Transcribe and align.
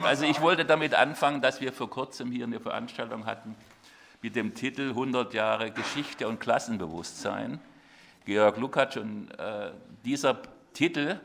Also 0.00 0.26
ich 0.26 0.40
wollte 0.40 0.64
damit 0.64 0.94
anfangen, 0.94 1.42
dass 1.42 1.60
wir 1.60 1.72
vor 1.72 1.90
kurzem 1.90 2.30
hier 2.30 2.44
eine 2.44 2.60
Veranstaltung 2.60 3.26
hatten 3.26 3.56
mit 4.22 4.36
dem 4.36 4.54
Titel 4.54 4.90
100 4.90 5.34
Jahre 5.34 5.72
Geschichte 5.72 6.28
und 6.28 6.38
Klassenbewusstsein. 6.38 7.58
Georg 8.24 8.58
Lukacs 8.58 8.96
und 8.96 9.28
äh, 9.32 9.72
dieser 10.04 10.40
Titel 10.72 11.18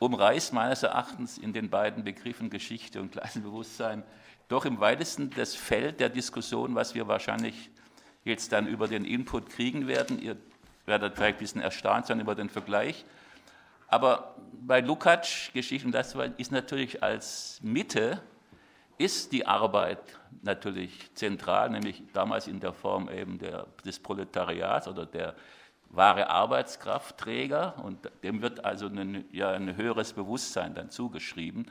umreißt 0.00 0.52
meines 0.52 0.82
Erachtens 0.82 1.38
in 1.38 1.54
den 1.54 1.70
beiden 1.70 2.04
Begriffen 2.04 2.50
Geschichte 2.50 3.00
und 3.00 3.12
Klassenbewusstsein 3.12 4.02
doch 4.48 4.66
im 4.66 4.80
weitesten 4.80 5.30
das 5.30 5.54
Feld 5.54 5.98
der 5.98 6.10
Diskussion, 6.10 6.74
was 6.74 6.94
wir 6.94 7.08
wahrscheinlich 7.08 7.70
jetzt 8.22 8.52
dann 8.52 8.66
über 8.66 8.86
den 8.86 9.06
Input 9.06 9.48
kriegen 9.48 9.86
werden. 9.86 10.20
Ihr 10.20 10.36
werdet 10.84 11.14
vielleicht 11.14 11.36
ein 11.36 11.40
bisschen 11.40 11.62
erstaunt 11.62 12.04
sein 12.04 12.20
über 12.20 12.34
den 12.34 12.50
Vergleich. 12.50 13.06
Aber 13.94 14.34
bei 14.50 14.80
Lukács 14.80 15.52
Geschichten, 15.52 15.92
das 15.92 16.16
ist 16.36 16.50
natürlich 16.50 17.00
als 17.00 17.60
Mitte, 17.62 18.20
ist 18.98 19.30
die 19.30 19.46
Arbeit 19.46 20.00
natürlich 20.42 21.14
zentral, 21.14 21.70
nämlich 21.70 22.02
damals 22.12 22.48
in 22.48 22.58
der 22.58 22.72
Form 22.72 23.08
eben 23.08 23.38
der, 23.38 23.68
des 23.84 24.00
Proletariats 24.00 24.88
oder 24.88 25.06
der 25.06 25.36
wahre 25.90 26.28
Arbeitskraftträger. 26.28 27.76
Und 27.84 28.10
dem 28.24 28.42
wird 28.42 28.64
also 28.64 28.88
ein, 28.88 29.26
ja, 29.30 29.52
ein 29.52 29.76
höheres 29.76 30.12
Bewusstsein 30.12 30.74
dann 30.74 30.90
zugeschrieben. 30.90 31.70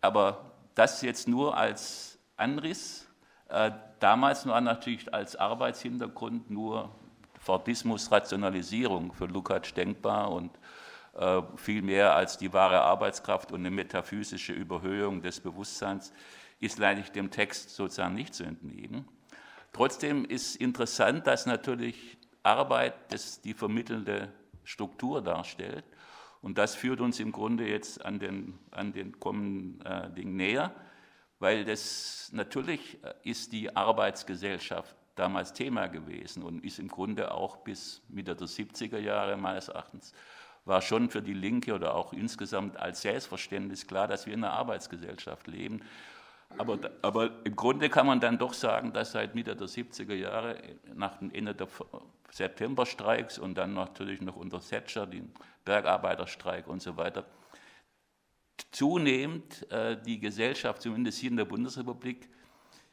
Aber 0.00 0.52
das 0.76 1.02
jetzt 1.02 1.26
nur 1.26 1.56
als 1.56 2.16
Anriss, 2.36 3.08
äh, 3.48 3.72
damals 3.98 4.46
war 4.46 4.60
natürlich 4.60 5.12
als 5.12 5.34
Arbeitshintergrund 5.34 6.48
nur 6.48 6.92
Fordismus, 7.40 8.10
Rationalisierung 8.12 9.12
für 9.12 9.26
Lukács 9.26 9.74
denkbar. 9.74 10.32
Und 10.32 10.50
viel 11.56 11.82
mehr 11.82 12.14
als 12.14 12.36
die 12.36 12.52
wahre 12.52 12.82
Arbeitskraft 12.82 13.50
und 13.50 13.60
eine 13.60 13.70
metaphysische 13.70 14.52
Überhöhung 14.52 15.22
des 15.22 15.40
Bewusstseins 15.40 16.12
ist 16.60 16.78
leider 16.78 17.02
dem 17.02 17.30
Text 17.30 17.70
sozusagen 17.70 18.14
nicht 18.14 18.34
zu 18.34 18.44
entnehmen. 18.44 19.06
Trotzdem 19.72 20.24
ist 20.24 20.56
interessant, 20.56 21.26
dass 21.26 21.46
natürlich 21.46 22.16
Arbeit 22.42 22.94
das 23.12 23.40
die 23.40 23.54
vermittelnde 23.54 24.32
Struktur 24.64 25.22
darstellt. 25.22 25.84
Und 26.42 26.58
das 26.58 26.74
führt 26.74 27.00
uns 27.00 27.18
im 27.18 27.32
Grunde 27.32 27.68
jetzt 27.68 28.04
an 28.04 28.18
den, 28.18 28.58
an 28.70 28.92
den 28.92 29.18
kommenden 29.18 29.84
äh, 29.84 30.10
Ding 30.12 30.36
näher, 30.36 30.74
weil 31.38 31.64
das 31.64 32.30
natürlich 32.32 33.02
äh, 33.02 33.14
ist 33.24 33.52
die 33.52 33.74
Arbeitsgesellschaft 33.74 34.94
damals 35.14 35.52
Thema 35.52 35.88
gewesen 35.88 36.42
und 36.42 36.64
ist 36.64 36.78
im 36.78 36.88
Grunde 36.88 37.32
auch 37.32 37.56
bis 37.58 38.02
Mitte 38.08 38.36
der 38.36 38.46
70er 38.46 38.98
Jahre 38.98 39.36
meines 39.36 39.68
Erachtens 39.68 40.12
war 40.66 40.82
schon 40.82 41.08
für 41.08 41.22
die 41.22 41.32
Linke 41.32 41.74
oder 41.74 41.94
auch 41.94 42.12
insgesamt 42.12 42.76
als 42.76 43.00
Selbstverständnis 43.02 43.86
klar, 43.86 44.08
dass 44.08 44.26
wir 44.26 44.34
in 44.34 44.44
einer 44.44 44.52
Arbeitsgesellschaft 44.52 45.46
leben. 45.46 45.80
Aber, 46.58 46.78
aber 47.02 47.30
im 47.44 47.56
Grunde 47.56 47.88
kann 47.88 48.06
man 48.06 48.20
dann 48.20 48.38
doch 48.38 48.52
sagen, 48.52 48.92
dass 48.92 49.12
seit 49.12 49.34
Mitte 49.34 49.56
der 49.56 49.68
70er 49.68 50.14
Jahre, 50.14 50.58
nach 50.94 51.18
dem 51.18 51.32
Ende 51.32 51.54
der 51.54 51.68
Septemberstreiks 52.30 53.38
und 53.38 53.56
dann 53.56 53.74
natürlich 53.74 54.20
noch 54.20 54.36
unter 54.36 54.60
Thatcher, 54.60 55.06
den 55.06 55.32
Bergarbeiterstreik 55.64 56.66
und 56.66 56.82
so 56.82 56.96
weiter, 56.96 57.24
zunehmend 58.70 59.70
äh, 59.70 59.96
die 60.00 60.18
Gesellschaft, 60.18 60.82
zumindest 60.82 61.18
hier 61.18 61.30
in 61.30 61.36
der 61.36 61.44
Bundesrepublik, 61.44 62.28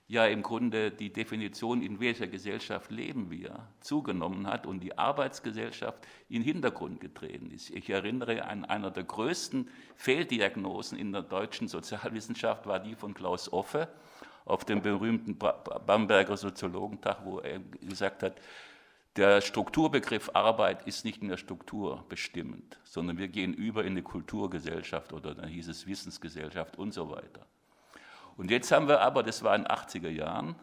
ja 0.07 0.25
im 0.25 0.43
Grunde 0.43 0.91
die 0.91 1.11
Definition, 1.11 1.81
in 1.81 1.99
welcher 1.99 2.27
Gesellschaft 2.27 2.91
leben 2.91 3.31
wir, 3.31 3.67
zugenommen 3.79 4.47
hat 4.47 4.67
und 4.67 4.81
die 4.81 4.97
Arbeitsgesellschaft 4.97 6.05
in 6.29 6.41
den 6.41 6.53
Hintergrund 6.53 6.99
getreten 6.99 7.51
ist. 7.51 7.69
Ich 7.69 7.89
erinnere 7.89 8.45
an 8.45 8.65
einer 8.65 8.91
der 8.91 9.03
größten 9.03 9.69
Fehldiagnosen 9.95 10.97
in 10.97 11.11
der 11.11 11.21
deutschen 11.21 11.67
Sozialwissenschaft 11.67 12.67
war 12.67 12.79
die 12.79 12.95
von 12.95 13.13
Klaus 13.13 13.51
Offe 13.51 13.87
auf 14.45 14.65
dem 14.65 14.81
berühmten 14.81 15.37
Bamberger 15.37 16.35
Soziologentag, 16.35 17.23
wo 17.23 17.39
er 17.39 17.59
gesagt 17.81 18.23
hat, 18.23 18.35
der 19.15 19.41
Strukturbegriff 19.41 20.31
Arbeit 20.33 20.87
ist 20.87 21.05
nicht 21.05 21.21
mehr 21.21 21.37
strukturbestimmend, 21.37 22.79
sondern 22.83 23.19
wir 23.19 23.27
gehen 23.27 23.53
über 23.53 23.83
in 23.83 23.91
eine 23.91 24.01
Kulturgesellschaft 24.01 25.13
oder 25.13 25.35
dann 25.35 25.47
hieß 25.47 25.67
es 25.67 25.85
Wissensgesellschaft 25.85 26.77
und 26.77 26.93
so 26.93 27.11
weiter. 27.11 27.45
Und 28.37 28.51
jetzt 28.51 28.71
haben 28.71 28.87
wir 28.87 29.01
aber, 29.01 29.23
das 29.23 29.43
war 29.43 29.55
in 29.55 29.63
den 29.63 29.71
80er 29.71 30.09
Jahren, 30.09 30.55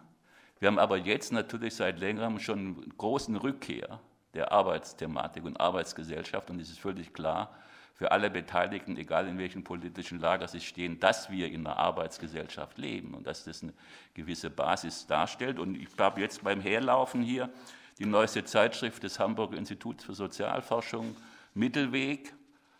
wir 0.59 0.69
haben 0.69 0.79
aber 0.79 0.99
jetzt 0.99 1.33
natürlich 1.33 1.75
seit 1.75 2.01
längerem 2.01 2.39
schon 2.39 2.59
einen 2.59 2.95
großen 2.99 3.37
Rückkehr 3.37 3.99
der 4.35 4.53
Arbeitsthematik 4.53 5.45
und 5.45 5.59
Arbeitsgesellschaft. 5.59 6.51
Und 6.51 6.61
es 6.61 6.71
ist 6.71 6.79
völlig 6.79 7.15
klar 7.15 7.55
für 7.95 8.13
alle 8.13 8.31
Beteiligten, 8.31 8.97
egal 8.97 9.27
in 9.27 9.39
welchem 9.39 9.65
politischen 9.65 10.21
Lager 10.21 10.49
sie 10.49 10.61
stehen, 10.61 11.01
dass 11.01 11.31
wir 11.31 11.49
in 11.49 11.67
einer 11.67 11.77
Arbeitsgesellschaft 11.77 12.79
leben 12.79 13.15
und 13.15 13.27
dass 13.27 13.45
das 13.45 13.63
eine 13.63 13.73
gewisse 14.15 14.51
Basis 14.51 15.07
darstellt. 15.07 15.59
Und 15.59 15.77
ich 15.77 15.89
habe 15.99 16.21
jetzt 16.21 16.45
beim 16.45 16.61
Herlaufen 16.61 17.23
hier 17.23 17.51
die 17.99 18.07
neueste 18.07 18.45
Zeitschrift 18.45 19.03
des 19.03 19.19
Hamburger 19.19 19.57
Instituts 19.57 20.05
für 20.05 20.15
Sozialforschung, 20.15 21.17
Mittelweg, 21.55 22.35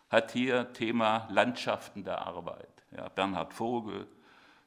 hat 0.09 0.31
hier 0.31 0.73
Thema 0.73 1.27
Landschaften 1.31 2.03
der 2.03 2.25
Arbeit. 2.25 2.83
Ja, 2.95 3.07
Bernhard 3.09 3.53
Vogel, 3.53 4.07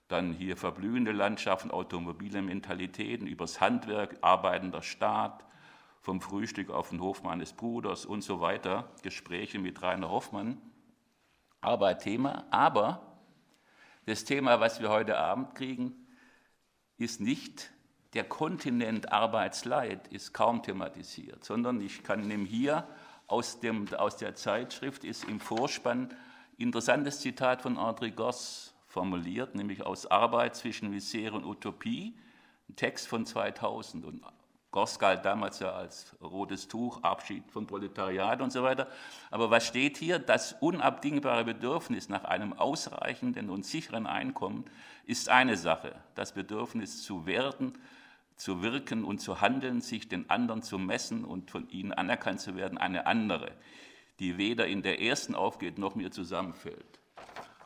dann 0.08 0.32
hier 0.32 0.56
verblühende 0.56 1.12
Landschaften, 1.12 1.70
automobile 1.70 2.42
Mentalitäten, 2.42 3.26
übers 3.26 3.60
Handwerk, 3.60 4.18
arbeitender 4.20 4.82
Staat, 4.82 5.44
vom 6.00 6.20
Frühstück 6.20 6.70
auf 6.70 6.90
den 6.90 7.00
Hof 7.00 7.22
meines 7.22 7.54
Bruders 7.54 8.04
und 8.04 8.22
so 8.22 8.40
weiter, 8.40 8.90
Gespräche 9.02 9.58
mit 9.58 9.80
Rainer 9.80 10.10
Hoffmann. 10.10 10.60
Arbeit-Thema, 11.62 12.44
aber 12.50 13.14
das 14.04 14.24
Thema, 14.24 14.60
was 14.60 14.82
wir 14.82 14.90
heute 14.90 15.16
Abend 15.16 15.54
kriegen, 15.54 15.94
ist 16.98 17.20
nicht 17.20 17.72
der 18.12 18.24
Kontinent 18.24 19.12
Arbeitsleid, 19.12 20.08
ist 20.08 20.34
kaum 20.34 20.62
thematisiert, 20.62 21.42
sondern 21.42 21.80
ich 21.80 22.02
kann 22.02 22.28
nehmen 22.28 22.44
hier 22.44 22.86
aus, 23.26 23.60
dem, 23.60 23.92
aus 23.94 24.18
der 24.18 24.34
Zeitschrift 24.34 25.04
ist 25.04 25.24
im 25.24 25.40
Vorspann 25.40 26.14
interessantes 26.58 27.20
Zitat 27.20 27.62
von 27.62 27.78
André 27.78 28.10
Goss 28.10 28.73
formuliert, 28.94 29.56
nämlich 29.56 29.84
aus 29.84 30.06
Arbeit 30.06 30.54
zwischen 30.54 30.90
Misere 30.90 31.34
und 31.34 31.44
Utopie, 31.44 32.16
ein 32.68 32.76
Text 32.76 33.08
von 33.08 33.26
2000 33.26 34.04
und 34.04 34.22
Goss 34.70 34.98
galt 34.98 35.24
damals 35.24 35.60
ja 35.60 35.70
als 35.70 36.16
rotes 36.20 36.66
Tuch, 36.66 37.00
Abschied 37.02 37.44
vom 37.52 37.64
Proletariat 37.64 38.40
und 38.40 38.50
so 38.50 38.64
weiter. 38.64 38.88
Aber 39.30 39.48
was 39.48 39.64
steht 39.68 39.98
hier? 39.98 40.18
Das 40.18 40.56
unabdingbare 40.60 41.44
Bedürfnis 41.44 42.08
nach 42.08 42.24
einem 42.24 42.52
ausreichenden 42.54 43.50
und 43.50 43.64
sicheren 43.64 44.08
Einkommen 44.08 44.64
ist 45.06 45.28
eine 45.28 45.56
Sache. 45.56 45.94
Das 46.16 46.32
Bedürfnis 46.32 47.04
zu 47.04 47.24
werden, 47.24 47.78
zu 48.34 48.62
wirken 48.62 49.04
und 49.04 49.20
zu 49.20 49.40
handeln, 49.40 49.80
sich 49.80 50.08
den 50.08 50.28
anderen 50.28 50.62
zu 50.62 50.78
messen 50.78 51.24
und 51.24 51.52
von 51.52 51.68
ihnen 51.68 51.92
anerkannt 51.92 52.40
zu 52.40 52.56
werden, 52.56 52.76
eine 52.76 53.06
andere, 53.06 53.52
die 54.18 54.38
weder 54.38 54.66
in 54.66 54.82
der 54.82 55.00
ersten 55.00 55.36
aufgeht 55.36 55.78
noch 55.78 55.94
mir 55.94 56.10
zusammenfällt. 56.10 56.98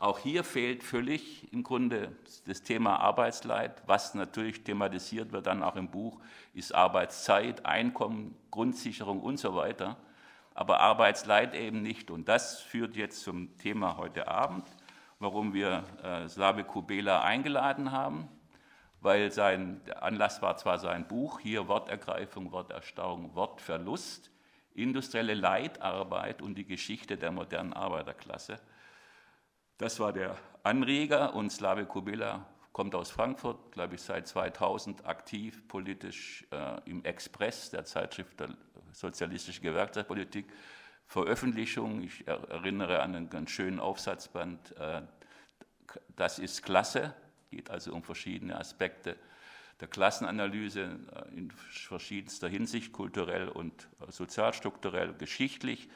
Auch 0.00 0.20
hier 0.20 0.44
fehlt 0.44 0.84
völlig 0.84 1.52
im 1.52 1.64
Grunde 1.64 2.14
das 2.46 2.62
Thema 2.62 3.00
Arbeitsleid, 3.00 3.82
was 3.86 4.14
natürlich 4.14 4.62
thematisiert 4.62 5.32
wird 5.32 5.48
dann 5.48 5.64
auch 5.64 5.74
im 5.74 5.90
Buch, 5.90 6.20
ist 6.54 6.72
Arbeitszeit, 6.72 7.66
Einkommen, 7.66 8.36
Grundsicherung 8.52 9.20
und 9.20 9.38
so 9.38 9.56
weiter. 9.56 9.96
Aber 10.54 10.78
Arbeitsleid 10.78 11.52
eben 11.54 11.82
nicht. 11.82 12.12
Und 12.12 12.28
das 12.28 12.60
führt 12.60 12.94
jetzt 12.94 13.22
zum 13.22 13.56
Thema 13.58 13.96
heute 13.96 14.28
Abend, 14.28 14.64
warum 15.18 15.52
wir 15.52 15.82
äh, 16.04 16.28
Slave 16.28 16.62
Kubela 16.62 17.22
eingeladen 17.22 17.90
haben, 17.90 18.28
weil 19.00 19.32
sein 19.32 19.80
Anlass 20.00 20.42
war 20.42 20.56
zwar 20.58 20.78
sein 20.78 21.08
Buch, 21.08 21.40
hier 21.40 21.66
Wortergreifung, 21.66 22.52
Worterstarrung, 22.52 23.34
Wortverlust, 23.34 24.30
industrielle 24.74 25.34
Leitarbeit 25.34 26.40
und 26.40 26.54
die 26.54 26.66
Geschichte 26.66 27.16
der 27.16 27.32
modernen 27.32 27.72
Arbeiterklasse. 27.72 28.60
Das 29.78 30.00
war 30.00 30.12
der 30.12 30.36
Anreger 30.64 31.36
und 31.36 31.50
Slave 31.50 31.86
Kubila 31.86 32.44
kommt 32.72 32.96
aus 32.96 33.12
Frankfurt, 33.12 33.70
glaube 33.70 33.94
ich, 33.94 34.02
seit 34.02 34.26
2000 34.26 35.06
aktiv 35.06 35.66
politisch 35.68 36.44
äh, 36.50 36.80
im 36.84 37.04
Express, 37.04 37.70
der 37.70 37.84
Zeitschrift 37.84 38.40
der 38.40 38.56
Sozialistische 38.92 39.60
Gewerkschaftspolitik. 39.60 40.52
Veröffentlichung, 41.06 42.02
ich 42.02 42.26
erinnere 42.26 43.02
an 43.02 43.14
einen 43.14 43.30
ganz 43.30 43.50
schönen 43.50 43.78
Aufsatzband, 43.78 44.76
äh, 44.78 45.02
das 46.16 46.40
ist 46.40 46.64
klasse, 46.64 47.14
geht 47.50 47.70
also 47.70 47.94
um 47.94 48.02
verschiedene 48.02 48.58
Aspekte 48.58 49.16
der 49.80 49.86
Klassenanalyse 49.86 50.98
äh, 51.14 51.36
in 51.36 51.52
verschiedenster 51.52 52.48
Hinsicht, 52.48 52.92
kulturell 52.92 53.48
und 53.48 53.86
sozialstrukturell, 54.08 55.14
geschichtlich, 55.14 55.88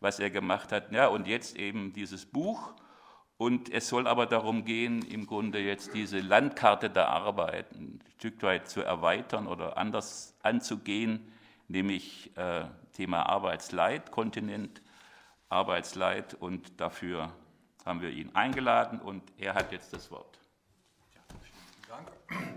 was 0.00 0.20
er 0.20 0.30
gemacht 0.30 0.72
hat. 0.72 0.90
Ja, 0.90 1.08
und 1.08 1.26
jetzt 1.26 1.56
eben 1.56 1.92
dieses 1.92 2.24
Buch, 2.24 2.72
und 3.40 3.72
es 3.72 3.88
soll 3.88 4.06
aber 4.06 4.26
darum 4.26 4.66
gehen, 4.66 5.00
im 5.00 5.26
Grunde 5.26 5.60
jetzt 5.60 5.94
diese 5.94 6.20
Landkarte 6.20 6.90
der 6.90 7.08
Arbeit 7.08 7.72
ein 7.72 7.98
Stück 8.18 8.42
weit 8.42 8.68
zu 8.68 8.82
erweitern 8.82 9.46
oder 9.46 9.78
anders 9.78 10.36
anzugehen, 10.42 11.32
nämlich 11.66 12.36
äh, 12.36 12.66
Thema 12.92 13.22
Arbeitsleid, 13.30 14.10
Kontinent 14.10 14.82
Arbeitsleid 15.48 16.34
und 16.34 16.82
dafür 16.82 17.32
haben 17.86 18.02
wir 18.02 18.10
ihn 18.10 18.34
eingeladen 18.34 19.00
und 19.00 19.22
er 19.38 19.54
hat 19.54 19.72
jetzt 19.72 19.94
das 19.94 20.10
Wort. 20.10 20.38
Ja, 21.14 21.20
vielen 21.40 21.88
Dank. 21.88 22.52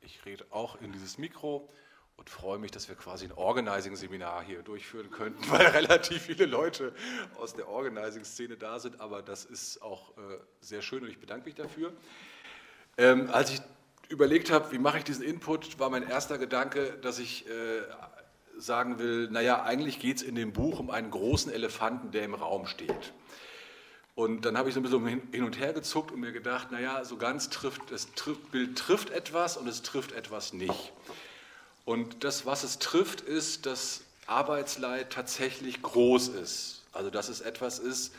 Ich 0.00 0.26
rede 0.26 0.44
auch 0.50 0.74
in 0.80 0.90
dieses 0.90 1.18
Mikro 1.18 1.68
und 2.16 2.30
freue 2.30 2.58
mich, 2.58 2.70
dass 2.70 2.88
wir 2.88 2.94
quasi 2.94 3.26
ein 3.26 3.32
Organizing-Seminar 3.32 4.42
hier 4.44 4.62
durchführen 4.62 5.10
könnten, 5.10 5.42
weil 5.50 5.66
relativ 5.66 6.22
viele 6.22 6.46
Leute 6.46 6.94
aus 7.36 7.54
der 7.54 7.68
Organizing-Szene 7.68 8.56
da 8.56 8.78
sind. 8.78 9.00
Aber 9.00 9.22
das 9.22 9.44
ist 9.44 9.82
auch 9.82 10.16
äh, 10.16 10.38
sehr 10.60 10.82
schön 10.82 11.02
und 11.02 11.10
ich 11.10 11.18
bedanke 11.18 11.46
mich 11.46 11.54
dafür. 11.54 11.92
Ähm, 12.96 13.28
als 13.32 13.50
ich 13.50 13.60
überlegt 14.08 14.50
habe, 14.50 14.70
wie 14.72 14.78
mache 14.78 14.98
ich 14.98 15.04
diesen 15.04 15.24
Input, 15.24 15.78
war 15.78 15.90
mein 15.90 16.08
erster 16.08 16.38
Gedanke, 16.38 16.98
dass 17.02 17.18
ich 17.18 17.48
äh, 17.48 17.82
sagen 18.56 18.98
will, 18.98 19.28
naja, 19.30 19.62
eigentlich 19.64 19.98
geht 19.98 20.18
es 20.18 20.22
in 20.22 20.34
dem 20.34 20.52
Buch 20.52 20.78
um 20.78 20.90
einen 20.90 21.10
großen 21.10 21.52
Elefanten, 21.52 22.12
der 22.12 22.24
im 22.24 22.34
Raum 22.34 22.66
steht. 22.66 23.12
Und 24.14 24.44
dann 24.44 24.56
habe 24.56 24.68
ich 24.68 24.74
so 24.74 24.80
ein 24.80 24.84
bisschen 24.84 25.22
hin 25.32 25.42
und 25.42 25.58
her 25.58 25.72
gezuckt 25.72 26.12
und 26.12 26.20
mir 26.20 26.30
gedacht, 26.30 26.70
naja, 26.70 27.04
so 27.04 27.16
ganz 27.16 27.50
trifft, 27.50 27.90
das 27.90 28.06
Bild 28.52 28.78
trifft 28.78 29.10
etwas 29.10 29.56
und 29.56 29.66
es 29.66 29.82
trifft 29.82 30.12
etwas 30.12 30.52
nicht. 30.52 30.92
Und 31.84 32.24
das, 32.24 32.46
was 32.46 32.64
es 32.64 32.78
trifft, 32.78 33.20
ist, 33.20 33.66
dass 33.66 34.02
Arbeitsleid 34.26 35.10
tatsächlich 35.10 35.82
groß 35.82 36.28
ist. 36.28 36.82
Also 36.92 37.10
dass 37.10 37.28
es 37.28 37.40
etwas 37.40 37.78
ist, 37.78 38.14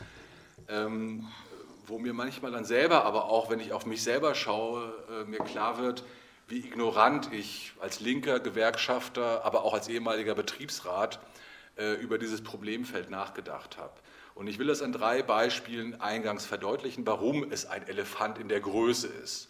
ähm, 0.68 1.26
wo 1.86 1.98
mir 1.98 2.12
manchmal 2.12 2.52
dann 2.52 2.64
selber, 2.64 3.04
aber 3.04 3.26
auch 3.26 3.50
wenn 3.50 3.60
ich 3.60 3.72
auf 3.72 3.86
mich 3.86 4.02
selber 4.02 4.34
schaue, 4.34 4.92
äh, 5.10 5.24
mir 5.24 5.38
klar 5.38 5.78
wird, 5.78 6.04
wie 6.48 6.58
ignorant 6.58 7.32
ich 7.32 7.72
als 7.80 8.00
linker 8.00 8.38
Gewerkschafter, 8.38 9.44
aber 9.44 9.64
auch 9.64 9.74
als 9.74 9.88
ehemaliger 9.88 10.34
Betriebsrat 10.34 11.18
äh, 11.76 11.94
über 11.94 12.18
dieses 12.18 12.42
Problemfeld 12.42 13.10
nachgedacht 13.10 13.78
habe. 13.78 13.94
Und 14.34 14.46
ich 14.46 14.58
will 14.58 14.66
das 14.66 14.82
an 14.82 14.92
drei 14.92 15.22
Beispielen 15.22 16.00
eingangs 16.00 16.44
verdeutlichen, 16.44 17.06
warum 17.06 17.50
es 17.50 17.66
ein 17.66 17.88
Elefant 17.88 18.38
in 18.38 18.48
der 18.48 18.60
Größe 18.60 19.08
ist. 19.08 19.48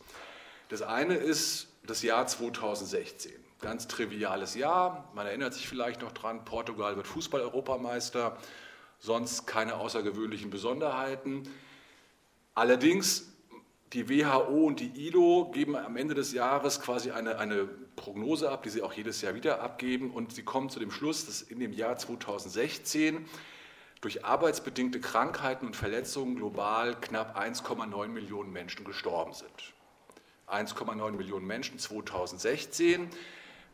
Das 0.69 0.81
eine 0.81 1.17
ist 1.17 1.69
das 1.85 2.03
Jahr 2.03 2.27
2016. 2.27 3.46
Ganz 3.61 3.89
triviales 3.89 4.55
Jahr. 4.55 5.11
Man 5.15 5.27
erinnert 5.27 5.55
sich 5.55 5.67
vielleicht 5.67 6.03
noch 6.03 6.13
dran, 6.13 6.45
Portugal 6.45 6.97
wird 6.97 7.07
Fußball-Europameister, 7.07 8.37
sonst 8.99 9.47
keine 9.47 9.77
außergewöhnlichen 9.77 10.51
Besonderheiten. 10.51 11.49
Allerdings, 12.55 13.33
die 13.93 14.09
WHO 14.09 14.67
und 14.67 14.81
die 14.81 15.07
ILO 15.07 15.51
geben 15.53 15.75
am 15.77 15.97
Ende 15.97 16.15
des 16.15 16.33
Jahres 16.33 16.81
quasi 16.81 17.13
eine, 17.13 17.39
eine 17.39 17.65
Prognose 17.65 18.51
ab, 18.51 18.63
die 18.63 18.69
sie 18.69 18.83
auch 18.83 18.93
jedes 18.93 19.23
Jahr 19.23 19.35
wieder 19.35 19.63
abgeben. 19.63 20.11
Und 20.11 20.35
sie 20.35 20.43
kommen 20.43 20.69
zu 20.69 20.79
dem 20.79 20.91
Schluss, 20.91 21.25
dass 21.25 21.41
in 21.41 21.59
dem 21.59 21.73
Jahr 21.73 21.97
2016 21.97 23.27
durch 24.03 24.25
arbeitsbedingte 24.25 25.01
Krankheiten 25.01 25.67
und 25.67 25.77
Verletzungen 25.77 26.37
global 26.37 27.01
knapp 27.01 27.39
1,9 27.39 28.09
Millionen 28.09 28.53
Menschen 28.53 28.85
gestorben 28.85 29.33
sind. 29.33 29.75
1,9 30.47 31.13
Millionen 31.13 31.47
Menschen 31.47 31.79
2016. 31.79 33.11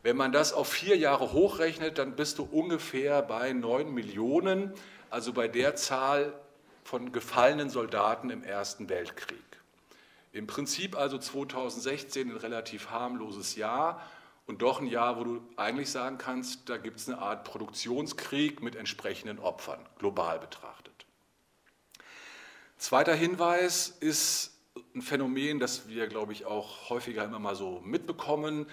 Wenn 0.03 0.17
man 0.17 0.33
das 0.33 0.53
auf 0.53 0.69
vier 0.69 0.97
Jahre 0.97 1.33
hochrechnet, 1.33 1.99
dann 1.99 2.17
bist 2.17 2.39
du 2.39 2.43
ungefähr 2.45 3.23
bei 3.23 3.53
9 3.53 3.93
Millionen, 3.93 4.73
also 5.11 5.33
bei 5.33 5.47
der 5.47 5.77
Zahl 5.77 6.33
von 6.83 7.13
gefallenen 7.13 7.71
Soldaten 7.71 8.31
im 8.31 8.43
Ersten 8.43 8.89
Weltkrieg. 8.89 9.39
Im 10.33 10.47
Prinzip 10.49 10.97
also 10.97 11.19
2016 11.19 12.31
ein 12.31 12.37
relativ 12.37 12.91
harmloses 12.91 13.55
Jahr 13.55 14.03
und 14.47 14.63
doch 14.63 14.81
ein 14.81 14.87
Jahr, 14.87 15.19
wo 15.19 15.25
du 15.25 15.43
eigentlich 15.57 15.91
sagen 15.91 16.19
kannst, 16.19 16.69
da 16.69 16.79
gibt 16.79 16.99
es 16.99 17.09
eine 17.09 17.19
Art 17.19 17.45
Produktionskrieg 17.45 18.61
mit 18.61 18.75
entsprechenden 18.75 19.39
Opfern, 19.39 19.79
global 19.99 20.41
betrachtet. 20.41 20.93
Zweiter 22.77 23.15
Hinweis 23.15 23.89
ist 24.01 24.59
ein 24.97 25.03
Phänomen, 25.03 25.61
das 25.61 25.87
wir, 25.89 26.09
glaube 26.09 26.33
ich, 26.33 26.45
auch 26.45 26.91
häufiger 26.91 27.25
immer 27.25 27.39
mal 27.39 27.55
so 27.55 27.81
mitbekommen. 27.85 28.67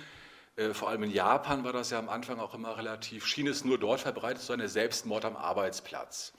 Äh, 0.59 0.73
vor 0.73 0.89
allem 0.89 1.03
in 1.03 1.11
Japan 1.11 1.63
war 1.63 1.71
das 1.71 1.89
ja 1.89 1.99
am 1.99 2.09
Anfang 2.09 2.39
auch 2.39 2.53
immer 2.53 2.77
relativ, 2.77 3.25
schien 3.25 3.47
es 3.47 3.63
nur 3.63 3.77
dort 3.77 4.01
verbreitet 4.01 4.41
zu 4.41 4.47
sein, 4.47 4.59
der 4.59 4.69
Selbstmord 4.69 5.23
am 5.23 5.37
Arbeitsplatz. 5.37 6.33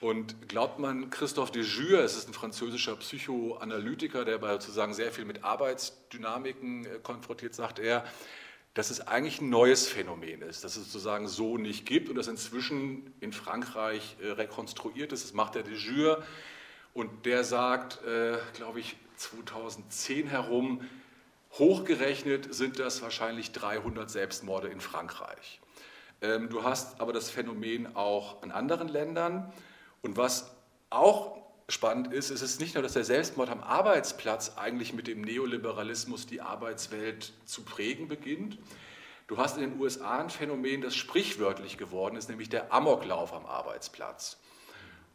Und 0.00 0.48
glaubt 0.48 0.78
man, 0.78 1.10
Christophe 1.10 1.52
de 1.52 1.62
Jure, 1.62 2.02
es 2.02 2.16
ist 2.16 2.28
ein 2.28 2.34
französischer 2.34 2.96
Psychoanalytiker, 2.96 4.24
der 4.24 4.40
sozusagen 4.40 4.92
sehr 4.94 5.12
viel 5.12 5.24
mit 5.24 5.44
Arbeitsdynamiken 5.44 6.84
äh, 6.84 6.88
konfrontiert, 7.02 7.54
sagt 7.54 7.78
er, 7.78 8.04
dass 8.74 8.90
es 8.90 9.06
eigentlich 9.06 9.40
ein 9.40 9.50
neues 9.50 9.86
Phänomen 9.86 10.42
ist, 10.42 10.64
dass 10.64 10.76
es 10.76 10.84
sozusagen 10.84 11.28
so 11.28 11.56
nicht 11.56 11.86
gibt 11.86 12.08
und 12.08 12.16
das 12.16 12.26
inzwischen 12.26 13.14
in 13.20 13.32
Frankreich 13.32 14.16
äh, 14.22 14.30
rekonstruiert 14.30 15.12
ist. 15.12 15.24
Das 15.24 15.32
macht 15.32 15.54
der 15.54 15.62
de 15.62 15.74
Jure 15.74 16.22
und 16.94 17.24
der 17.24 17.42
sagt, 17.42 18.00
glaube 18.52 18.80
ich, 18.80 18.96
2010 19.16 20.26
herum, 20.26 20.82
hochgerechnet 21.58 22.54
sind 22.54 22.78
das 22.78 23.02
wahrscheinlich 23.02 23.52
300 23.52 24.10
Selbstmorde 24.10 24.68
in 24.68 24.80
Frankreich. 24.80 25.60
Ähm, 26.20 26.48
du 26.48 26.62
hast 26.62 27.00
aber 27.00 27.12
das 27.12 27.30
Phänomen 27.30 27.96
auch 27.96 28.42
in 28.42 28.50
anderen 28.52 28.88
Ländern. 28.88 29.52
Und 30.00 30.16
was 30.16 30.50
auch 30.90 31.38
spannend 31.68 32.12
ist, 32.12 32.30
ist 32.30 32.42
es 32.42 32.60
nicht 32.60 32.74
nur, 32.74 32.82
dass 32.82 32.92
der 32.92 33.04
Selbstmord 33.04 33.50
am 33.50 33.60
Arbeitsplatz 33.60 34.56
eigentlich 34.56 34.92
mit 34.92 35.06
dem 35.06 35.22
Neoliberalismus 35.22 36.26
die 36.26 36.40
Arbeitswelt 36.40 37.32
zu 37.44 37.62
prägen 37.62 38.08
beginnt. 38.08 38.58
Du 39.26 39.38
hast 39.38 39.56
in 39.56 39.62
den 39.62 39.80
USA 39.80 40.18
ein 40.18 40.30
Phänomen, 40.30 40.82
das 40.82 40.94
sprichwörtlich 40.94 41.78
geworden 41.78 42.16
ist, 42.16 42.28
nämlich 42.28 42.48
der 42.48 42.72
Amoklauf 42.72 43.32
am 43.32 43.46
Arbeitsplatz. 43.46 44.38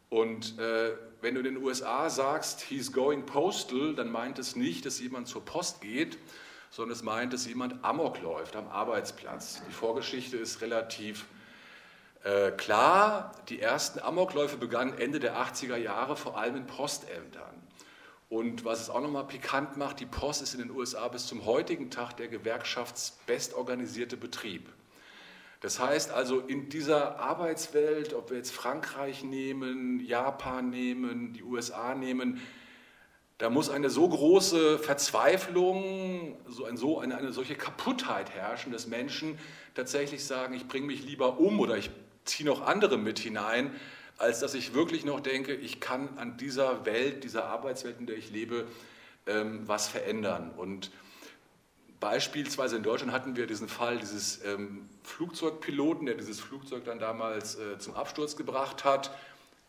Und 0.09 0.57
äh, 0.59 0.91
wenn 1.21 1.35
du 1.35 1.41
in 1.41 1.45
den 1.45 1.57
USA 1.57 2.09
sagst, 2.09 2.61
he's 2.61 2.91
going 2.91 3.25
postal, 3.25 3.93
dann 3.95 4.11
meint 4.11 4.39
es 4.39 4.55
nicht, 4.55 4.85
dass 4.85 4.99
jemand 4.99 5.27
zur 5.27 5.43
Post 5.43 5.81
geht, 5.81 6.17
sondern 6.69 6.95
es 6.95 7.03
meint, 7.03 7.33
dass 7.33 7.45
jemand 7.45 7.83
Amok 7.83 8.21
läuft 8.21 8.55
am 8.55 8.67
Arbeitsplatz. 8.67 9.61
Die 9.67 9.73
Vorgeschichte 9.73 10.37
ist 10.37 10.61
relativ 10.61 11.25
äh, 12.23 12.51
klar, 12.51 13.31
die 13.49 13.61
ersten 13.61 13.99
Amokläufe 13.99 14.57
begannen 14.57 14.97
Ende 14.97 15.19
der 15.19 15.37
80er 15.37 15.77
Jahre, 15.77 16.15
vor 16.15 16.37
allem 16.37 16.55
in 16.55 16.67
Postämtern. 16.67 17.55
Und 18.29 18.65
was 18.65 18.81
es 18.81 18.89
auch 18.89 18.99
nochmal 18.99 19.25
pikant 19.25 19.77
macht, 19.77 19.99
die 20.01 20.05
Post 20.05 20.41
ist 20.41 20.53
in 20.53 20.59
den 20.59 20.71
USA 20.71 21.07
bis 21.07 21.27
zum 21.27 21.45
heutigen 21.45 21.89
Tag 21.89 22.17
der 22.17 22.27
gewerkschaftsbestorganisierte 22.27 24.17
Betrieb. 24.17 24.67
Das 25.61 25.79
heißt 25.79 26.11
also, 26.11 26.39
in 26.39 26.69
dieser 26.69 27.19
Arbeitswelt, 27.19 28.13
ob 28.13 28.29
wir 28.29 28.37
jetzt 28.37 28.51
Frankreich 28.51 29.23
nehmen, 29.23 29.99
Japan 29.99 30.69
nehmen, 30.69 31.33
die 31.33 31.43
USA 31.43 31.95
nehmen, 31.95 32.39
da 33.39 33.49
muss 33.49 33.69
eine 33.69 33.89
so 33.89 34.07
große 34.07 34.79
Verzweiflung, 34.79 36.37
so, 36.47 36.65
ein, 36.65 36.77
so 36.77 36.99
eine, 36.99 37.17
eine 37.17 37.31
solche 37.31 37.55
Kaputtheit 37.55 38.31
herrschen, 38.31 38.71
dass 38.71 38.87
Menschen 38.87 39.37
tatsächlich 39.75 40.25
sagen, 40.25 40.55
ich 40.55 40.67
bringe 40.67 40.87
mich 40.87 41.03
lieber 41.03 41.39
um 41.39 41.59
oder 41.59 41.77
ich 41.77 41.91
ziehe 42.25 42.49
noch 42.49 42.61
andere 42.65 42.97
mit 42.97 43.19
hinein, 43.19 43.71
als 44.17 44.39
dass 44.39 44.55
ich 44.55 44.73
wirklich 44.73 45.05
noch 45.05 45.19
denke, 45.19 45.53
ich 45.53 45.79
kann 45.79 46.17
an 46.17 46.37
dieser 46.37 46.85
Welt, 46.85 47.23
dieser 47.23 47.45
Arbeitswelt, 47.45 47.99
in 47.99 48.07
der 48.07 48.17
ich 48.17 48.31
lebe, 48.31 48.67
ähm, 49.27 49.67
was 49.67 49.87
verändern. 49.87 50.51
Und 50.57 50.91
beispielsweise 51.99 52.77
in 52.77 52.83
Deutschland 52.83 53.11
hatten 53.11 53.35
wir 53.35 53.47
diesen 53.47 53.67
Fall 53.67 53.97
dieses 53.97 54.43
ähm, 54.45 54.89
Flugzeugpiloten, 55.03 56.05
der 56.05 56.15
dieses 56.15 56.39
Flugzeug 56.39 56.85
dann 56.85 56.99
damals 56.99 57.55
äh, 57.55 57.77
zum 57.79 57.95
Absturz 57.95 58.35
gebracht 58.35 58.83
hat. 58.83 59.11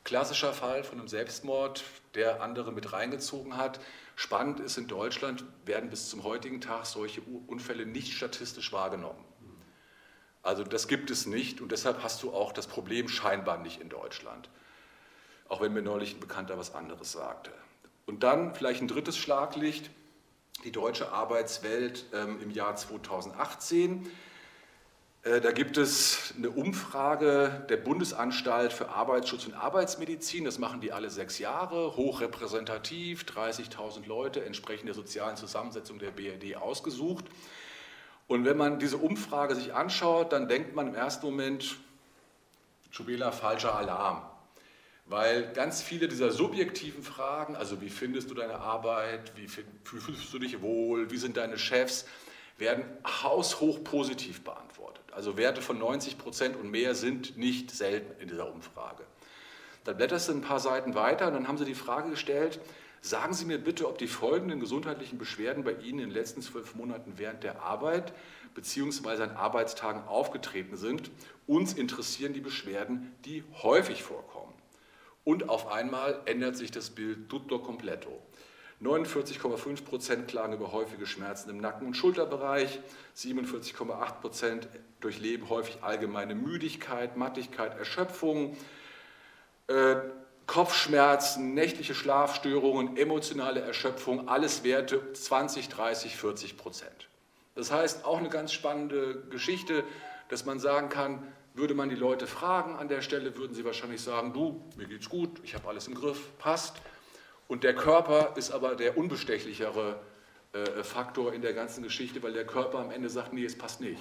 Klassischer 0.05 0.53
Fall 0.53 0.85
von 0.85 0.99
einem 0.99 1.09
Selbstmord, 1.09 1.85
der 2.15 2.43
andere 2.43 2.73
mit 2.73 2.93
reingezogen 2.93 3.57
hat. 3.57 3.81
Spannend 4.17 4.61
ist, 4.61 4.79
in 4.79 4.89
Deutschland 4.89 5.45
werden 5.65 5.91
bis 5.91 6.09
zum 6.09 6.25
heutigen 6.25 6.61
Tag 6.61 6.87
solche 6.87 7.21
Unfälle 7.47 7.87
nicht 7.87 8.15
statistisch 8.15 8.73
wahrgenommen. 8.73 9.25
Also 10.43 10.65
das 10.65 10.89
gibt 10.89 11.11
es 11.11 11.27
nicht 11.27 11.61
und 11.61 11.73
deshalb 11.73 12.03
hast 12.03 12.23
du 12.23 12.33
auch 12.33 12.53
das 12.53 12.67
Problem 12.67 13.09
scheinbar 13.09 13.59
nicht 13.59 13.81
in 13.81 13.89
Deutschland. 13.89 14.49
Auch 15.49 15.61
wenn 15.61 15.73
mir 15.73 15.83
neulich 15.83 16.15
ein 16.15 16.21
Bekannter 16.21 16.59
was 16.59 16.75
anderes 16.75 17.13
sagte. 17.13 17.53
Und 18.07 18.23
dann 18.23 18.55
vielleicht 18.55 18.81
ein 18.81 18.89
drittes 18.89 19.19
Schlaglicht, 19.19 19.91
die 20.65 20.73
deutsche 20.73 21.13
Arbeitswelt 21.13 22.07
ähm, 22.13 22.41
im 22.43 22.51
Jahr 22.51 22.77
2018. 22.77 24.11
Äh, 25.23 25.41
da 25.41 25.53
gibt 25.53 25.77
es 25.77 26.35
eine 26.37 26.51
Umfrage 26.51 27.67
der 27.69 27.77
Bundesanstalt 27.77 28.73
für 28.73 28.89
Arbeitsschutz 28.89 29.47
und 29.47 29.55
Arbeitsmedizin. 29.55 30.45
Das 30.45 30.59
machen 30.59 30.81
die 30.81 30.93
alle 30.93 31.11
sechs 31.11 31.39
Jahre, 31.39 31.97
hochrepräsentativ, 31.97 33.25
30.000 33.25 34.07
Leute, 34.07 34.45
entsprechend 34.45 34.89
der 34.89 34.95
sozialen 34.95 35.37
Zusammensetzung 35.37 35.99
der 35.99 36.11
BRD 36.11 36.57
ausgesucht. 36.57 37.25
Und 38.27 38.45
wenn 38.45 38.57
man 38.57 38.79
diese 38.79 38.99
Umfrage 38.99 39.55
sich 39.55 39.75
anschaut, 39.75 40.33
dann 40.33 40.49
denkt 40.49 40.75
man 40.75 40.89
im 40.89 40.95
ersten 40.95 41.27
Moment, 41.27 41.77
Schubela, 42.91 43.33
falscher 43.33 43.75
Alarm. 43.75 44.23
Weil 45.09 45.53
ganz 45.55 45.83
viele 45.83 46.07
dieser 46.07 46.31
subjektiven 46.31 47.03
Fragen, 47.03 47.57
also 47.57 47.81
wie 47.81 47.89
findest 47.89 48.31
du 48.31 48.35
deine 48.35 48.57
Arbeit, 48.57 49.33
wie 49.37 49.49
fühlst 49.49 50.33
du 50.33 50.39
dich 50.39 50.61
wohl, 50.61 51.11
wie 51.11 51.17
sind 51.17 51.39
deine 51.39 51.57
Chefs, 51.57 52.07
werden 52.59 52.85
haushoch 53.07 53.83
positiv 53.85 54.43
beantwortet. 54.43 55.05
Also 55.13 55.37
Werte 55.37 55.63
von 55.63 55.79
90 55.79 56.19
Prozent 56.19 56.57
und 56.57 56.71
mehr 56.71 56.95
sind 56.95 57.39
nicht 57.39 57.71
selten 57.71 58.21
in 58.21 58.29
dieser 58.29 58.53
Umfrage. 58.53 59.05
Dann 59.85 59.97
blätterst 59.97 60.29
du 60.29 60.33
ein 60.33 60.43
paar 60.43 60.61
Seiten 60.61 60.95
weiter 60.95 61.29
und 61.29 61.35
dann 61.35 61.49
haben 61.49 61.57
sie 61.57 61.65
die 61.65 61.75
Frage 61.75 62.11
gestellt, 62.11 62.61
sagen 63.01 63.33
Sie 63.33 63.47
mir 63.47 63.59
bitte, 63.59 63.89
ob 63.89 63.97
die 63.97 64.09
folgenden 64.09 64.61
gesundheitlichen 64.61 65.19
Beschwerden 65.19 65.65
bei 65.65 65.73
Ihnen 65.73 66.01
in 66.01 66.09
den 66.09 66.11
letzten 66.11 66.43
zwölf 66.43 66.75
Monaten 66.75 67.15
während 67.17 67.45
der 67.45 67.63
Arbeit 67.63 68.13
bzw. 68.55 69.23
an 69.23 69.31
Arbeitstagen 69.31 70.03
aufgetreten 70.03 70.77
sind. 70.77 71.11
Uns 71.47 71.73
interessieren 71.73 72.35
die 72.35 72.41
Beschwerden, 72.41 73.15
die 73.25 73.45
häufig 73.63 74.03
vorkommen. 74.03 74.38
Und 75.29 75.51
auf 75.51 75.71
einmal 75.71 76.23
ändert 76.25 76.57
sich 76.57 76.71
das 76.71 76.89
Bild 76.89 77.29
tutto 77.29 77.59
completo. 77.59 78.19
49,5 78.83 79.85
Prozent 79.85 80.27
klagen 80.27 80.55
über 80.55 80.73
häufige 80.73 81.05
Schmerzen 81.05 81.51
im 81.51 81.59
Nacken- 81.59 81.87
und 81.87 81.93
Schulterbereich, 81.93 82.81
47,8 83.15 84.23
Prozent 84.23 84.69
durchleben 85.01 85.51
häufig 85.51 85.83
allgemeine 85.83 86.35
Müdigkeit, 86.35 87.19
Mattigkeit, 87.19 87.79
Erschöpfung, 87.79 88.57
äh, 89.67 89.97
Kopfschmerzen, 90.47 91.53
nächtliche 91.53 91.95
Schlafstörungen, 91.95 92.97
emotionale 92.97 93.61
Erschöpfung, 93.61 94.31
alles 94.31 94.65
Werte 94.65 95.13
20, 95.13 95.69
30, 95.69 96.17
40 96.17 96.57
Prozent. 96.57 97.09
Das 97.55 97.71
heißt, 97.71 98.07
auch 98.07 98.17
eine 98.17 98.31
ganz 98.31 98.55
spannende 98.55 99.25
Geschichte, 99.29 99.85
dass 100.31 100.47
man 100.47 100.59
sagen 100.59 100.89
kann, 100.89 101.23
würde 101.59 101.75
man 101.75 101.89
die 101.89 101.97
Leute 101.97 102.27
fragen 102.27 102.77
an 102.77 102.89
der 102.89 103.03
Stelle, 103.03 103.37
würden 103.37 103.55
sie 103.55 103.65
wahrscheinlich 103.65 104.01
sagen, 104.01 104.33
du, 104.33 104.65
mir 104.77 104.87
geht's 104.87 105.09
gut, 105.09 105.41
ich 105.43 105.55
habe 105.55 105.69
alles 105.69 105.87
im 105.87 105.95
Griff, 105.95 106.39
passt. 106.39 106.77
Und 107.49 107.65
der 107.65 107.75
Körper 107.75 108.35
ist 108.37 108.51
aber 108.51 108.75
der 108.75 108.97
unbestechlichere 108.97 110.01
äh, 110.53 110.83
Faktor 110.83 111.33
in 111.33 111.43
der 111.43 111.55
ganzen 111.55 111.83
Geschichte, 111.83 112.23
weil 112.23 112.33
der 112.33 112.47
Körper 112.47 112.79
am 112.79 112.91
Ende 112.91 113.11
sagt, 113.11 113.33
nee, 113.33 113.45
es 113.45 113.57
passt 113.57 113.81
nicht. 113.81 114.01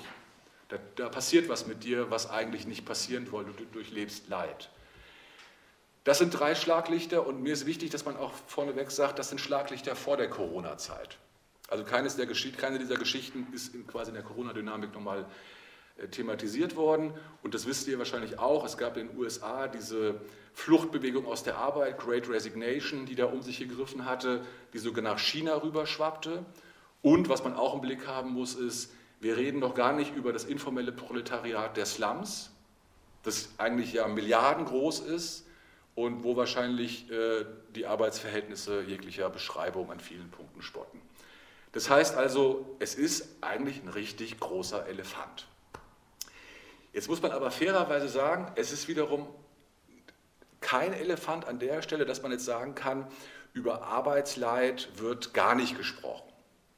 Da, 0.70 0.78
da 0.96 1.10
passiert 1.10 1.50
was 1.50 1.66
mit 1.66 1.84
dir, 1.84 2.12
was 2.12 2.30
eigentlich 2.30 2.68
nicht 2.68 2.86
passieren 2.86 3.32
wollte, 3.32 3.52
du 3.52 3.66
durchlebst 3.66 4.28
Leid. 4.28 4.70
Das 6.04 6.20
sind 6.20 6.32
drei 6.32 6.56
Schlaglichter 6.56 7.28
und 7.28 7.42
mir 7.42 7.54
ist 7.54 7.66
wichtig, 7.66 7.90
dass 7.90 8.06
man 8.06 8.16
auch 8.16 8.32
vorneweg 8.48 8.92
sagt, 8.92 9.20
das 9.20 9.30
sind 9.30 9.42
Schlaglichter 9.42 9.96
vor 9.96 10.16
der 10.16 10.30
Corona-Zeit. 10.30 11.18
Also 11.68 11.84
keines 11.84 12.16
der, 12.16 12.28
keine 12.58 12.80
dieser 12.80 12.96
Geschichten 12.96 13.48
ist 13.54 13.76
in, 13.76 13.86
quasi 13.88 14.10
in 14.12 14.16
der 14.16 14.24
Corona-Dynamik 14.24 14.94
nochmal 14.94 15.26
thematisiert 16.12 16.76
worden. 16.76 17.14
Und 17.44 17.54
das 17.54 17.66
wisst 17.66 17.88
ihr 17.88 17.98
wahrscheinlich 17.98 18.40
auch. 18.40 18.66
Es 18.66 18.78
gab 18.78 18.98
in 18.98 19.08
den 19.08 19.18
USA 19.18 19.68
diese 19.68 20.22
Fluchtbewegung 20.54 21.26
aus 21.26 21.44
der 21.44 21.58
Arbeit, 21.58 22.00
Great 22.00 22.30
Resignation, 22.30 23.06
die 23.06 23.16
da 23.16 23.26
um 23.26 23.42
sich 23.42 23.60
gegriffen 23.60 24.06
hatte, 24.06 24.42
die 24.74 24.80
sogar 24.80 25.04
nach 25.04 25.20
China 25.20 25.56
rüberschwappte. 25.62 26.46
Und 27.02 27.30
was 27.30 27.44
man 27.44 27.54
auch 27.54 27.76
im 27.76 27.82
Blick 27.82 28.08
haben 28.08 28.32
muss, 28.32 28.56
ist, 28.56 28.92
wir 29.20 29.38
reden 29.38 29.60
noch 29.60 29.74
gar 29.74 29.94
nicht 29.94 30.16
über 30.16 30.34
das 30.34 30.46
informelle 30.46 30.92
Proletariat 30.92 31.76
der 31.78 31.86
Slums, 31.86 32.52
das 33.24 33.50
eigentlich 33.58 33.94
ja 33.94 34.08
milliardengroß 34.08 35.00
ist 35.00 35.46
und 35.96 36.24
wo 36.24 36.36
wahrscheinlich 36.36 37.10
äh, 37.10 37.46
die 37.76 37.88
Arbeitsverhältnisse 37.88 38.84
jeglicher 38.84 39.30
Beschreibung 39.30 39.92
an 39.92 40.00
vielen 40.00 40.30
Punkten 40.30 40.62
spotten. 40.62 41.02
Das 41.72 41.90
heißt 41.90 42.16
also, 42.16 42.76
es 42.80 42.96
ist 42.96 43.28
eigentlich 43.42 43.82
ein 43.82 43.90
richtig 43.90 44.40
großer 44.40 44.86
Elefant. 44.88 45.48
Jetzt 46.98 47.10
muss 47.10 47.22
man 47.22 47.32
aber 47.32 47.52
fairerweise 47.52 48.10
sagen, 48.10 48.52
es 48.56 48.72
ist 48.72 48.88
wiederum 48.88 49.28
kein 50.62 50.94
Elefant 50.94 51.46
an 51.46 51.60
der 51.60 51.84
Stelle, 51.84 52.08
dass 52.08 52.24
man 52.24 52.32
jetzt 52.32 52.46
sagen 52.46 52.74
kann, 52.74 53.06
über 53.54 53.84
Arbeitsleid 53.84 54.90
wird 54.96 55.36
gar 55.36 55.54
nicht 55.54 55.78
gesprochen. 55.78 56.28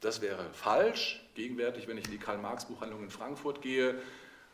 Das 0.02 0.20
wäre 0.20 0.44
falsch. 0.52 1.26
Gegenwärtig, 1.36 1.88
wenn 1.88 1.96
ich 1.96 2.04
in 2.04 2.10
die 2.10 2.18
Karl-Marx-Buchhandlung 2.18 3.04
in 3.04 3.08
Frankfurt 3.08 3.62
gehe, 3.62 3.94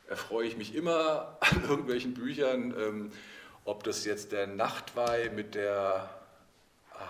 erfreue 0.09 0.47
ich 0.47 0.57
mich 0.57 0.73
immer 0.73 1.37
an 1.41 1.65
irgendwelchen 1.69 2.15
Büchern, 2.15 2.73
ähm, 2.79 3.11
ob 3.65 3.83
das 3.83 4.05
jetzt 4.05 4.31
der 4.31 4.47
Nachtweih 4.47 5.33
mit 5.35 5.57
der 5.57 6.09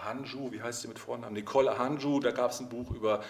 Hanju, 0.04 0.52
wie 0.52 0.62
heißt 0.62 0.82
sie 0.82 0.88
mit 0.88 0.98
Vornamen? 0.98 1.34
Nicole 1.34 1.78
Hanju, 1.78 2.20
da 2.20 2.30
gab 2.30 2.50
es 2.50 2.60
ein 2.60 2.68
Buch 2.68 2.90
über 2.90 3.22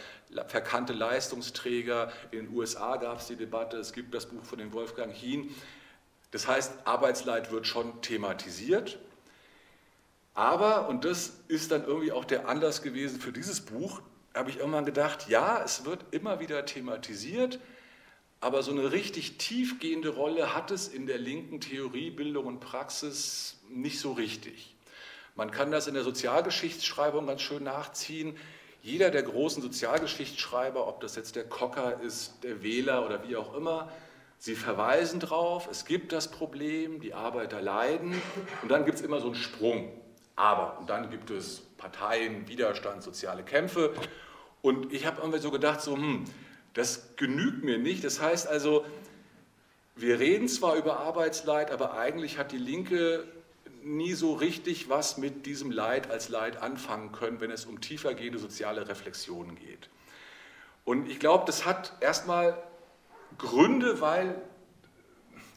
verkannte 0.49 0.93
Leistungsträger. 0.93 2.13
In 2.31 2.47
den 2.47 2.55
USA 2.57 2.97
gab 2.97 3.21
es 3.21 3.27
die 3.27 3.37
Debatte, 3.37 3.77
es 3.79 3.93
gibt 3.93 4.15
das 4.15 4.27
Buch 4.27 4.45
von 4.45 4.59
dem 4.59 4.73
Wolfgang 4.73 5.13
Hien. 5.13 5.55
Das 6.31 6.47
heißt, 6.49 6.73
Arbeitsleid 6.85 7.51
wird 7.51 7.67
schon 7.67 8.01
thematisiert. 8.03 8.99
Aber, 10.35 10.89
und 10.89 11.05
das 11.05 11.39
ist 11.49 11.73
dann 11.73 11.85
irgendwie 11.85 12.13
auch 12.13 12.25
der 12.25 12.49
Anlass 12.49 12.83
gewesen 12.83 13.21
für 13.21 13.33
dieses 13.33 13.63
Buch, 13.63 14.03
habe 14.35 14.51
ich 14.51 14.59
irgendwann 14.59 14.85
gedacht, 14.85 15.29
ja, 15.29 15.63
es 15.65 15.87
wird 15.87 16.05
immer 16.11 16.41
wieder 16.41 16.67
thematisiert, 16.67 17.59
aber 18.41 18.63
so 18.63 18.71
eine 18.71 18.93
richtig 18.93 19.39
tiefgehende 19.39 20.11
Rolle 20.11 20.55
hat 20.55 20.71
es 20.71 20.89
in 20.89 21.07
der 21.07 21.17
linken 21.17 21.61
Theorie, 21.61 22.11
Bildung 22.11 22.45
und 22.45 22.61
Praxis 22.61 23.59
nicht 23.71 23.99
so 23.99 24.13
richtig. 24.13 24.76
Man 25.37 25.51
kann 25.51 25.71
das 25.71 25.87
in 25.87 25.95
der 25.95 26.03
Sozialgeschichtsschreibung 26.03 27.27
ganz 27.27 27.43
schön 27.43 27.63
nachziehen. 27.63 28.37
Jeder 28.83 29.11
der 29.11 29.23
großen 29.23 29.63
Sozialgeschichtsschreiber, 29.63 30.89
ob 30.89 31.01
das 31.01 31.17
jetzt 31.17 31.37
der 31.37 31.45
Kocker 31.45 32.01
ist, 32.01 32.43
der 32.43 32.63
Wähler 32.63 33.05
oder 33.07 33.23
wie 33.29 33.37
auch 33.37 33.55
immer, 33.55 33.91
Sie 34.39 34.55
verweisen 34.55 35.19
darauf, 35.19 35.69
es 35.71 35.87
gibt 35.87 36.13
das 36.13 36.31
Problem, 36.31 37.01
die 37.01 37.15
Arbeiter 37.15 37.63
leiden 37.63 38.21
und 38.63 38.69
dann 38.69 38.85
gibt 38.85 38.99
es 38.99 39.05
immer 39.05 39.21
so 39.21 39.27
einen 39.27 39.35
Sprung. 39.35 39.91
Aber, 40.37 40.79
und 40.79 40.91
dann 40.91 41.11
gibt 41.11 41.31
es 41.31 41.63
Parteien, 41.79 42.47
Widerstand, 42.47 43.03
soziale 43.03 43.43
Kämpfe. 43.43 43.95
Und 44.61 44.93
ich 44.93 45.07
habe 45.07 45.21
irgendwie 45.21 45.39
so 45.39 45.51
gedacht, 45.51 45.81
so, 45.81 45.95
hm, 45.95 46.25
das 46.75 47.17
genügt 47.17 47.65
mir 47.65 47.79
nicht. 47.79 48.05
Das 48.05 48.21
heißt 48.21 48.47
also, 48.47 48.85
wir 49.97 50.21
reden 50.21 50.47
zwar 50.47 50.77
über 50.77 50.99
Arbeitsleid, 51.01 51.71
aber 51.71 51.95
eigentlich 51.95 52.37
hat 52.37 52.53
die 52.53 52.59
Linke 52.59 53.25
nie 53.87 54.15
so 54.15 54.35
richtig 54.35 54.89
was 54.89 55.17
mit 55.17 55.47
diesem 55.47 55.71
Leid 55.71 56.11
als 56.11 56.29
Leid 56.29 56.57
anfangen 56.61 57.13
können, 57.13 57.41
wenn 57.41 57.53
es 57.53 57.67
um 57.67 57.81
tiefergehende 57.81 58.39
soziale 58.39 58.89
Reflexionen 58.89 59.55
geht. 59.57 59.89
Und 60.85 61.09
ich 61.09 61.21
glaube, 61.21 61.45
das 61.47 61.65
hat 61.65 61.93
erstmal 62.01 62.61
Gründe, 63.39 64.01
weil 64.01 64.41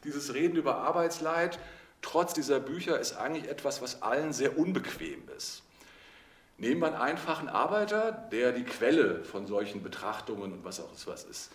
dieses 0.04 0.32
Reden 0.32 0.56
über 0.56 0.76
Arbeitsleid 0.76 1.58
trotz 2.02 2.32
dieser 2.32 2.60
Bücher 2.60 3.00
ist 3.00 3.14
eigentlich 3.14 3.48
etwas, 3.48 3.82
was 3.82 4.00
allen 4.02 4.32
sehr 4.32 4.56
unbequem 4.56 5.28
ist. 5.36 5.62
Nehmen 6.56 6.80
wir 6.80 6.88
einen 6.88 6.96
einfachen 6.96 7.48
Arbeiter, 7.48 8.12
der 8.30 8.52
die 8.52 8.64
Quelle 8.64 9.24
von 9.24 9.46
solchen 9.46 9.82
Betrachtungen 9.82 10.52
und 10.52 10.64
was 10.64 10.78
auch 10.80 10.90
was 11.06 11.24
ist. 11.24 11.50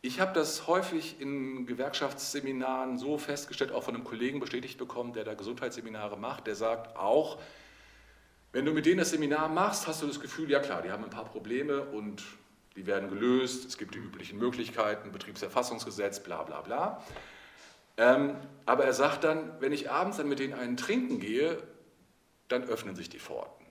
Ich 0.00 0.20
habe 0.20 0.32
das 0.32 0.68
häufig 0.68 1.20
in 1.20 1.66
Gewerkschaftsseminaren 1.66 2.98
so 2.98 3.18
festgestellt, 3.18 3.72
auch 3.72 3.82
von 3.82 3.96
einem 3.96 4.04
Kollegen 4.04 4.38
bestätigt 4.38 4.78
bekommen, 4.78 5.12
der 5.12 5.24
da 5.24 5.34
Gesundheitsseminare 5.34 6.16
macht, 6.16 6.46
der 6.46 6.54
sagt 6.54 6.96
auch, 6.96 7.40
wenn 8.52 8.64
du 8.64 8.72
mit 8.72 8.86
denen 8.86 8.98
das 8.98 9.10
Seminar 9.10 9.48
machst, 9.48 9.88
hast 9.88 10.02
du 10.02 10.06
das 10.06 10.20
Gefühl, 10.20 10.50
ja 10.50 10.60
klar, 10.60 10.82
die 10.82 10.90
haben 10.90 11.04
ein 11.04 11.10
paar 11.10 11.24
Probleme 11.24 11.82
und 11.82 12.22
die 12.76 12.86
werden 12.86 13.10
gelöst, 13.10 13.66
es 13.66 13.76
gibt 13.76 13.94
die 13.94 13.98
üblichen 13.98 14.38
Möglichkeiten, 14.38 15.10
Betriebserfassungsgesetz, 15.10 16.20
bla 16.20 16.44
bla 16.44 16.60
bla. 16.60 17.04
Ähm, 17.96 18.36
aber 18.66 18.84
er 18.84 18.92
sagt 18.92 19.24
dann, 19.24 19.60
wenn 19.60 19.72
ich 19.72 19.90
abends 19.90 20.16
dann 20.16 20.28
mit 20.28 20.38
denen 20.38 20.54
einen 20.54 20.76
trinken 20.76 21.18
gehe, 21.18 21.60
dann 22.46 22.62
öffnen 22.62 22.94
sich 22.94 23.10
die 23.10 23.18
Pforten. 23.18 23.66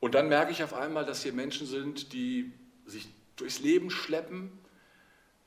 Und 0.00 0.14
dann 0.14 0.30
merke 0.30 0.50
ich 0.50 0.64
auf 0.64 0.72
einmal, 0.72 1.04
dass 1.04 1.22
hier 1.22 1.34
Menschen 1.34 1.66
sind, 1.66 2.14
die 2.14 2.52
sich 2.86 3.08
durchs 3.36 3.60
Leben 3.60 3.90
schleppen, 3.90 4.50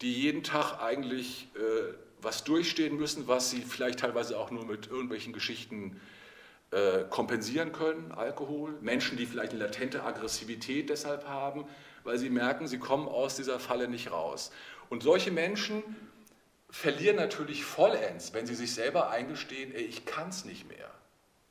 die 0.04 0.14
jeden 0.14 0.44
Tag 0.44 0.82
eigentlich 0.82 1.48
äh, 1.56 1.94
was 2.22 2.44
durchstehen 2.44 2.98
müssen, 2.98 3.28
was 3.28 3.50
sie 3.50 3.62
vielleicht 3.62 4.00
teilweise 4.00 4.38
auch 4.38 4.52
nur 4.52 4.66
mit 4.66 4.88
irgendwelchen 4.88 5.34
Geschichten 5.34 6.00
äh, 6.72 7.04
kompensieren 7.10 7.72
können, 7.72 8.12
Alkohol. 8.12 8.76
Menschen, 8.82 9.18
die 9.18 9.26
vielleicht 9.26 9.54
eine 9.54 9.64
latente 9.64 10.04
Aggressivität 10.04 10.90
deshalb 10.90 11.28
haben, 11.28 11.66
weil 12.04 12.18
sie 12.18 12.30
merken, 12.30 12.68
sie 12.68 12.80
kommen 12.80 13.08
aus 13.08 13.36
dieser 13.36 13.60
Falle 13.60 13.88
nicht 13.88 14.12
raus. 14.12 14.52
Und 14.90 15.04
solche 15.04 15.32
Menschen 15.32 15.84
verlieren 16.70 17.16
natürlich 17.16 17.64
vollends, 17.64 18.34
wenn 18.34 18.48
sie 18.48 18.56
sich 18.56 18.74
selber 18.74 19.10
eingestehen, 19.10 19.74
ey, 19.74 19.84
ich 19.84 20.06
kann 20.06 20.30
es 20.30 20.46
nicht 20.46 20.68
mehr. 20.68 20.90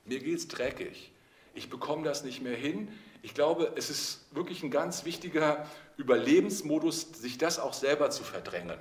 Mir 0.05 0.19
geht 0.19 0.37
es 0.37 0.49
dreckig. 0.49 1.13
Ich 1.55 1.71
bekomme 1.71 2.03
das 2.03 2.25
nicht 2.25 2.43
mehr 2.43 2.57
hin. 2.57 2.89
Ich 3.23 3.35
glaube, 3.35 3.73
es 3.77 3.89
ist 3.89 4.27
wirklich 4.33 4.63
ein 4.63 4.71
ganz 4.71 5.05
wichtiger 5.05 5.67
Überlebensmodus, 5.97 7.03
sich 7.15 7.39
das 7.39 7.59
auch 7.59 7.73
selber 7.73 8.11
zu 8.11 8.25
verdrängen. 8.25 8.79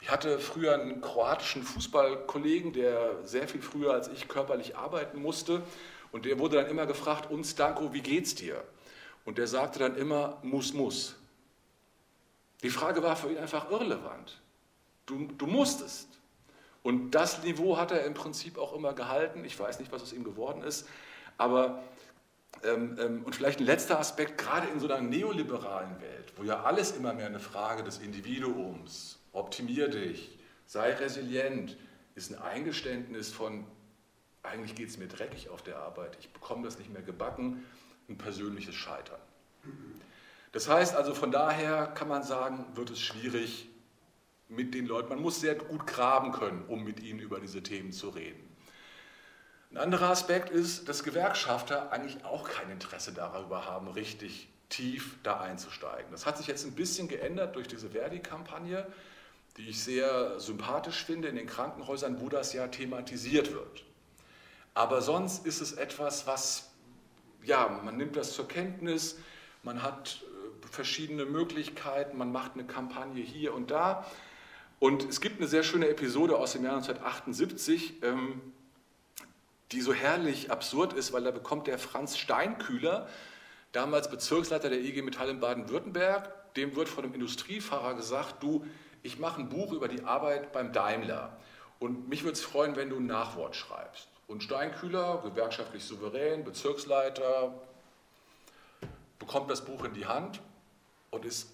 Ich 0.00 0.10
hatte 0.10 0.38
früher 0.38 0.74
einen 0.74 1.00
kroatischen 1.00 1.62
Fußballkollegen, 1.62 2.72
der 2.72 3.24
sehr 3.24 3.48
viel 3.48 3.62
früher 3.62 3.92
als 3.92 4.08
ich 4.08 4.28
körperlich 4.28 4.76
arbeiten 4.76 5.20
musste. 5.20 5.62
Und 6.12 6.24
der 6.24 6.38
wurde 6.38 6.56
dann 6.56 6.66
immer 6.66 6.86
gefragt, 6.86 7.30
und 7.30 7.44
Stanko, 7.44 7.92
wie 7.92 8.00
geht's 8.00 8.34
dir? 8.34 8.62
Und 9.24 9.38
der 9.38 9.46
sagte 9.46 9.78
dann 9.78 9.96
immer, 9.96 10.38
muss, 10.42 10.72
muss. 10.72 11.16
Die 12.62 12.70
Frage 12.70 13.02
war 13.02 13.14
für 13.14 13.30
ihn 13.30 13.38
einfach 13.38 13.70
irrelevant. 13.70 14.40
Du, 15.06 15.26
du 15.26 15.46
musstest. 15.46 16.08
Und 16.82 17.10
das 17.10 17.42
Niveau 17.42 17.76
hat 17.76 17.90
er 17.90 18.04
im 18.04 18.14
Prinzip 18.14 18.58
auch 18.58 18.72
immer 18.72 18.94
gehalten. 18.94 19.44
Ich 19.44 19.58
weiß 19.58 19.78
nicht, 19.80 19.92
was 19.92 20.02
aus 20.02 20.12
ihm 20.12 20.24
geworden 20.24 20.62
ist. 20.62 20.88
Aber, 21.36 21.82
und 22.62 23.34
vielleicht 23.34 23.60
ein 23.60 23.66
letzter 23.66 24.00
Aspekt, 24.00 24.38
gerade 24.38 24.66
in 24.68 24.80
so 24.80 24.86
einer 24.90 25.00
neoliberalen 25.00 26.00
Welt, 26.00 26.32
wo 26.36 26.42
ja 26.42 26.62
alles 26.62 26.92
immer 26.92 27.14
mehr 27.14 27.26
eine 27.26 27.40
Frage 27.40 27.84
des 27.84 27.98
Individuums, 27.98 29.18
optimier 29.32 29.88
dich, 29.88 30.38
sei 30.66 30.92
resilient, 30.94 31.76
ist 32.14 32.32
ein 32.32 32.42
Eingeständnis 32.42 33.30
von 33.30 33.64
eigentlich 34.42 34.74
geht 34.74 34.88
es 34.88 34.98
mir 34.98 35.08
dreckig 35.08 35.50
auf 35.50 35.62
der 35.62 35.78
Arbeit, 35.78 36.16
ich 36.20 36.32
bekomme 36.32 36.64
das 36.64 36.78
nicht 36.78 36.92
mehr 36.92 37.02
gebacken, 37.02 37.64
ein 38.08 38.18
persönliches 38.18 38.74
Scheitern. 38.74 39.20
Das 40.52 40.68
heißt 40.68 40.96
also, 40.96 41.14
von 41.14 41.30
daher 41.30 41.86
kann 41.88 42.08
man 42.08 42.22
sagen, 42.22 42.64
wird 42.74 42.90
es 42.90 43.00
schwierig 43.00 43.68
mit 44.48 44.74
den 44.74 44.86
Leuten. 44.86 45.10
Man 45.10 45.20
muss 45.20 45.40
sehr 45.40 45.54
gut 45.54 45.86
graben 45.86 46.32
können, 46.32 46.64
um 46.68 46.84
mit 46.84 47.00
ihnen 47.00 47.20
über 47.20 47.38
diese 47.38 47.62
Themen 47.62 47.92
zu 47.92 48.08
reden. 48.08 48.47
Ein 49.70 49.76
anderer 49.76 50.08
Aspekt 50.08 50.48
ist, 50.48 50.88
dass 50.88 51.04
Gewerkschafter 51.04 51.92
eigentlich 51.92 52.24
auch 52.24 52.48
kein 52.48 52.70
Interesse 52.70 53.12
darüber 53.12 53.66
haben, 53.66 53.88
richtig 53.88 54.48
tief 54.70 55.16
da 55.22 55.40
einzusteigen. 55.40 56.10
Das 56.10 56.24
hat 56.24 56.38
sich 56.38 56.46
jetzt 56.46 56.64
ein 56.64 56.72
bisschen 56.72 57.08
geändert 57.08 57.54
durch 57.54 57.68
diese 57.68 57.90
Verdi-Kampagne, 57.90 58.86
die 59.58 59.68
ich 59.68 59.82
sehr 59.82 60.40
sympathisch 60.40 61.04
finde 61.04 61.28
in 61.28 61.36
den 61.36 61.46
Krankenhäusern, 61.46 62.20
wo 62.20 62.28
das 62.28 62.52
ja 62.54 62.68
thematisiert 62.68 63.52
wird. 63.52 63.84
Aber 64.72 65.02
sonst 65.02 65.44
ist 65.44 65.60
es 65.60 65.72
etwas, 65.72 66.26
was, 66.26 66.70
ja, 67.42 67.68
man 67.84 67.96
nimmt 67.96 68.16
das 68.16 68.32
zur 68.32 68.48
Kenntnis, 68.48 69.18
man 69.62 69.82
hat 69.82 70.22
äh, 70.22 70.66
verschiedene 70.68 71.24
Möglichkeiten, 71.24 72.16
man 72.16 72.30
macht 72.32 72.54
eine 72.54 72.64
Kampagne 72.64 73.22
hier 73.22 73.52
und 73.52 73.70
da. 73.70 74.06
Und 74.78 75.08
es 75.08 75.20
gibt 75.20 75.40
eine 75.40 75.48
sehr 75.48 75.64
schöne 75.64 75.88
Episode 75.88 76.36
aus 76.38 76.52
dem 76.52 76.64
Jahr 76.64 76.76
1978, 76.76 78.02
ähm, 78.02 78.40
die 79.72 79.80
so 79.80 79.92
herrlich 79.92 80.50
absurd 80.50 80.92
ist, 80.92 81.12
weil 81.12 81.24
da 81.24 81.30
bekommt 81.30 81.66
der 81.66 81.78
Franz 81.78 82.16
Steinkühler, 82.16 83.08
damals 83.72 84.10
Bezirksleiter 84.10 84.70
der 84.70 84.80
IG 84.80 85.02
Metall 85.02 85.28
in 85.28 85.40
Baden-Württemberg, 85.40 86.54
dem 86.54 86.74
wird 86.74 86.88
von 86.88 87.04
einem 87.04 87.14
Industriefahrer 87.14 87.94
gesagt, 87.94 88.42
du, 88.42 88.64
ich 89.02 89.18
mache 89.18 89.40
ein 89.40 89.48
Buch 89.48 89.72
über 89.72 89.88
die 89.88 90.04
Arbeit 90.04 90.52
beim 90.52 90.72
Daimler 90.72 91.36
und 91.78 92.08
mich 92.08 92.24
würde 92.24 92.32
es 92.32 92.40
freuen, 92.40 92.76
wenn 92.76 92.90
du 92.90 92.96
ein 92.96 93.06
Nachwort 93.06 93.54
schreibst. 93.54 94.08
Und 94.26 94.42
Steinkühler, 94.42 95.22
gewerkschaftlich 95.22 95.84
souverän, 95.84 96.44
Bezirksleiter, 96.44 97.54
bekommt 99.18 99.50
das 99.50 99.64
Buch 99.64 99.84
in 99.84 99.94
die 99.94 100.06
Hand 100.06 100.40
und 101.10 101.24
ist 101.24 101.50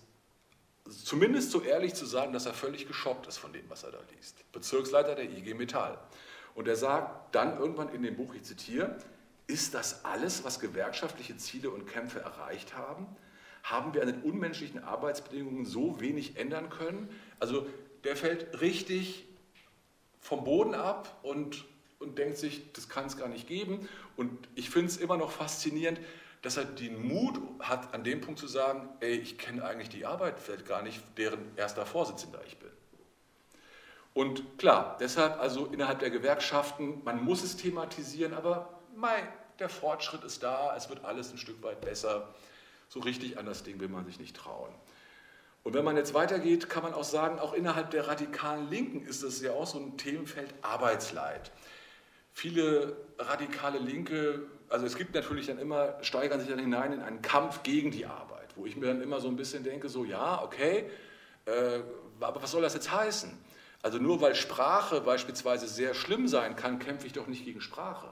zumindest 1.04 1.50
so 1.50 1.62
ehrlich 1.62 1.94
zu 1.94 2.04
sagen, 2.04 2.32
dass 2.32 2.46
er 2.46 2.54
völlig 2.54 2.86
geschockt 2.86 3.26
ist 3.26 3.38
von 3.38 3.52
dem, 3.52 3.68
was 3.68 3.84
er 3.84 3.92
da 3.92 3.98
liest. 4.14 4.50
Bezirksleiter 4.52 5.14
der 5.14 5.30
IG 5.30 5.54
Metall. 5.54 5.98
Und 6.54 6.68
er 6.68 6.76
sagt 6.76 7.34
dann 7.34 7.58
irgendwann 7.58 7.88
in 7.88 8.02
dem 8.02 8.16
Buch, 8.16 8.34
ich 8.34 8.44
zitiere, 8.44 8.96
ist 9.46 9.74
das 9.74 10.04
alles, 10.04 10.44
was 10.44 10.60
gewerkschaftliche 10.60 11.36
Ziele 11.36 11.70
und 11.70 11.86
Kämpfe 11.86 12.20
erreicht 12.20 12.76
haben? 12.76 13.06
Haben 13.62 13.94
wir 13.94 14.02
an 14.02 14.08
den 14.08 14.22
unmenschlichen 14.22 14.82
Arbeitsbedingungen 14.82 15.64
so 15.64 16.00
wenig 16.00 16.36
ändern 16.36 16.70
können? 16.70 17.08
Also 17.40 17.66
der 18.04 18.16
fällt 18.16 18.60
richtig 18.60 19.26
vom 20.20 20.44
Boden 20.44 20.74
ab 20.74 21.18
und, 21.22 21.64
und 21.98 22.18
denkt 22.18 22.38
sich, 22.38 22.72
das 22.72 22.88
kann 22.88 23.06
es 23.06 23.16
gar 23.16 23.28
nicht 23.28 23.46
geben. 23.46 23.88
Und 24.16 24.48
ich 24.54 24.70
finde 24.70 24.88
es 24.88 24.96
immer 24.96 25.16
noch 25.16 25.30
faszinierend, 25.30 26.00
dass 26.40 26.58
er 26.58 26.64
den 26.64 27.06
Mut 27.06 27.40
hat, 27.58 27.94
an 27.94 28.04
dem 28.04 28.20
Punkt 28.20 28.38
zu 28.38 28.46
sagen, 28.46 28.88
ey, 29.00 29.16
ich 29.16 29.38
kenne 29.38 29.64
eigentlich 29.64 29.88
die 29.88 30.04
Arbeit 30.04 30.38
vielleicht 30.38 30.66
gar 30.66 30.82
nicht, 30.82 31.02
deren 31.16 31.56
erster 31.56 31.86
Vorsitzender 31.86 32.42
ich 32.46 32.58
bin. 32.58 32.70
Und 34.14 34.58
klar, 34.58 34.96
deshalb 35.00 35.40
also 35.40 35.66
innerhalb 35.66 35.98
der 35.98 36.10
Gewerkschaften, 36.10 37.02
man 37.04 37.22
muss 37.22 37.42
es 37.42 37.56
thematisieren, 37.56 38.32
aber 38.32 38.80
mei, 38.96 39.22
der 39.58 39.68
Fortschritt 39.68 40.24
ist 40.24 40.42
da, 40.42 40.74
es 40.76 40.88
wird 40.88 41.04
alles 41.04 41.32
ein 41.32 41.38
Stück 41.38 41.62
weit 41.62 41.80
besser. 41.80 42.32
So 42.88 43.00
richtig 43.00 43.38
an 43.38 43.46
das 43.46 43.64
Ding 43.64 43.80
will 43.80 43.88
man 43.88 44.06
sich 44.06 44.18
nicht 44.18 44.36
trauen. 44.36 44.72
Und 45.64 45.74
wenn 45.74 45.84
man 45.84 45.96
jetzt 45.96 46.14
weitergeht, 46.14 46.68
kann 46.70 46.82
man 46.82 46.94
auch 46.94 47.04
sagen, 47.04 47.38
auch 47.38 47.54
innerhalb 47.54 47.90
der 47.90 48.06
radikalen 48.06 48.70
Linken 48.70 49.04
ist 49.04 49.22
es 49.22 49.40
ja 49.40 49.52
auch 49.52 49.66
so 49.66 49.78
ein 49.78 49.96
Themenfeld 49.96 50.54
Arbeitsleid. 50.62 51.50
Viele 52.32 52.96
radikale 53.18 53.78
Linke 53.78 54.46
also 54.74 54.86
es 54.86 54.96
gibt 54.96 55.14
natürlich 55.14 55.46
dann 55.46 55.58
immer, 55.58 55.94
steigern 56.02 56.40
sich 56.40 56.48
dann 56.48 56.58
hinein 56.58 56.92
in 56.92 57.00
einen 57.00 57.22
Kampf 57.22 57.62
gegen 57.62 57.92
die 57.92 58.06
Arbeit, 58.06 58.48
wo 58.56 58.66
ich 58.66 58.76
mir 58.76 58.86
dann 58.86 59.02
immer 59.02 59.20
so 59.20 59.28
ein 59.28 59.36
bisschen 59.36 59.62
denke, 59.62 59.88
so 59.88 60.04
ja, 60.04 60.42
okay, 60.42 60.90
äh, 61.46 61.80
aber 62.20 62.42
was 62.42 62.50
soll 62.50 62.62
das 62.62 62.74
jetzt 62.74 62.90
heißen? 62.90 63.30
Also 63.84 63.98
nur 63.98 64.22
weil 64.22 64.34
Sprache 64.34 65.02
beispielsweise 65.02 65.68
sehr 65.68 65.92
schlimm 65.92 66.26
sein 66.26 66.56
kann, 66.56 66.78
kämpfe 66.78 67.06
ich 67.06 67.12
doch 67.12 67.26
nicht 67.26 67.44
gegen 67.44 67.60
Sprache. 67.60 68.10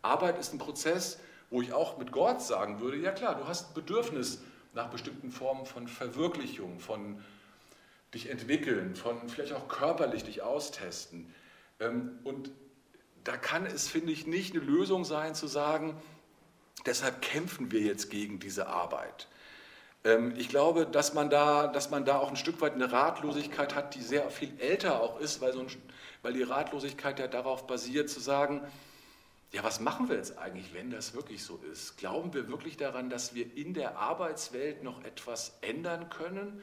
Arbeit 0.00 0.38
ist 0.38 0.54
ein 0.54 0.58
Prozess, 0.58 1.18
wo 1.50 1.60
ich 1.60 1.74
auch 1.74 1.98
mit 1.98 2.12
Gott 2.12 2.40
sagen 2.40 2.80
würde, 2.80 2.96
ja 2.96 3.12
klar, 3.12 3.34
du 3.34 3.46
hast 3.46 3.68
ein 3.68 3.74
Bedürfnis 3.74 4.40
nach 4.72 4.88
bestimmten 4.88 5.30
Formen 5.30 5.66
von 5.66 5.86
Verwirklichung, 5.86 6.80
von 6.80 7.22
dich 8.14 8.30
entwickeln, 8.30 8.96
von 8.96 9.28
vielleicht 9.28 9.52
auch 9.52 9.68
körperlich 9.68 10.24
dich 10.24 10.40
austesten. 10.40 11.34
Ähm, 11.78 12.18
und 12.24 12.50
da 13.22 13.36
kann 13.36 13.66
es, 13.66 13.88
finde 13.88 14.12
ich, 14.12 14.26
nicht 14.26 14.54
eine 14.54 14.64
Lösung 14.64 15.04
sein 15.04 15.34
zu 15.34 15.46
sagen, 15.46 15.94
deshalb 16.86 17.20
kämpfen 17.20 17.70
wir 17.70 17.80
jetzt 17.80 18.08
gegen 18.08 18.40
diese 18.40 18.66
Arbeit. 18.66 19.28
Ähm, 20.04 20.34
ich 20.36 20.48
glaube, 20.48 20.86
dass 20.86 21.14
man, 21.14 21.30
da, 21.30 21.66
dass 21.66 21.90
man 21.90 22.04
da 22.04 22.18
auch 22.18 22.28
ein 22.28 22.36
Stück 22.36 22.60
weit 22.60 22.74
eine 22.74 22.90
Ratlosigkeit 22.90 23.74
hat, 23.74 23.94
die 23.94 24.02
sehr 24.02 24.28
viel 24.30 24.52
älter 24.58 25.00
auch 25.00 25.20
ist, 25.20 25.40
weil, 25.40 25.52
so 25.52 25.60
ein, 25.60 25.66
weil 26.22 26.32
die 26.32 26.42
Ratlosigkeit 26.42 27.18
ja 27.18 27.28
darauf 27.28 27.66
basiert, 27.66 28.10
zu 28.10 28.20
sagen, 28.20 28.62
ja, 29.52 29.62
was 29.62 29.80
machen 29.80 30.08
wir 30.08 30.16
jetzt 30.16 30.38
eigentlich, 30.38 30.72
wenn 30.72 30.90
das 30.90 31.14
wirklich 31.14 31.44
so 31.44 31.60
ist? 31.70 31.98
Glauben 31.98 32.32
wir 32.32 32.48
wirklich 32.48 32.78
daran, 32.78 33.10
dass 33.10 33.34
wir 33.34 33.54
in 33.54 33.74
der 33.74 33.98
Arbeitswelt 33.98 34.82
noch 34.82 35.04
etwas 35.04 35.58
ändern 35.60 36.08
können? 36.08 36.62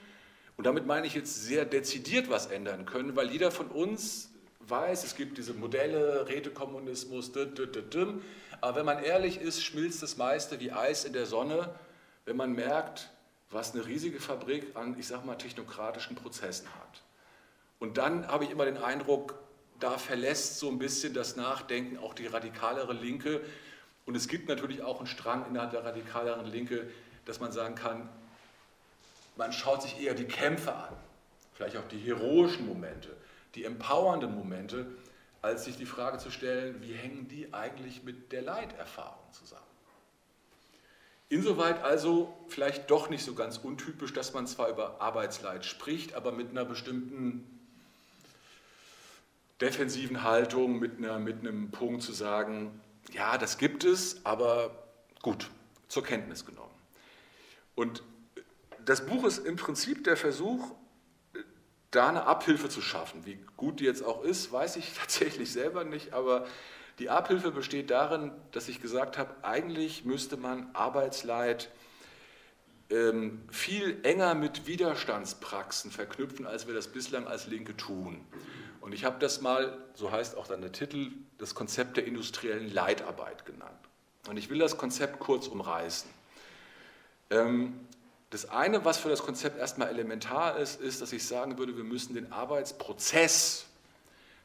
Und 0.58 0.66
damit 0.66 0.88
meine 0.88 1.06
ich 1.06 1.14
jetzt 1.14 1.46
sehr 1.46 1.66
dezidiert 1.66 2.30
was 2.30 2.48
ändern 2.48 2.86
können, 2.86 3.16
weil 3.16 3.30
jeder 3.30 3.52
von 3.52 3.68
uns 3.68 4.32
weiß, 4.60 5.04
es 5.04 5.16
gibt 5.16 5.38
diese 5.38 5.54
Modelle, 5.54 6.28
Rätekommunismus, 6.28 7.32
aber 8.62 8.76
wenn 8.76 8.86
man 8.86 9.04
ehrlich 9.04 9.40
ist, 9.40 9.64
schmilzt 9.64 10.04
das 10.04 10.18
meiste 10.18 10.60
wie 10.60 10.72
Eis 10.72 11.06
in 11.06 11.14
der 11.14 11.26
Sonne, 11.26 11.74
wenn 12.26 12.36
man 12.36 12.54
merkt, 12.54 13.10
was 13.52 13.74
eine 13.74 13.86
riesige 13.86 14.20
Fabrik 14.20 14.76
an, 14.76 14.98
ich 15.00 15.08
sag 15.08 15.26
mal, 15.26 15.36
technokratischen 15.36 16.16
Prozessen 16.16 16.68
hat. 16.76 17.02
Und 17.80 17.98
dann 17.98 18.28
habe 18.28 18.44
ich 18.44 18.52
immer 18.52 18.66
den 18.66 18.78
Eindruck, 18.78 19.36
da 19.80 19.98
verlässt 19.98 20.60
so 20.60 20.70
ein 20.70 20.78
bisschen 20.78 21.14
das 21.14 21.36
Nachdenken 21.36 21.98
auch 21.98 22.14
die 22.14 22.28
radikalere 22.28 22.94
Linke. 22.94 23.42
Und 24.06 24.16
es 24.16 24.28
gibt 24.28 24.50
natürlich 24.50 24.82
auch 24.84 24.98
einen 24.98 25.08
Strang 25.08 25.46
innerhalb 25.48 25.72
der 25.72 25.86
radikaleren 25.86 26.46
Linke, 26.46 26.90
dass 27.26 27.40
man 27.40 27.52
sagen 27.52 27.76
kann, 27.76 28.10
man 29.38 29.54
schaut 29.54 29.82
sich 29.82 30.02
eher 30.02 30.14
die 30.14 30.26
Kämpfe 30.26 30.74
an, 30.76 30.94
vielleicht 31.54 31.78
auch 31.78 31.88
die 31.88 32.00
heroischen 32.00 32.68
Momente 32.68 33.16
die 33.56 33.66
empowernden 33.66 34.34
Momente, 34.34 34.86
als 35.42 35.66
sich 35.66 35.78
die 35.78 35.86
Frage 35.86 36.18
zu 36.18 36.32
stellen, 36.32 36.82
wie 36.82 36.94
hängen 36.94 37.28
die 37.28 37.54
eigentlich 37.54 38.04
mit 38.04 38.32
der 38.32 38.42
Leiterfahrung 38.42 39.32
zusammen. 39.32 39.64
Insoweit 41.30 41.84
also 41.84 42.36
vielleicht 42.48 42.90
doch 42.90 43.10
nicht 43.10 43.24
so 43.24 43.36
ganz 43.36 43.58
untypisch, 43.58 44.14
dass 44.14 44.34
man 44.34 44.48
zwar 44.48 44.70
über 44.70 45.00
Arbeitsleid 45.00 45.64
spricht, 45.64 46.16
aber 46.16 46.32
mit 46.32 46.50
einer 46.50 46.66
bestimmten 46.66 47.60
defensiven 49.62 50.24
Haltung, 50.24 50.80
mit, 50.80 50.98
einer, 50.98 51.20
mit 51.20 51.40
einem 51.40 51.70
Punkt 51.70 52.02
zu 52.02 52.14
sagen, 52.14 52.82
ja, 53.12 53.38
das 53.38 53.60
gibt 53.60 53.84
es, 53.84 54.26
aber 54.26 54.72
gut, 55.22 55.50
zur 55.88 56.04
Kenntnis 56.04 56.46
genommen. 56.46 56.74
Und 57.76 58.04
das 58.86 59.06
Buch 59.06 59.24
ist 59.24 59.46
im 59.46 59.56
Prinzip 59.56 60.04
der 60.04 60.18
Versuch, 60.18 60.72
da 61.92 62.10
eine 62.10 62.24
Abhilfe 62.26 62.70
zu 62.70 62.82
schaffen. 62.82 63.26
Wie 63.26 63.40
gut 63.58 63.80
die 63.80 63.86
jetzt 63.86 64.04
auch 64.04 64.24
ist, 64.24 64.52
weiß 64.52 64.78
ich 64.78 64.94
tatsächlich 65.00 65.52
selber 65.52 65.84
nicht, 65.84 66.14
aber 66.14 66.48
die 67.00 67.10
Abhilfe 67.10 67.52
besteht 67.52 67.90
darin, 67.90 68.32
dass 68.52 68.68
ich 68.68 68.82
gesagt 68.82 69.18
habe, 69.18 69.34
eigentlich 69.42 70.06
müsste 70.06 70.38
man 70.38 70.70
Arbeitsleid 70.74 71.70
ähm, 72.90 73.42
viel 73.50 74.00
enger 74.04 74.36
mit 74.36 74.68
Widerstandspraxen 74.68 75.92
verknüpfen, 75.92 76.46
als 76.46 76.68
wir 76.68 76.74
das 76.74 76.88
bislang 76.88 77.28
als 77.28 77.48
Linke 77.48 77.78
tun. 77.78 78.26
Und 78.82 78.94
ich 78.94 79.06
habe 79.06 79.18
das 79.20 79.42
mal, 79.42 79.78
so 79.94 80.12
heißt 80.12 80.38
auch 80.38 80.48
dann 80.48 80.62
der 80.62 80.72
Titel, 80.72 81.12
das 81.38 81.56
Konzept 81.56 81.98
der 81.98 82.06
industriellen 82.06 82.72
Leitarbeit 82.74 83.46
genannt. 83.46 83.72
Und 84.28 84.38
ich 84.38 84.50
will 84.50 84.60
das 84.60 84.78
Konzept 84.78 85.20
kurz 85.20 85.48
umreißen. 85.48 86.10
Ähm, 87.30 87.80
das 88.30 88.50
eine, 88.50 88.86
was 88.86 88.98
für 88.98 89.10
das 89.10 89.24
Konzept 89.24 89.58
erstmal 89.58 89.90
elementar 89.90 90.58
ist, 90.58 90.80
ist, 90.82 91.02
dass 91.02 91.14
ich 91.14 91.26
sagen 91.26 91.58
würde, 91.58 91.78
wir 91.78 91.84
müssen 91.84 92.14
den 92.14 92.32
Arbeitsprozess 92.32 93.66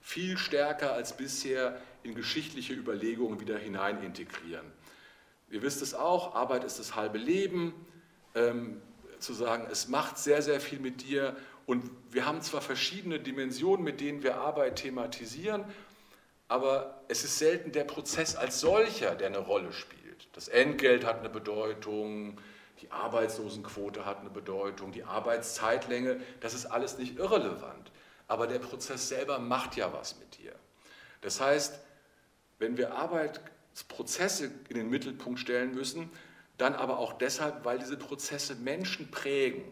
viel 0.04 0.36
stärker 0.36 0.92
als 0.92 1.16
bisher 1.16 1.80
in 2.02 2.14
geschichtliche 2.14 2.74
Überlegungen 2.74 3.40
wieder 3.40 3.58
hinein 3.58 4.02
integrieren. 4.02 4.70
Ihr 5.50 5.62
wisst 5.62 5.80
es 5.82 5.94
auch, 5.94 6.34
Arbeit 6.34 6.62
ist 6.62 6.78
das 6.78 6.94
halbe 6.94 7.18
Leben. 7.18 7.74
Ähm, 8.34 8.80
zu 9.18 9.32
sagen, 9.32 9.66
es 9.70 9.88
macht 9.88 10.18
sehr, 10.18 10.42
sehr 10.42 10.60
viel 10.60 10.78
mit 10.78 11.02
dir 11.02 11.34
und 11.66 11.90
wir 12.10 12.26
haben 12.26 12.42
zwar 12.42 12.60
verschiedene 12.60 13.18
Dimensionen, 13.18 13.82
mit 13.82 14.00
denen 14.00 14.22
wir 14.22 14.36
Arbeit 14.36 14.76
thematisieren, 14.76 15.64
aber 16.46 17.02
es 17.08 17.24
ist 17.24 17.38
selten 17.38 17.72
der 17.72 17.84
Prozess 17.84 18.36
als 18.36 18.60
solcher, 18.60 19.14
der 19.14 19.28
eine 19.28 19.38
Rolle 19.38 19.72
spielt. 19.72 20.28
Das 20.34 20.48
Entgelt 20.48 21.06
hat 21.06 21.20
eine 21.20 21.30
Bedeutung, 21.30 22.38
die 22.82 22.90
Arbeitslosenquote 22.90 24.04
hat 24.04 24.20
eine 24.20 24.30
Bedeutung, 24.30 24.92
die 24.92 25.04
Arbeitszeitlänge, 25.04 26.20
das 26.40 26.52
ist 26.52 26.66
alles 26.66 26.98
nicht 26.98 27.18
irrelevant. 27.18 27.90
Aber 28.26 28.46
der 28.46 28.58
Prozess 28.58 29.08
selber 29.08 29.38
macht 29.38 29.76
ja 29.76 29.92
was 29.92 30.18
mit 30.18 30.38
dir. 30.38 30.54
Das 31.20 31.40
heißt, 31.40 31.78
wenn 32.58 32.76
wir 32.76 32.94
Arbeitsprozesse 32.94 34.50
in 34.68 34.76
den 34.76 34.90
Mittelpunkt 34.90 35.40
stellen 35.40 35.74
müssen, 35.74 36.10
dann 36.58 36.74
aber 36.74 36.98
auch 36.98 37.14
deshalb, 37.14 37.64
weil 37.64 37.78
diese 37.78 37.96
Prozesse 37.96 38.54
Menschen 38.54 39.10
prägen. 39.10 39.64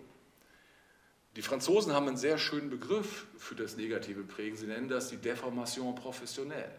Die 1.37 1.43
Franzosen 1.43 1.93
haben 1.93 2.09
einen 2.09 2.17
sehr 2.17 2.37
schönen 2.37 2.69
Begriff 2.69 3.27
für 3.39 3.55
das 3.55 3.77
negative 3.77 4.23
Prägen. 4.23 4.57
Sie 4.57 4.67
nennen 4.67 4.89
das 4.89 5.09
die 5.09 5.17
Deformation 5.17 5.95
professionelle. 5.95 6.79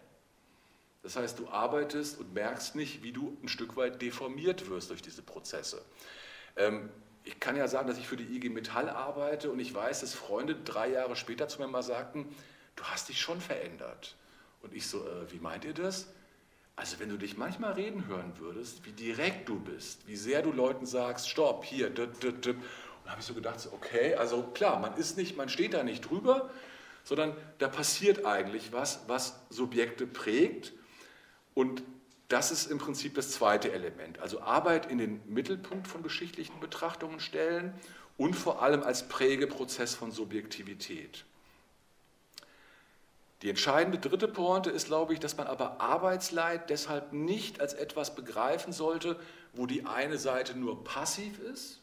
Das 1.02 1.16
heißt, 1.16 1.40
du 1.40 1.50
arbeitest 1.50 2.20
und 2.20 2.34
merkst 2.34 2.76
nicht, 2.76 3.04
wie 3.04 3.12
du 3.12 3.38
ein 3.42 3.50
Stück 3.50 3.76
weit 3.76 4.02
deformiert 4.02 4.70
wirst 4.70 4.90
durch 4.90 5.02
diese 5.02 5.22
Prozesse. 5.22 5.84
Ich 7.26 7.40
kann 7.40 7.56
ja 7.56 7.68
sagen, 7.68 7.88
dass 7.88 7.98
ich 7.98 8.08
für 8.08 8.18
die 8.18 8.36
IG 8.36 8.50
Metall 8.50 8.90
arbeite 8.90 9.50
und 9.52 9.60
ich 9.60 9.74
weiß, 9.74 10.02
dass 10.02 10.14
Freunde 10.14 10.56
drei 10.56 10.90
Jahre 10.90 11.16
später 11.16 11.48
zu 11.48 11.62
mir 11.62 11.68
mal 11.68 11.84
sagten, 11.84 12.28
du 12.76 12.84
hast 12.84 13.10
dich 13.10 13.22
schon 13.22 13.40
verändert. 13.40 14.16
Und 14.62 14.74
ich 14.74 14.88
so, 14.88 15.06
äh, 15.06 15.32
wie 15.32 15.40
meint 15.40 15.66
ihr 15.66 15.74
das? 15.74 16.08
Also 16.76 17.00
wenn 17.00 17.10
du 17.10 17.18
dich 17.18 17.38
manchmal 17.38 17.74
reden 17.74 18.08
hören 18.08 18.34
würdest, 18.40 18.86
wie 18.86 18.92
direkt 18.92 19.48
du 19.48 19.60
bist, 19.60 20.08
wie 20.08 20.16
sehr 20.16 20.42
du 20.42 20.52
Leuten 20.52 20.86
sagst, 20.86 21.30
stopp, 21.30 21.66
hier, 21.66 21.90
dip, 21.90 22.20
dip, 22.20 22.42
dip. 22.42 22.58
Und 22.58 23.12
habe 23.12 23.22
ich 23.22 23.28
so 23.28 23.34
gedacht, 23.34 23.70
okay, 23.72 24.16
also 24.16 24.44
klar, 24.54 24.80
man 24.80 24.96
ist 24.98 25.18
nicht, 25.18 25.38
man 25.38 25.50
steht 25.50 25.74
da 25.74 25.84
nicht 25.84 26.10
drüber, 26.10 26.50
sondern 27.04 27.36
da 27.60 27.68
passiert 27.68 28.26
eigentlich 28.26 28.72
was, 28.74 29.02
was 29.08 29.40
Subjekte 29.50 30.08
prägt 30.08 30.74
und 31.54 31.84
das 32.34 32.50
ist 32.50 32.72
im 32.72 32.80
Prinzip 32.80 33.14
das 33.14 33.30
zweite 33.30 33.72
Element. 33.72 34.18
Also 34.20 34.42
Arbeit 34.42 34.90
in 34.90 34.98
den 34.98 35.22
Mittelpunkt 35.32 35.88
von 35.88 36.02
geschichtlichen 36.02 36.60
Betrachtungen 36.60 37.20
stellen 37.20 37.76
und 38.18 38.34
vor 38.34 38.64
allem 38.64 38.82
als 38.82 39.08
Prägeprozess 39.08 39.94
von 39.94 40.12
Subjektivität. 40.12 41.26
Die 43.44 43.50
entscheidende 43.52 44.00
dritte 44.00 44.28
Pointe 44.28 44.72
ist, 44.72 44.88
glaube 44.88 45.14
ich, 45.14 45.20
dass 45.20 45.38
man 45.38 45.46
aber 45.46 45.80
Arbeitsleid 45.80 46.72
deshalb 46.72 47.14
nicht 47.14 47.62
als 47.62 47.76
etwas 47.76 48.16
begreifen 48.16 48.74
sollte, 48.74 49.20
wo 49.54 49.68
die 49.68 49.86
eine 49.86 50.18
Seite 50.18 50.58
nur 50.58 50.84
passiv 50.84 51.38
ist, 51.38 51.82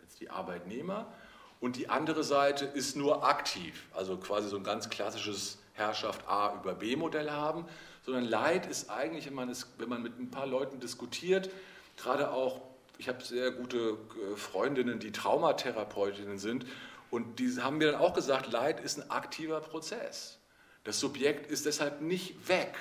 jetzt 0.00 0.20
die 0.20 0.30
Arbeitnehmer, 0.30 1.12
und 1.60 1.74
die 1.74 1.88
andere 1.88 2.22
Seite 2.22 2.66
ist 2.66 2.94
nur 2.94 3.24
aktiv, 3.24 3.88
also 3.94 4.16
quasi 4.16 4.48
so 4.48 4.58
ein 4.58 4.62
ganz 4.62 4.90
klassisches 4.90 5.58
Herrschaft 5.72 6.28
A 6.28 6.54
über 6.54 6.74
B 6.74 6.94
Modell 6.94 7.32
haben, 7.32 7.64
sondern 8.08 8.24
Leid 8.24 8.64
ist 8.64 8.88
eigentlich, 8.88 9.26
wenn 9.26 9.34
man, 9.34 9.50
es, 9.50 9.66
wenn 9.76 9.90
man 9.90 10.02
mit 10.02 10.18
ein 10.18 10.30
paar 10.30 10.46
Leuten 10.46 10.80
diskutiert, 10.80 11.50
gerade 11.98 12.30
auch, 12.30 12.62
ich 12.96 13.06
habe 13.06 13.22
sehr 13.22 13.50
gute 13.50 13.98
äh, 14.32 14.34
Freundinnen, 14.34 14.98
die 14.98 15.12
Traumatherapeutinnen 15.12 16.38
sind, 16.38 16.64
und 17.10 17.38
die 17.38 17.60
haben 17.60 17.76
mir 17.76 17.92
dann 17.92 18.00
auch 18.00 18.14
gesagt, 18.14 18.50
Leid 18.50 18.80
ist 18.80 18.98
ein 18.98 19.10
aktiver 19.10 19.60
Prozess. 19.60 20.38
Das 20.84 20.98
Subjekt 21.00 21.50
ist 21.50 21.66
deshalb 21.66 22.00
nicht 22.00 22.48
weg, 22.48 22.74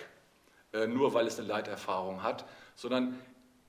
äh, 0.71 0.87
nur 0.87 1.13
weil 1.13 1.27
es 1.27 1.37
eine 1.37 1.47
Leiterfahrung 1.49 2.23
hat, 2.23 2.45
sondern 2.77 3.19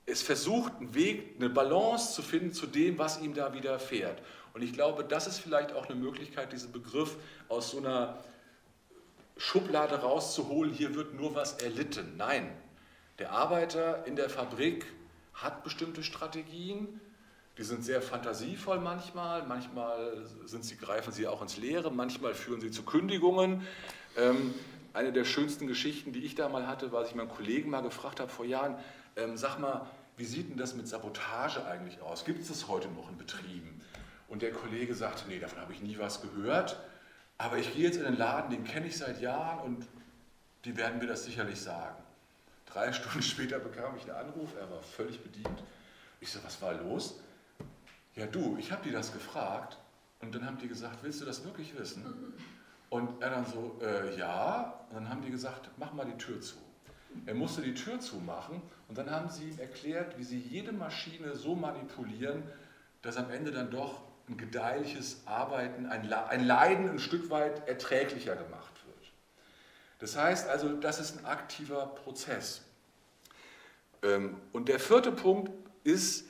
es 0.05 0.21
versucht 0.21 0.71
einen 0.77 0.95
Weg, 0.95 1.35
eine 1.39 1.49
Balance 1.49 2.13
zu 2.13 2.21
finden 2.21 2.53
zu 2.53 2.67
dem, 2.67 2.97
was 2.97 3.19
ihm 3.19 3.33
da 3.33 3.53
widerfährt. 3.53 4.21
Und 4.53 4.61
ich 4.61 4.71
glaube, 4.71 5.03
das 5.03 5.27
ist 5.27 5.39
vielleicht 5.39 5.73
auch 5.73 5.89
eine 5.89 5.99
Möglichkeit, 5.99 6.53
diesen 6.53 6.71
Begriff 6.71 7.17
aus 7.49 7.71
so 7.71 7.79
einer 7.79 8.23
Schublade 9.39 10.01
rauszuholen, 10.01 10.71
hier 10.71 10.95
wird 10.95 11.13
nur 11.13 11.33
was 11.33 11.53
erlitten. 11.53 12.17
Nein, 12.17 12.51
der 13.19 13.31
Arbeiter 13.31 14.05
in 14.05 14.17
der 14.17 14.29
Fabrik 14.29 14.85
hat 15.33 15.63
bestimmte 15.63 16.03
Strategien, 16.03 16.99
die 17.57 17.63
sind 17.63 17.83
sehr 17.83 18.01
fantasievoll 18.01 18.79
manchmal, 18.79 19.43
manchmal 19.47 20.25
sind 20.45 20.65
sie, 20.65 20.77
greifen 20.77 21.13
sie 21.13 21.25
auch 21.27 21.41
ins 21.41 21.57
Leere, 21.57 21.89
manchmal 21.89 22.33
führen 22.33 22.59
sie 22.59 22.69
zu 22.69 22.83
Kündigungen. 22.83 23.65
Ähm, 24.17 24.53
eine 24.93 25.13
der 25.13 25.23
schönsten 25.23 25.67
Geschichten, 25.67 26.11
die 26.11 26.25
ich 26.25 26.35
da 26.35 26.49
mal 26.49 26.67
hatte, 26.67 26.91
war, 26.91 27.01
dass 27.01 27.09
ich 27.09 27.15
meinen 27.15 27.29
Kollegen 27.29 27.69
mal 27.69 27.81
gefragt 27.81 28.19
habe 28.19 28.29
vor 28.29 28.45
Jahren, 28.45 28.75
ähm, 29.15 29.37
sag 29.37 29.57
mal, 29.57 29.87
wie 30.17 30.25
sieht 30.25 30.49
denn 30.49 30.57
das 30.57 30.75
mit 30.75 30.87
Sabotage 30.87 31.65
eigentlich 31.65 32.01
aus? 32.01 32.25
Gibt 32.25 32.41
es 32.41 32.49
das 32.49 32.67
heute 32.67 32.89
noch 32.89 33.09
in 33.09 33.17
Betrieben? 33.17 33.81
Und 34.27 34.41
der 34.41 34.51
Kollege 34.51 34.93
sagte, 34.93 35.23
nee, 35.29 35.39
davon 35.39 35.61
habe 35.61 35.71
ich 35.71 35.81
nie 35.81 35.97
was 35.97 36.21
gehört. 36.21 36.77
Aber 37.39 37.57
ich 37.57 37.73
gehe 37.73 37.85
jetzt 37.85 37.95
in 37.95 38.03
den 38.03 38.17
Laden, 38.17 38.51
den 38.51 38.65
kenne 38.65 38.85
ich 38.87 38.97
seit 38.97 39.21
Jahren 39.21 39.59
und 39.61 39.87
die 40.65 40.75
werden 40.75 40.99
mir 40.99 41.07
das 41.07 41.23
sicherlich 41.23 41.59
sagen. 41.59 41.95
Drei 42.67 42.93
Stunden 42.93 43.23
später 43.23 43.57
bekam 43.59 43.95
ich 43.95 44.03
einen 44.03 44.27
Anruf, 44.27 44.55
er 44.59 44.69
war 44.69 44.81
völlig 44.81 45.23
bedient. 45.23 45.63
Ich 46.19 46.31
so, 46.31 46.43
was 46.43 46.61
war 46.61 46.73
los? 46.73 47.19
Ja, 48.15 48.25
du, 48.27 48.57
ich 48.59 48.71
habe 48.71 48.83
die 48.83 48.91
das 48.91 49.13
gefragt 49.13 49.77
und 50.19 50.35
dann 50.35 50.45
haben 50.45 50.57
die 50.57 50.67
gesagt, 50.67 51.01
willst 51.01 51.21
du 51.21 51.25
das 51.25 51.43
wirklich 51.43 51.75
wissen? 51.77 52.05
Und 52.89 53.21
er 53.21 53.29
dann 53.29 53.45
so, 53.45 53.79
äh, 53.83 54.17
ja. 54.17 54.73
Und 54.89 54.95
dann 54.95 55.09
haben 55.09 55.21
die 55.21 55.29
gesagt, 55.29 55.69
mach 55.77 55.93
mal 55.93 56.07
die 56.07 56.17
Tür 56.17 56.41
zu. 56.41 56.55
Er 57.27 57.35
musste 57.35 57.61
die 57.61 57.75
Tür 57.75 57.99
zumachen 57.99 58.63
und 58.87 58.97
dann 58.97 59.11
haben 59.11 59.29
sie 59.29 59.49
ihm 59.49 59.59
erklärt, 59.59 60.17
wie 60.17 60.23
sie 60.23 60.39
jede 60.39 60.71
Maschine 60.71 61.35
so 61.35 61.55
manipulieren, 61.55 62.41
dass 63.03 63.17
am 63.17 63.29
Ende 63.29 63.51
dann 63.51 63.69
doch 63.69 64.01
ein 64.29 64.37
gedeihliches 64.37 65.21
Arbeiten, 65.25 65.87
ein 65.87 66.45
Leiden 66.45 66.89
ein 66.89 66.99
Stück 66.99 67.29
weit 67.29 67.67
erträglicher 67.67 68.35
gemacht 68.35 68.73
wird. 68.85 69.11
Das 69.99 70.15
heißt 70.15 70.47
also, 70.47 70.73
das 70.75 70.99
ist 70.99 71.17
ein 71.17 71.25
aktiver 71.25 71.87
Prozess. 71.87 72.61
Ähm, 74.03 74.37
und 74.53 74.69
der 74.69 74.79
vierte 74.79 75.11
Punkt 75.11 75.51
ist, 75.83 76.25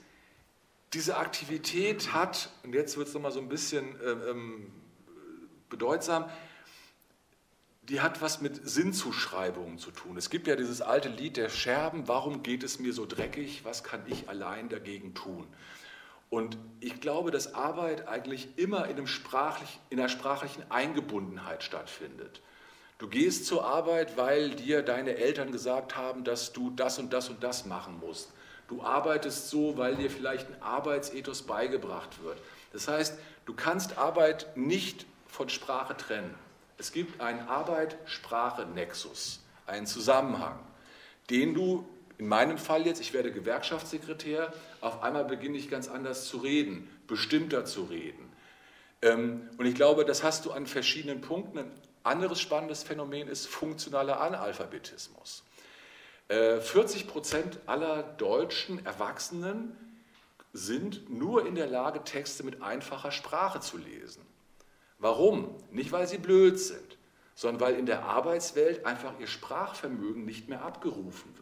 diese 0.93 1.17
Aktivität 1.17 2.13
hat, 2.13 2.49
und 2.63 2.73
jetzt 2.73 2.97
wird 2.97 3.09
es 3.09 3.13
nochmal 3.13 3.31
so 3.31 3.39
ein 3.39 3.49
bisschen 3.49 3.95
ähm, 4.03 4.21
ähm, 4.27 4.71
bedeutsam, 5.69 6.29
die 7.83 8.01
hat 8.01 8.21
was 8.21 8.41
mit 8.41 8.67
Sinnzuschreibungen 8.67 9.77
zu 9.77 9.91
tun. 9.91 10.15
Es 10.17 10.29
gibt 10.29 10.47
ja 10.47 10.55
dieses 10.55 10.81
alte 10.81 11.09
Lied 11.09 11.38
der 11.38 11.49
Scherben, 11.49 12.07
warum 12.07 12.43
geht 12.43 12.63
es 12.63 12.79
mir 12.79 12.93
so 12.93 13.05
dreckig, 13.05 13.65
was 13.65 13.83
kann 13.83 14.01
ich 14.07 14.29
allein 14.29 14.69
dagegen 14.69 15.13
tun? 15.15 15.47
Und 16.30 16.58
ich 16.80 17.02
glaube, 17.02 17.32
dass 17.32 17.56
Arbeit 17.56 18.08
eigentlich 18.08 18.50
immer 18.58 18.88
in, 18.88 19.08
sprachlich, 19.08 19.80
in 19.89 20.00
einer 20.00 20.10
sprachlichen 20.10 20.63
Eingebundenheit 20.70 21.63
stattfindet. 21.63 22.42
Du 23.00 23.08
gehst 23.08 23.46
zur 23.46 23.65
Arbeit, 23.65 24.18
weil 24.18 24.52
dir 24.52 24.82
deine 24.82 25.15
Eltern 25.15 25.52
gesagt 25.52 25.96
haben, 25.96 26.24
dass 26.24 26.54
du 26.54 26.70
das 26.70 27.00
und 27.00 27.13
das 27.13 27.30
und 27.30 27.44
das 27.44 27.65
machen 27.65 28.00
musst. 28.00 28.32
Du 28.68 28.84
arbeitest 28.84 29.50
so, 29.50 29.78
weil 29.78 29.96
dir 29.96 30.12
vielleicht 30.12 30.48
ein 30.48 30.62
Arbeitsethos 30.62 31.44
beigebracht 31.44 32.22
wird. 32.22 32.39
Das 32.72 32.88
heißt, 32.88 33.18
du 33.46 33.54
kannst 33.56 33.98
Arbeit 33.98 34.56
nicht 34.56 35.08
von 35.28 35.50
Sprache 35.50 35.98
trennen. 35.98 36.36
Es 36.78 36.92
gibt 36.92 37.20
einen 37.20 37.48
Arbeit-Sprache-Nexus, 37.48 39.42
einen 39.65 39.88
Zusammenhang, 39.88 40.60
den 41.30 41.54
du 41.54 41.88
in 42.19 42.27
meinem 42.27 42.58
Fall 42.58 42.86
jetzt, 42.86 42.99
ich 42.99 43.13
werde 43.13 43.32
Gewerkschaftssekretär, 43.32 44.53
auf 44.82 45.01
einmal 45.01 45.23
beginne 45.23 45.58
ich 45.58 45.69
ganz 45.69 45.88
anders 45.88 46.25
zu 46.25 46.38
reden, 46.38 46.89
bestimmter 47.08 47.63
zu 47.63 47.86
reden. 47.86 48.29
Ähm, 49.01 49.49
und 49.58 49.65
ich 49.65 49.73
glaube, 49.73 50.03
das 50.03 50.21
hast 50.21 50.45
du 50.45 50.51
an 50.51 50.67
verschiedenen 50.67 51.21
Punkten. 51.21 51.60
Ein 51.60 51.71
anderes 52.03 52.41
spannendes 52.41 52.84
Phänomen 52.84 53.29
ist 53.29 53.47
funktionaler 53.47 54.19
Analphabetismus. 54.19 55.43
40 56.27 57.01
äh, 57.01 57.05
Prozent 57.05 57.60
aller 57.65 58.03
deutschen 58.03 58.86
Erwachsenen 58.86 59.75
sind 60.51 61.10
nur 61.10 61.47
in 61.47 61.55
der 61.55 61.67
Lage, 61.67 62.03
Texte 62.03 62.43
mit 62.43 62.62
einfacher 62.62 63.13
Sprache 63.13 63.62
zu 63.62 63.77
lesen. 63.77 64.23
Warum? 64.97 65.55
Nicht, 65.71 65.93
weil 65.93 66.05
sie 66.05 66.17
blöd 66.17 66.60
sind, 66.60 66.97
sondern 67.34 67.62
weil 67.62 67.75
in 67.75 67.86
der 67.86 68.03
Arbeitswelt 68.03 68.86
einfach 68.86 69.17
ihr 69.19 69.27
Sprachvermögen 69.27 70.25
nicht 70.25 70.49
mehr 70.49 70.65
abgerufen 70.65 71.34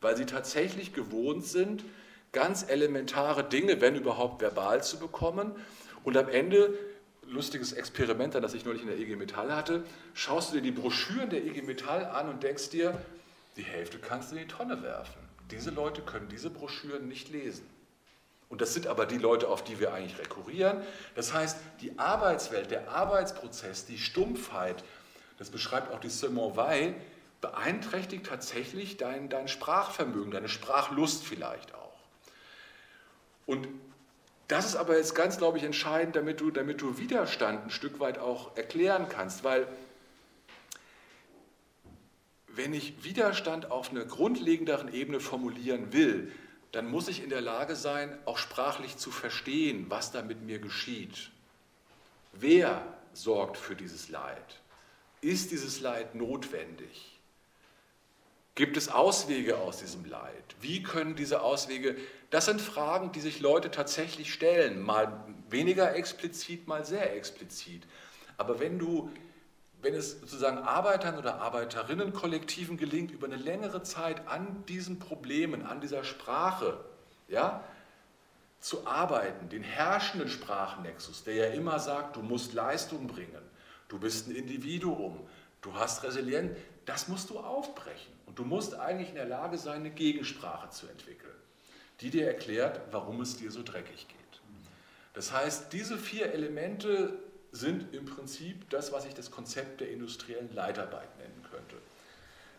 weil 0.00 0.16
sie 0.16 0.26
tatsächlich 0.26 0.92
gewohnt 0.92 1.44
sind, 1.44 1.84
ganz 2.32 2.64
elementare 2.68 3.44
Dinge, 3.44 3.80
wenn 3.80 3.96
überhaupt 3.96 4.40
verbal 4.40 4.82
zu 4.82 4.98
bekommen. 4.98 5.52
Und 6.04 6.16
am 6.16 6.28
Ende, 6.28 6.78
lustiges 7.26 7.72
Experiment, 7.72 8.34
das 8.34 8.54
ich 8.54 8.64
neulich 8.64 8.82
in 8.82 8.88
der 8.88 8.98
IG 8.98 9.16
Metall 9.16 9.54
hatte, 9.54 9.84
schaust 10.14 10.50
du 10.50 10.56
dir 10.56 10.62
die 10.62 10.70
Broschüren 10.70 11.30
der 11.30 11.44
IG 11.44 11.62
Metall 11.62 12.04
an 12.04 12.28
und 12.28 12.42
denkst 12.42 12.70
dir, 12.70 12.96
die 13.56 13.62
Hälfte 13.62 13.98
kannst 13.98 14.30
du 14.30 14.36
in 14.36 14.42
die 14.42 14.48
Tonne 14.48 14.82
werfen. 14.82 15.20
Diese 15.50 15.70
Leute 15.70 16.02
können 16.02 16.28
diese 16.28 16.50
Broschüren 16.50 17.08
nicht 17.08 17.30
lesen. 17.30 17.66
Und 18.48 18.60
das 18.60 18.74
sind 18.74 18.86
aber 18.88 19.06
die 19.06 19.18
Leute, 19.18 19.48
auf 19.48 19.62
die 19.62 19.78
wir 19.78 19.92
eigentlich 19.92 20.18
rekurrieren. 20.18 20.78
Das 21.14 21.32
heißt, 21.32 21.56
die 21.80 21.98
Arbeitswelt, 21.98 22.70
der 22.70 22.90
Arbeitsprozess, 22.90 23.86
die 23.86 23.98
Stumpfheit, 23.98 24.82
das 25.38 25.50
beschreibt 25.50 25.92
auch 25.92 26.00
die 26.00 26.08
Simone 26.08 26.56
Weil, 26.56 26.94
beeinträchtigt 27.40 28.26
tatsächlich 28.26 28.96
dein, 28.96 29.28
dein 29.28 29.48
Sprachvermögen, 29.48 30.30
deine 30.30 30.48
Sprachlust 30.48 31.24
vielleicht 31.24 31.74
auch. 31.74 31.98
Und 33.46 33.68
das 34.48 34.66
ist 34.66 34.76
aber 34.76 34.96
jetzt 34.96 35.14
ganz, 35.14 35.38
glaube 35.38 35.58
ich, 35.58 35.64
entscheidend, 35.64 36.16
damit 36.16 36.40
du, 36.40 36.50
damit 36.50 36.80
du 36.80 36.98
Widerstand 36.98 37.64
ein 37.64 37.70
Stück 37.70 38.00
weit 38.00 38.18
auch 38.18 38.56
erklären 38.56 39.08
kannst, 39.08 39.44
weil 39.44 39.66
wenn 42.48 42.74
ich 42.74 43.04
Widerstand 43.04 43.70
auf 43.70 43.90
einer 43.90 44.04
grundlegenderen 44.04 44.92
Ebene 44.92 45.20
formulieren 45.20 45.92
will, 45.92 46.32
dann 46.72 46.90
muss 46.90 47.08
ich 47.08 47.22
in 47.22 47.30
der 47.30 47.40
Lage 47.40 47.76
sein, 47.76 48.16
auch 48.24 48.38
sprachlich 48.38 48.96
zu 48.96 49.10
verstehen, 49.10 49.86
was 49.88 50.12
da 50.12 50.22
mit 50.22 50.42
mir 50.42 50.58
geschieht. 50.58 51.30
Wer 52.32 52.84
sorgt 53.12 53.56
für 53.56 53.74
dieses 53.74 54.08
Leid? 54.08 54.60
Ist 55.20 55.50
dieses 55.50 55.80
Leid 55.80 56.14
notwendig? 56.14 57.19
Gibt 58.54 58.76
es 58.76 58.88
Auswege 58.88 59.58
aus 59.58 59.78
diesem 59.78 60.04
Leid? 60.04 60.56
Wie 60.60 60.82
können 60.82 61.16
diese 61.16 61.40
Auswege, 61.40 61.96
das 62.30 62.46
sind 62.46 62.60
Fragen, 62.60 63.12
die 63.12 63.20
sich 63.20 63.40
Leute 63.40 63.70
tatsächlich 63.70 64.32
stellen, 64.32 64.82
mal 64.82 65.24
weniger 65.48 65.94
explizit, 65.94 66.68
mal 66.68 66.84
sehr 66.84 67.16
explizit. 67.16 67.86
Aber 68.36 68.60
wenn 68.60 68.78
du, 68.78 69.10
wenn 69.82 69.94
es 69.94 70.20
sozusagen 70.20 70.58
Arbeitern 70.58 71.18
oder 71.18 71.40
Arbeiterinnenkollektiven 71.40 72.76
gelingt, 72.76 73.10
über 73.10 73.26
eine 73.26 73.36
längere 73.36 73.82
Zeit 73.82 74.26
an 74.28 74.64
diesen 74.66 74.98
Problemen, 74.98 75.64
an 75.64 75.80
dieser 75.80 76.04
Sprache, 76.04 76.84
ja, 77.28 77.64
zu 78.60 78.86
arbeiten, 78.86 79.48
den 79.48 79.62
herrschenden 79.62 80.28
Sprachnexus, 80.28 81.24
der 81.24 81.34
ja 81.34 81.46
immer 81.46 81.78
sagt, 81.78 82.16
du 82.16 82.22
musst 82.22 82.52
Leistung 82.52 83.06
bringen, 83.06 83.42
du 83.88 83.98
bist 83.98 84.28
ein 84.28 84.34
Individuum, 84.34 85.18
du 85.62 85.74
hast 85.74 86.02
Resilienz, 86.02 86.56
das 86.90 87.06
musst 87.06 87.30
du 87.30 87.38
aufbrechen. 87.38 88.12
Und 88.26 88.36
du 88.40 88.44
musst 88.44 88.74
eigentlich 88.74 89.10
in 89.10 89.14
der 89.14 89.26
Lage 89.26 89.58
sein, 89.58 89.80
eine 89.80 89.90
Gegensprache 89.90 90.70
zu 90.70 90.88
entwickeln, 90.88 91.36
die 92.00 92.10
dir 92.10 92.26
erklärt, 92.26 92.80
warum 92.90 93.20
es 93.20 93.36
dir 93.36 93.52
so 93.52 93.62
dreckig 93.62 94.08
geht. 94.08 94.40
Das 95.14 95.32
heißt, 95.32 95.72
diese 95.72 95.96
vier 95.96 96.32
Elemente 96.32 97.16
sind 97.52 97.94
im 97.94 98.06
Prinzip 98.06 98.68
das, 98.70 98.92
was 98.92 99.04
ich 99.06 99.14
das 99.14 99.30
Konzept 99.30 99.80
der 99.80 99.90
industriellen 99.90 100.52
Leitarbeit 100.52 101.16
nennen 101.18 101.44
könnte. 101.48 101.76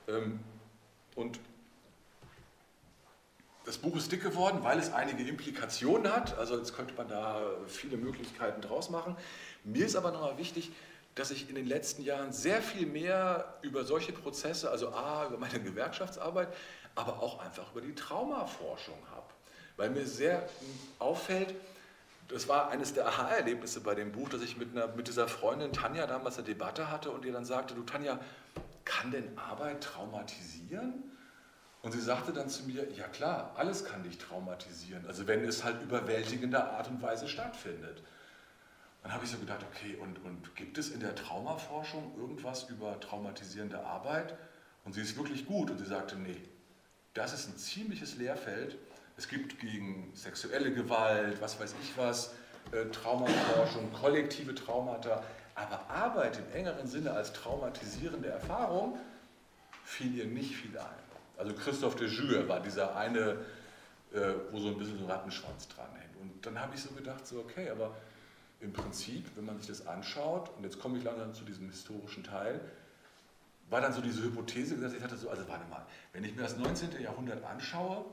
Ähm, 0.08 0.40
und 1.16 1.38
das 3.66 3.78
Buch 3.78 3.98
ist 3.98 4.12
dick 4.14 4.24
geworden, 4.24 4.64
weil 4.64 4.80
es 4.80 4.94
einige 4.94 5.24
Implikationen 5.28 6.12
hat. 6.12 6.38
Also 6.38 6.58
jetzt 6.58 6.74
könnte 6.74 6.94
man 6.94 7.10
da 7.10 7.42
viele 7.68 7.98
Möglichkeiten 7.98 8.62
draus 8.62 8.90
machen. 8.90 9.18
Mir 9.66 9.86
ist 9.86 9.98
aber 9.98 10.12
nochmal 10.12 10.38
wichtig, 10.38 10.72
dass 11.16 11.32
ich 11.32 11.50
in 11.50 11.56
den 11.56 11.66
letzten 11.66 12.04
Jahren 12.04 12.32
sehr 12.32 12.62
viel 12.62 12.88
mehr 12.88 13.58
über 13.62 13.84
solche 13.84 14.14
Prozesse, 14.14 14.70
also 14.70 14.90
A, 14.94 15.28
über 15.28 15.38
meine 15.38 15.60
Gewerkschaftsarbeit, 15.60 16.48
aber 16.96 17.22
auch 17.22 17.40
einfach 17.40 17.72
über 17.72 17.82
die 17.82 17.96
Traumaforschung 17.96 18.98
habe. 19.12 19.28
Weil 19.78 19.90
mir 19.90 20.06
sehr 20.06 20.48
auffällt, 21.00 21.54
das 22.28 22.48
war 22.48 22.70
eines 22.70 22.94
der 22.94 23.08
Aha-Erlebnisse 23.08 23.82
bei 23.82 23.94
dem 23.94 24.12
Buch, 24.12 24.30
dass 24.30 24.42
ich 24.42 24.56
mit, 24.58 24.72
einer, 24.72 24.88
mit 24.96 25.08
dieser 25.08 25.28
Freundin 25.28 25.74
Tanja 25.74 26.08
damals 26.08 26.38
eine 26.38 26.46
Debatte 26.46 26.90
hatte 26.90 27.12
und 27.12 27.26
ihr 27.26 27.34
dann 27.34 27.46
sagte, 27.46 27.74
du 27.74 27.84
Tanja, 27.84 28.20
kann 28.86 29.12
denn 29.12 29.38
Arbeit 29.38 29.84
traumatisieren? 29.84 31.04
Und 31.82 31.92
sie 31.92 32.00
sagte 32.00 32.32
dann 32.32 32.48
zu 32.48 32.64
mir, 32.64 32.90
ja 32.92 33.08
klar, 33.08 33.54
alles 33.56 33.86
kann 33.86 34.04
dich 34.04 34.18
traumatisieren, 34.18 35.06
also 35.08 35.28
wenn 35.28 35.44
es 35.44 35.64
halt 35.64 35.82
überwältigender 35.82 36.72
Art 36.74 36.88
und 36.90 37.02
Weise 37.02 37.28
stattfindet. 37.28 38.02
Dann 39.04 39.14
habe 39.14 39.26
ich 39.26 39.32
so 39.32 39.38
gedacht, 39.38 39.66
okay, 39.72 39.96
und, 39.96 40.24
und 40.24 40.56
gibt 40.56 40.78
es 40.78 40.90
in 40.90 41.00
der 41.00 41.16
Traumaforschung 41.16 42.14
irgendwas 42.18 42.70
über 42.70 43.00
traumatisierende 43.00 43.84
Arbeit? 43.84 44.38
Und 44.86 44.94
sie 44.94 45.02
ist 45.02 45.18
wirklich 45.18 45.46
gut 45.46 45.72
und 45.72 45.80
sie 45.80 45.86
sagte, 45.86 46.16
nee, 46.16 46.42
das 47.14 47.34
ist 47.34 47.50
ein 47.50 47.58
ziemliches 47.58 48.18
Lehrfeld. 48.18 48.78
Es 49.18 49.28
gibt 49.28 49.60
gegen 49.60 50.12
sexuelle 50.14 50.74
Gewalt, 50.74 51.42
was 51.42 51.60
weiß 51.60 51.76
ich 51.82 51.98
was, 51.98 52.34
äh, 52.72 52.86
Traumaforschung, 52.86 53.92
kollektive 53.92 54.56
Traumata, 54.56 55.24
aber 55.56 55.90
Arbeit 55.90 56.38
im 56.38 56.56
engeren 56.56 56.88
Sinne 56.88 57.12
als 57.12 57.34
traumatisierende 57.34 58.30
Erfahrung 58.30 58.98
fiel 59.84 60.16
ihr 60.16 60.26
nicht 60.26 60.56
viel 60.56 60.78
ein. 60.78 60.86
Also 61.38 61.54
Christophe 61.54 61.98
de 61.98 62.08
Jure 62.08 62.48
war 62.48 62.62
dieser 62.62 62.96
eine, 62.96 63.38
äh, 64.14 64.34
wo 64.52 64.60
so 64.60 64.70
ein 64.70 64.78
bisschen 64.78 65.00
so 65.00 65.06
ein 65.06 65.12
Rattenschwanz 65.12 65.68
dranhängt. 65.68 66.16
Und 66.22 66.46
dann 66.46 66.60
habe 66.60 66.76
ich 66.76 66.82
so 66.82 66.92
gedacht, 66.92 67.26
so 67.28 67.40
okay, 67.40 67.70
aber 67.70 67.96
im 68.62 68.74
Prinzip, 68.74 69.26
wenn 69.36 69.46
man 69.46 69.58
sich 69.58 69.68
das 69.68 69.88
anschaut, 69.88 70.52
und 70.58 70.64
jetzt 70.64 70.80
komme 70.80 70.98
ich 70.98 71.04
langsam 71.04 71.34
zu 71.34 71.44
diesem 71.44 71.70
historischen 71.70 72.24
Teil, 72.24 72.62
war 73.70 73.82
dann 73.82 73.94
so 73.94 74.02
diese 74.02 74.24
Hypothese, 74.24 74.78
dass 74.78 74.94
ich 74.94 75.02
hatte 75.02 75.18
so, 75.18 75.30
also 75.30 75.48
warte 75.48 75.68
mal, 75.70 75.86
wenn 76.14 76.24
ich 76.24 76.36
mir 76.36 76.44
das 76.44 76.58
19. 76.58 77.02
Jahrhundert 77.02 77.44
anschaue, 77.44 78.06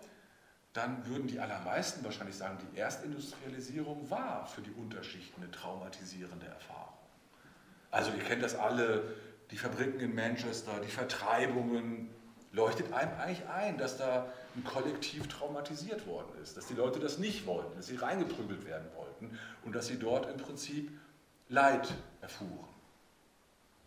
dann 0.72 1.04
würden 1.06 1.26
die 1.26 1.40
allermeisten 1.40 2.04
wahrscheinlich 2.04 2.36
sagen, 2.36 2.58
die 2.72 2.78
Erstindustrialisierung 2.78 4.08
war 4.10 4.46
für 4.46 4.60
die 4.60 4.70
Unterschichten 4.70 5.42
eine 5.42 5.50
traumatisierende 5.50 6.46
Erfahrung. 6.46 6.94
Also 7.90 8.12
ihr 8.12 8.22
kennt 8.22 8.42
das 8.42 8.54
alle, 8.54 9.14
die 9.50 9.56
Fabriken 9.56 9.98
in 9.98 10.14
Manchester, 10.14 10.80
die 10.84 10.90
Vertreibungen, 10.90 12.10
leuchtet 12.52 12.92
einem 12.92 13.12
eigentlich 13.18 13.46
ein, 13.48 13.78
dass 13.78 13.96
da 13.96 14.26
ein 14.56 14.64
Kollektiv 14.64 15.28
traumatisiert 15.28 16.06
worden 16.06 16.30
ist, 16.42 16.56
dass 16.56 16.66
die 16.66 16.74
Leute 16.74 16.98
das 16.98 17.18
nicht 17.18 17.46
wollten, 17.46 17.76
dass 17.76 17.86
sie 17.86 17.96
reingeprügelt 17.96 18.66
werden 18.66 18.88
wollten 18.96 19.38
und 19.64 19.74
dass 19.74 19.86
sie 19.86 19.98
dort 19.98 20.30
im 20.30 20.36
Prinzip 20.38 20.90
Leid 21.48 21.88
erfuhren. 22.20 22.68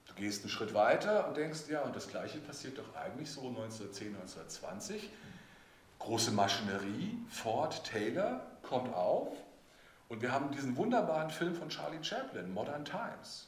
Du 0.08 0.13
gehst 0.15 0.43
einen 0.43 0.50
Schritt 0.50 0.74
weiter 0.74 1.28
und 1.28 1.38
denkst, 1.38 1.62
ja, 1.69 1.82
und 1.82 1.95
das 1.95 2.08
Gleiche 2.08 2.39
passiert 2.39 2.78
doch 2.78 2.95
eigentlich 2.95 3.32
so 3.32 3.41
1910, 3.47 4.15
1920. 4.15 5.10
Große 6.00 6.32
Maschinerie, 6.32 7.17
Ford, 7.30 7.84
Taylor 7.84 8.41
kommt 8.63 8.93
auf 8.93 9.38
und 10.10 10.21
wir 10.21 10.32
haben 10.32 10.52
diesen 10.52 10.76
wunderbaren 10.76 11.30
Film 11.30 11.56
von 11.56 11.69
Charlie 11.69 12.04
Chaplin, 12.04 12.52
Modern 12.54 12.84
Times, 12.84 13.47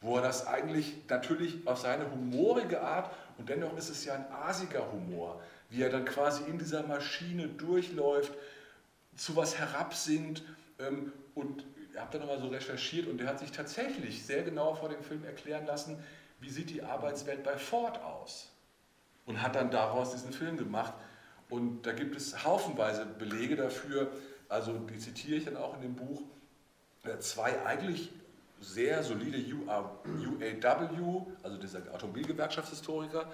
wo 0.00 0.16
er 0.16 0.22
das 0.22 0.46
eigentlich 0.46 1.08
natürlich 1.08 1.66
auf 1.66 1.78
seine 1.78 2.10
humorige 2.10 2.82
Art 2.82 3.10
und 3.40 3.48
dennoch 3.48 3.74
ist 3.78 3.88
es 3.88 4.04
ja 4.04 4.12
ein 4.12 4.30
asiger 4.30 4.92
Humor, 4.92 5.40
wie 5.70 5.80
er 5.80 5.88
dann 5.88 6.04
quasi 6.04 6.44
in 6.44 6.58
dieser 6.58 6.82
Maschine 6.82 7.48
durchläuft, 7.48 8.34
zu 9.16 9.34
was 9.34 9.58
herabsinkt. 9.58 10.42
Ähm, 10.78 11.10
und 11.34 11.64
ich 11.90 11.98
habe 11.98 12.12
da 12.12 12.18
nochmal 12.18 12.38
so 12.38 12.48
recherchiert 12.48 13.08
und 13.08 13.16
der 13.16 13.28
hat 13.28 13.38
sich 13.38 13.50
tatsächlich 13.50 14.26
sehr 14.26 14.42
genau 14.42 14.74
vor 14.74 14.90
dem 14.90 15.02
Film 15.02 15.24
erklären 15.24 15.64
lassen, 15.64 15.98
wie 16.40 16.50
sieht 16.50 16.68
die 16.68 16.82
Arbeitswelt 16.82 17.42
bei 17.42 17.56
Ford 17.56 18.02
aus. 18.02 18.50
Und 19.24 19.40
hat 19.40 19.54
dann 19.54 19.70
daraus 19.70 20.12
diesen 20.12 20.34
Film 20.34 20.58
gemacht. 20.58 20.92
Und 21.48 21.86
da 21.86 21.92
gibt 21.92 22.16
es 22.16 22.44
haufenweise 22.44 23.06
Belege 23.06 23.56
dafür, 23.56 24.12
also 24.50 24.78
die 24.80 24.98
zitiere 24.98 25.38
ich 25.38 25.46
dann 25.46 25.56
auch 25.56 25.76
in 25.76 25.80
dem 25.80 25.94
Buch, 25.94 26.20
äh, 27.04 27.18
zwei 27.20 27.64
eigentlich 27.64 28.10
sehr 28.60 29.02
solide 29.02 29.38
UAW, 29.38 31.26
also 31.42 31.56
dieser 31.56 31.92
Automobilgewerkschaftshistoriker, 31.92 33.30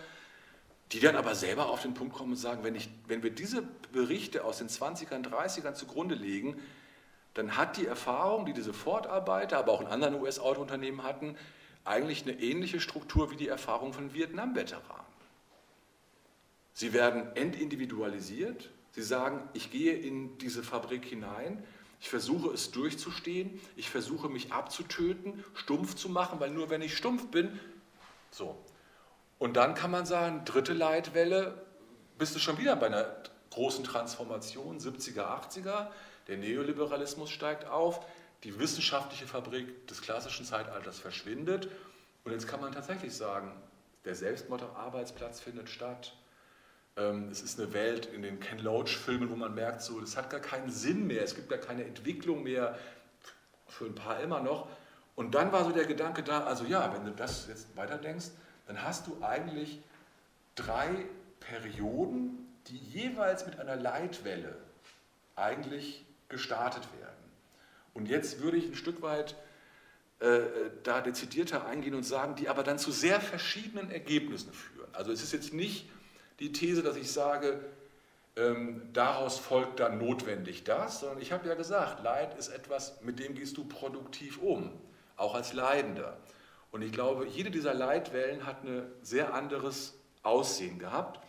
die 0.93 1.01
dann 1.01 1.17
aber 1.17 1.35
selber 1.35 1.69
auf 1.69 1.83
den 1.83 1.95
Punkt 1.95 2.15
kommen 2.15 2.33
und 2.33 2.37
sagen, 2.37 2.63
wenn, 2.63 2.77
ich, 2.77 2.89
wenn 3.09 3.23
wir 3.23 3.31
diese 3.31 3.63
Berichte 3.93 4.45
aus 4.45 4.59
den 4.59 4.69
20ern, 4.69 5.25
30ern 5.25 5.75
zugrunde 5.75 6.15
legen, 6.15 6.61
dann 7.35 7.57
hat 7.57 7.77
die 7.77 7.87
Erfahrung, 7.87 8.47
die 8.47 8.53
diese 8.53 8.73
Ford-Arbeiter, 8.73 9.59
aber 9.59 9.73
auch 9.73 9.81
in 9.81 9.89
anderen 9.89 10.15
US-Autounternehmen 10.21 11.03
hatten, 11.03 11.37
eigentlich 11.85 12.23
eine 12.23 12.41
ähnliche 12.41 12.81
Struktur 12.81 13.31
wie 13.31 13.37
die 13.37 13.49
Erfahrung 13.49 13.93
von 13.93 14.15
Vietnam-Veteranen. 14.15 15.07
Sie 16.73 16.93
werden 16.93 17.35
entindividualisiert. 17.35 18.71
Sie 18.93 19.03
sagen, 19.03 19.49
ich 19.55 19.71
gehe 19.71 19.95
in 19.95 20.39
diese 20.39 20.63
Fabrik 20.63 21.05
hinein, 21.05 21.63
ich 22.07 22.11
versuche 22.11 22.55
es 22.55 22.71
durchzustehen, 22.71 23.61
ich 23.75 23.91
versuche 23.91 24.29
mich 24.29 24.53
abzutöten, 24.53 25.45
stumpf 25.55 25.97
zu 25.97 26.09
machen, 26.09 26.39
weil 26.39 26.51
nur 26.51 26.71
wenn 26.71 26.81
ich 26.81 26.97
stumpf 26.97 27.33
bin, 27.33 27.59
so. 28.31 28.57
Und 29.41 29.57
dann 29.57 29.75
kann 29.75 29.91
man 29.91 30.07
sagen, 30.07 30.45
dritte 30.45 30.73
Leitwelle, 30.73 31.67
bist 32.17 32.33
du 32.37 32.39
schon 32.39 32.59
wieder 32.59 32.77
bei 32.77 32.87
einer 32.87 33.13
großen 33.51 33.83
Transformation, 33.83 34.79
70er, 34.79 35.25
80er, 35.51 35.89
der 36.29 36.37
Neoliberalismus 36.37 37.29
steigt 37.29 37.65
auf, 37.65 38.07
die 38.45 38.57
wissenschaftliche 38.57 39.27
Fabrik 39.27 39.89
des 39.89 40.01
klassischen 40.01 40.47
Zeitalters 40.47 41.01
verschwindet. 41.01 41.69
Und 42.23 42.31
jetzt 42.31 42.47
kann 42.47 42.61
man 42.61 42.71
tatsächlich 42.71 43.17
sagen, 43.17 43.51
der 44.05 44.15
Selbstmord-Arbeitsplatz 44.15 45.41
findet 45.41 45.69
statt, 45.69 46.17
es 46.97 47.43
ist 47.43 47.61
eine 47.61 47.75
Welt 47.75 48.07
in 48.07 48.23
den 48.23 48.41
Ken 48.41 48.59
Loach-Filmen, 48.59 49.29
wo 49.31 49.37
man 49.37 49.55
merkt, 49.55 49.83
so, 49.83 50.01
das 50.01 50.17
hat 50.17 50.31
gar 50.31 50.41
keinen 50.41 50.71
Sinn 50.71 51.07
mehr, 51.07 51.23
es 51.23 51.35
gibt 51.35 51.51
gar 51.51 51.59
keine 51.59 51.85
Entwicklung 51.85 52.43
mehr, 52.43 52.79
für 53.67 53.85
ein 53.85 53.95
paar 53.95 54.21
immer 54.21 54.41
noch. 54.41 54.69
Und 55.15 55.35
dann 55.35 55.53
war 55.53 55.65
so 55.65 55.71
der 55.71 55.85
Gedanke 55.85 56.23
da, 56.23 56.45
also 56.45 56.65
ja, 56.65 56.95
wenn 56.95 57.05
du 57.05 57.11
das 57.11 57.49
jetzt 57.49 57.77
weiterdenkst, 57.77 58.31
dann 58.67 58.83
hast 58.83 59.07
du 59.07 59.23
eigentlich 59.23 59.81
drei 60.55 60.89
Perioden, 61.41 62.49
die 62.69 62.79
jeweils 62.79 63.47
mit 63.47 63.61
einer 63.61 63.77
Leitwelle 63.77 64.57
eigentlich 65.37 66.05
gestartet 66.29 66.89
werden. 66.99 67.15
Und 67.95 68.09
jetzt 68.09 68.41
würde 68.41 68.57
ich 68.57 68.67
ein 68.67 68.75
Stück 68.75 69.03
weit 69.03 69.37
äh, 70.21 70.41
da 70.83 71.03
dezidierter 71.03 71.67
eingehen 71.67 71.95
und 71.95 72.05
sagen, 72.05 72.37
die 72.37 72.49
aber 72.49 72.63
dann 72.63 72.79
zu 72.79 72.91
sehr 72.91 73.21
verschiedenen 73.21 73.91
Ergebnissen 73.91 74.53
führen. 74.53 74.89
Also 74.95 75.13
es 75.13 75.23
ist 75.23 75.33
jetzt 75.33 75.53
nicht 75.53 75.89
die 76.41 76.53
These, 76.53 76.83
dass 76.83 76.97
ich 76.97 77.11
sage, 77.11 77.61
ähm, 78.37 78.91
daraus 78.93 79.39
folgt 79.39 79.81
dann 79.81 79.99
notwendig 79.99 80.65
das, 80.65 81.01
sondern 81.01 81.21
ich 81.21 81.33
habe 81.33 81.49
ja 81.49 81.55
gesagt, 81.55 82.03
Leid 82.03 82.39
ist 82.39 82.49
etwas, 82.49 83.01
mit 83.03 83.19
dem 83.19 83.35
gehst 83.35 83.57
du 83.57 83.65
produktiv 83.65 84.39
um, 84.43 84.71
auch 85.17 85.35
als 85.35 85.55
Leidender. 85.55 86.19
Und 86.71 86.83
ich 86.83 86.93
glaube, 86.93 87.27
jede 87.27 87.51
dieser 87.51 87.73
Leitwellen 87.73 88.45
hat 88.45 88.65
ein 88.65 88.87
sehr 89.03 89.33
anderes 89.33 89.95
Aussehen 90.23 90.79
gehabt. 90.79 91.25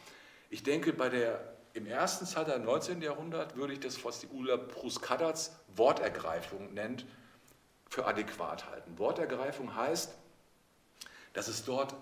Ich 0.49 0.63
denke, 0.63 0.91
bei 0.91 1.07
der, 1.07 1.53
im 1.73 1.85
ersten 1.85 2.25
Zeitalter, 2.25 2.59
19. 2.59 3.01
Jahrhundert, 3.01 3.55
würde 3.55 3.73
ich 3.73 3.79
das, 3.79 4.03
was 4.03 4.19
die 4.19 4.27
Ulla 4.27 4.57
Pruskadats 4.57 5.55
Wortergreifung 5.75 6.73
nennt, 6.73 7.05
für 7.89 8.05
adäquat 8.05 8.69
halten. 8.69 8.97
Wortergreifung 8.97 9.73
heißt, 9.75 10.13
dass 11.31 11.47
es 11.47 11.63
dort 11.63 11.95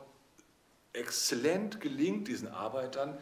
exzellent 0.95 1.81
gelingt 1.81 2.27
diesen 2.27 2.47
Arbeitern, 2.47 3.17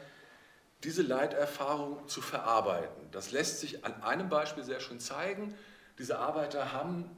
diese 0.84 1.02
Leiterfahrung 1.02 2.08
zu 2.08 2.22
verarbeiten. 2.22 3.10
Das 3.12 3.32
lässt 3.32 3.60
sich 3.60 3.86
an 3.86 4.04
einem 4.04 4.30
Beispiel 4.30 4.64
sehr 4.64 4.80
schön 4.80 5.00
zeigen. 5.00 5.56
Diese 5.98 6.20
Arbeiter 6.20 6.74
haben 6.74 7.10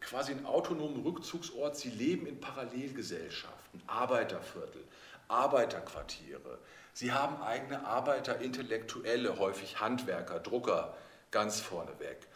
quasi 0.00 0.32
einen 0.32 0.46
autonomen 0.46 1.02
Rückzugsort. 1.02 1.76
Sie 1.76 1.90
leben 1.90 2.26
in 2.26 2.40
Parallelgesellschaften, 2.40 3.82
Arbeiterviertel, 3.86 4.82
Arbeiterquartiere. 5.28 6.58
Sie 6.92 7.12
haben 7.12 7.40
eigene 7.42 7.86
Arbeiterintellektuelle, 7.86 9.38
häufig 9.38 9.80
Handwerker, 9.80 10.40
Drucker, 10.40 10.94
ganz 11.30 11.60
vorneweg. 11.60 12.26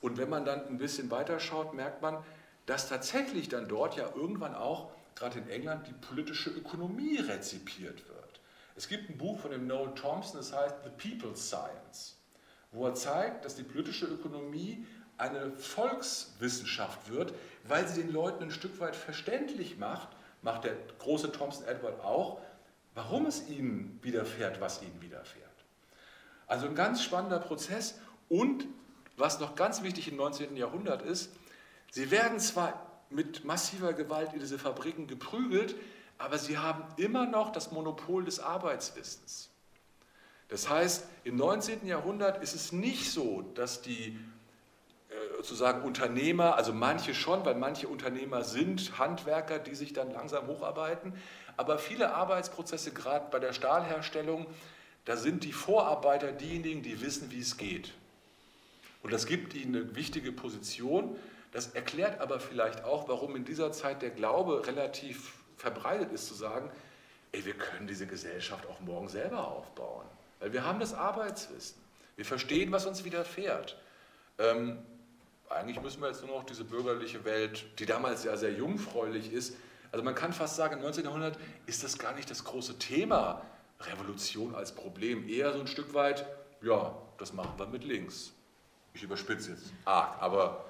Und 0.00 0.18
wenn 0.18 0.28
man 0.28 0.44
dann 0.44 0.66
ein 0.68 0.78
bisschen 0.78 1.10
weiterschaut, 1.10 1.74
merkt 1.74 2.02
man, 2.02 2.22
dass 2.66 2.88
tatsächlich 2.88 3.48
dann 3.48 3.68
dort 3.68 3.96
ja 3.96 4.10
irgendwann 4.14 4.54
auch, 4.54 4.92
gerade 5.16 5.38
in 5.38 5.48
England, 5.48 5.86
die 5.86 5.92
politische 5.92 6.50
Ökonomie 6.50 7.18
rezipiert 7.18 8.06
wird. 8.08 8.40
Es 8.76 8.88
gibt 8.88 9.08
ein 9.08 9.18
Buch 9.18 9.38
von 9.38 9.50
dem 9.50 9.66
Noel 9.66 9.94
Thompson, 9.94 10.38
das 10.38 10.52
heißt 10.52 10.76
The 10.82 10.90
People's 10.90 11.46
Science, 11.46 12.16
wo 12.72 12.86
er 12.86 12.94
zeigt, 12.94 13.44
dass 13.44 13.54
die 13.54 13.62
politische 13.62 14.06
Ökonomie 14.06 14.84
eine 15.16 15.52
Volkswissenschaft 15.52 17.08
wird, 17.08 17.34
weil 17.64 17.86
sie 17.86 18.02
den 18.02 18.12
Leuten 18.12 18.44
ein 18.44 18.50
Stück 18.50 18.80
weit 18.80 18.96
verständlich 18.96 19.78
macht, 19.78 20.08
macht 20.42 20.64
der 20.64 20.76
große 20.98 21.30
Thompson 21.30 21.66
Edward 21.66 22.00
auch, 22.00 22.40
warum 22.94 23.26
es 23.26 23.48
ihnen 23.48 23.98
widerfährt, 24.02 24.60
was 24.60 24.82
ihnen 24.82 25.00
widerfährt. 25.00 25.44
Also 26.46 26.66
ein 26.66 26.74
ganz 26.74 27.02
spannender 27.02 27.38
Prozess 27.38 27.98
und 28.28 28.66
was 29.16 29.38
noch 29.38 29.54
ganz 29.54 29.82
wichtig 29.82 30.08
im 30.08 30.16
19. 30.16 30.56
Jahrhundert 30.56 31.02
ist, 31.02 31.32
sie 31.92 32.10
werden 32.10 32.40
zwar 32.40 32.83
mit 33.14 33.44
massiver 33.44 33.92
Gewalt 33.92 34.32
in 34.32 34.40
diese 34.40 34.58
Fabriken 34.58 35.06
geprügelt, 35.06 35.74
aber 36.18 36.38
sie 36.38 36.58
haben 36.58 36.84
immer 36.96 37.26
noch 37.26 37.50
das 37.50 37.72
Monopol 37.72 38.24
des 38.24 38.40
Arbeitswissens. 38.40 39.50
Das 40.48 40.68
heißt, 40.68 41.06
im 41.24 41.36
19. 41.36 41.86
Jahrhundert 41.86 42.42
ist 42.42 42.54
es 42.54 42.72
nicht 42.72 43.10
so, 43.10 43.42
dass 43.54 43.82
die 43.82 44.18
äh, 45.08 45.14
sozusagen 45.36 45.82
Unternehmer, 45.82 46.56
also 46.56 46.72
manche 46.72 47.14
schon, 47.14 47.44
weil 47.44 47.54
manche 47.54 47.88
Unternehmer 47.88 48.44
sind 48.44 48.98
Handwerker, 48.98 49.58
die 49.58 49.74
sich 49.74 49.92
dann 49.92 50.12
langsam 50.12 50.46
hocharbeiten, 50.46 51.14
aber 51.56 51.78
viele 51.78 52.14
Arbeitsprozesse, 52.14 52.92
gerade 52.92 53.26
bei 53.30 53.38
der 53.38 53.52
Stahlherstellung, 53.52 54.46
da 55.04 55.16
sind 55.16 55.44
die 55.44 55.52
Vorarbeiter 55.52 56.32
diejenigen, 56.32 56.82
die 56.82 57.00
wissen, 57.00 57.30
wie 57.30 57.40
es 57.40 57.56
geht. 57.56 57.92
Und 59.02 59.12
das 59.12 59.26
gibt 59.26 59.54
ihnen 59.54 59.76
eine 59.76 59.96
wichtige 59.96 60.32
Position. 60.32 61.16
Das 61.54 61.68
erklärt 61.68 62.20
aber 62.20 62.40
vielleicht 62.40 62.82
auch, 62.82 63.08
warum 63.08 63.36
in 63.36 63.44
dieser 63.44 63.70
Zeit 63.70 64.02
der 64.02 64.10
Glaube 64.10 64.66
relativ 64.66 65.34
verbreitet 65.56 66.10
ist, 66.10 66.26
zu 66.26 66.34
sagen, 66.34 66.68
ey, 67.30 67.44
wir 67.44 67.54
können 67.54 67.86
diese 67.86 68.08
Gesellschaft 68.08 68.66
auch 68.66 68.80
morgen 68.80 69.08
selber 69.08 69.46
aufbauen. 69.46 70.04
Weil 70.40 70.52
wir 70.52 70.64
haben 70.64 70.80
das 70.80 70.94
Arbeitswissen. 70.94 71.80
Wir 72.16 72.24
verstehen, 72.24 72.72
was 72.72 72.86
uns 72.86 73.04
widerfährt. 73.04 73.78
Ähm, 74.38 74.78
eigentlich 75.48 75.80
müssen 75.80 76.00
wir 76.02 76.08
jetzt 76.08 76.26
nur 76.26 76.36
noch 76.36 76.44
diese 76.44 76.64
bürgerliche 76.64 77.24
Welt, 77.24 77.64
die 77.78 77.86
damals 77.86 78.24
ja 78.24 78.36
sehr 78.36 78.52
jungfräulich 78.52 79.32
ist, 79.32 79.56
also 79.92 80.02
man 80.02 80.16
kann 80.16 80.32
fast 80.32 80.56
sagen, 80.56 80.78
im 80.78 80.82
19. 80.82 81.04
Jahrhundert 81.04 81.38
ist 81.66 81.84
das 81.84 81.98
gar 81.98 82.14
nicht 82.14 82.28
das 82.28 82.42
große 82.42 82.80
Thema 82.80 83.42
Revolution 83.78 84.56
als 84.56 84.72
Problem. 84.72 85.28
Eher 85.28 85.52
so 85.52 85.60
ein 85.60 85.68
Stück 85.68 85.94
weit, 85.94 86.26
ja, 86.62 87.00
das 87.16 87.32
machen 87.32 87.52
wir 87.58 87.66
mit 87.68 87.84
links. 87.84 88.32
Ich 88.92 89.04
überspitze 89.04 89.52
jetzt 89.52 89.72
arg, 89.84 90.20
aber 90.20 90.64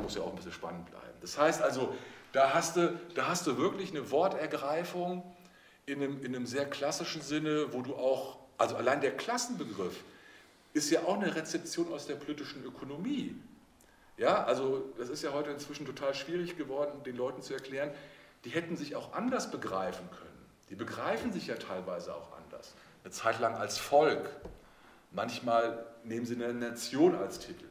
muss 0.00 0.14
ja 0.14 0.22
auch 0.22 0.30
ein 0.30 0.36
bisschen 0.36 0.52
spannend 0.52 0.90
bleiben. 0.90 1.06
Das 1.20 1.38
heißt 1.38 1.62
also, 1.62 1.94
da 2.32 2.54
hast 2.54 2.76
du, 2.76 2.98
da 3.14 3.28
hast 3.28 3.46
du 3.46 3.56
wirklich 3.56 3.90
eine 3.90 4.10
Wortergreifung 4.10 5.22
in 5.86 6.02
einem, 6.02 6.24
in 6.24 6.34
einem 6.34 6.46
sehr 6.46 6.68
klassischen 6.68 7.22
Sinne, 7.22 7.72
wo 7.72 7.82
du 7.82 7.94
auch, 7.94 8.38
also 8.58 8.76
allein 8.76 9.00
der 9.00 9.16
Klassenbegriff 9.16 10.04
ist 10.74 10.90
ja 10.90 11.00
auch 11.00 11.14
eine 11.14 11.34
Rezeption 11.34 11.92
aus 11.92 12.06
der 12.06 12.16
politischen 12.16 12.64
Ökonomie. 12.64 13.34
Ja, 14.18 14.44
also 14.44 14.92
das 14.98 15.08
ist 15.08 15.22
ja 15.22 15.32
heute 15.32 15.50
inzwischen 15.50 15.86
total 15.86 16.14
schwierig 16.14 16.56
geworden, 16.56 17.02
den 17.04 17.16
Leuten 17.16 17.40
zu 17.40 17.54
erklären, 17.54 17.90
die 18.44 18.50
hätten 18.50 18.76
sich 18.76 18.96
auch 18.96 19.12
anders 19.12 19.50
begreifen 19.50 20.08
können. 20.10 20.46
Die 20.70 20.74
begreifen 20.74 21.32
sich 21.32 21.46
ja 21.46 21.54
teilweise 21.54 22.14
auch 22.14 22.36
anders. 22.36 22.74
Eine 23.04 23.12
Zeit 23.12 23.40
lang 23.40 23.54
als 23.54 23.78
Volk. 23.78 24.28
Manchmal 25.12 25.86
nehmen 26.04 26.26
sie 26.26 26.34
eine 26.34 26.52
Nation 26.52 27.14
als 27.14 27.38
Titel. 27.38 27.64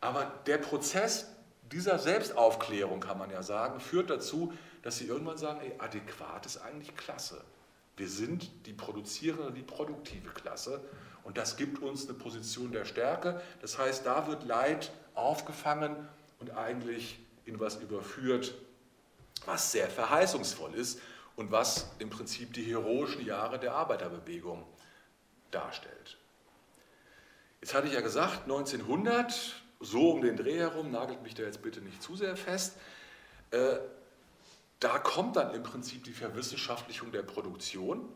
Aber 0.00 0.30
der 0.46 0.58
Prozess 0.58 1.31
dieser 1.72 1.98
Selbstaufklärung, 1.98 3.00
kann 3.00 3.18
man 3.18 3.30
ja 3.30 3.42
sagen, 3.42 3.80
führt 3.80 4.10
dazu, 4.10 4.52
dass 4.82 4.98
sie 4.98 5.06
irgendwann 5.06 5.38
sagen, 5.38 5.60
ey, 5.60 5.74
adäquat 5.78 6.46
ist 6.46 6.58
eigentlich 6.58 6.96
klasse. 6.96 7.42
Wir 7.96 8.08
sind 8.08 8.50
die 8.66 8.72
produzierende, 8.72 9.52
die 9.52 9.62
produktive 9.62 10.30
Klasse 10.30 10.82
und 11.24 11.38
das 11.38 11.56
gibt 11.56 11.82
uns 11.82 12.08
eine 12.08 12.18
Position 12.18 12.72
der 12.72 12.84
Stärke. 12.84 13.40
Das 13.60 13.78
heißt, 13.78 14.06
da 14.06 14.26
wird 14.26 14.44
Leid 14.44 14.92
aufgefangen 15.14 15.96
und 16.40 16.56
eigentlich 16.56 17.18
in 17.44 17.60
was 17.60 17.76
überführt, 17.76 18.54
was 19.46 19.72
sehr 19.72 19.88
verheißungsvoll 19.88 20.74
ist 20.74 21.00
und 21.36 21.50
was 21.50 21.90
im 21.98 22.10
Prinzip 22.10 22.52
die 22.52 22.62
heroischen 22.62 23.24
Jahre 23.24 23.58
der 23.58 23.74
Arbeiterbewegung 23.74 24.64
darstellt. 25.50 26.18
Jetzt 27.60 27.74
hatte 27.74 27.86
ich 27.86 27.94
ja 27.94 28.00
gesagt, 28.00 28.42
1900, 28.42 29.61
so 29.82 30.12
um 30.12 30.22
den 30.22 30.36
Dreh 30.36 30.58
herum, 30.58 30.90
nagelt 30.90 31.22
mich 31.22 31.34
da 31.34 31.42
jetzt 31.42 31.62
bitte 31.62 31.80
nicht 31.80 32.02
zu 32.02 32.16
sehr 32.16 32.36
fest, 32.36 32.76
äh, 33.50 33.76
da 34.80 34.98
kommt 34.98 35.36
dann 35.36 35.54
im 35.54 35.62
Prinzip 35.62 36.04
die 36.04 36.12
Verwissenschaftlichung 36.12 37.12
der 37.12 37.22
Produktion, 37.22 38.08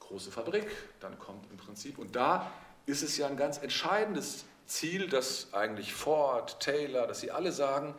große 0.00 0.30
Fabrik, 0.30 0.70
dann 1.00 1.18
kommt 1.18 1.50
im 1.50 1.56
Prinzip, 1.56 1.98
und 1.98 2.16
da 2.16 2.50
ist 2.86 3.02
es 3.02 3.16
ja 3.16 3.26
ein 3.26 3.36
ganz 3.36 3.58
entscheidendes 3.58 4.44
Ziel, 4.66 5.08
dass 5.08 5.52
eigentlich 5.52 5.92
Ford, 5.92 6.60
Taylor, 6.60 7.06
dass 7.06 7.20
sie 7.20 7.30
alle 7.30 7.52
sagen, 7.52 7.94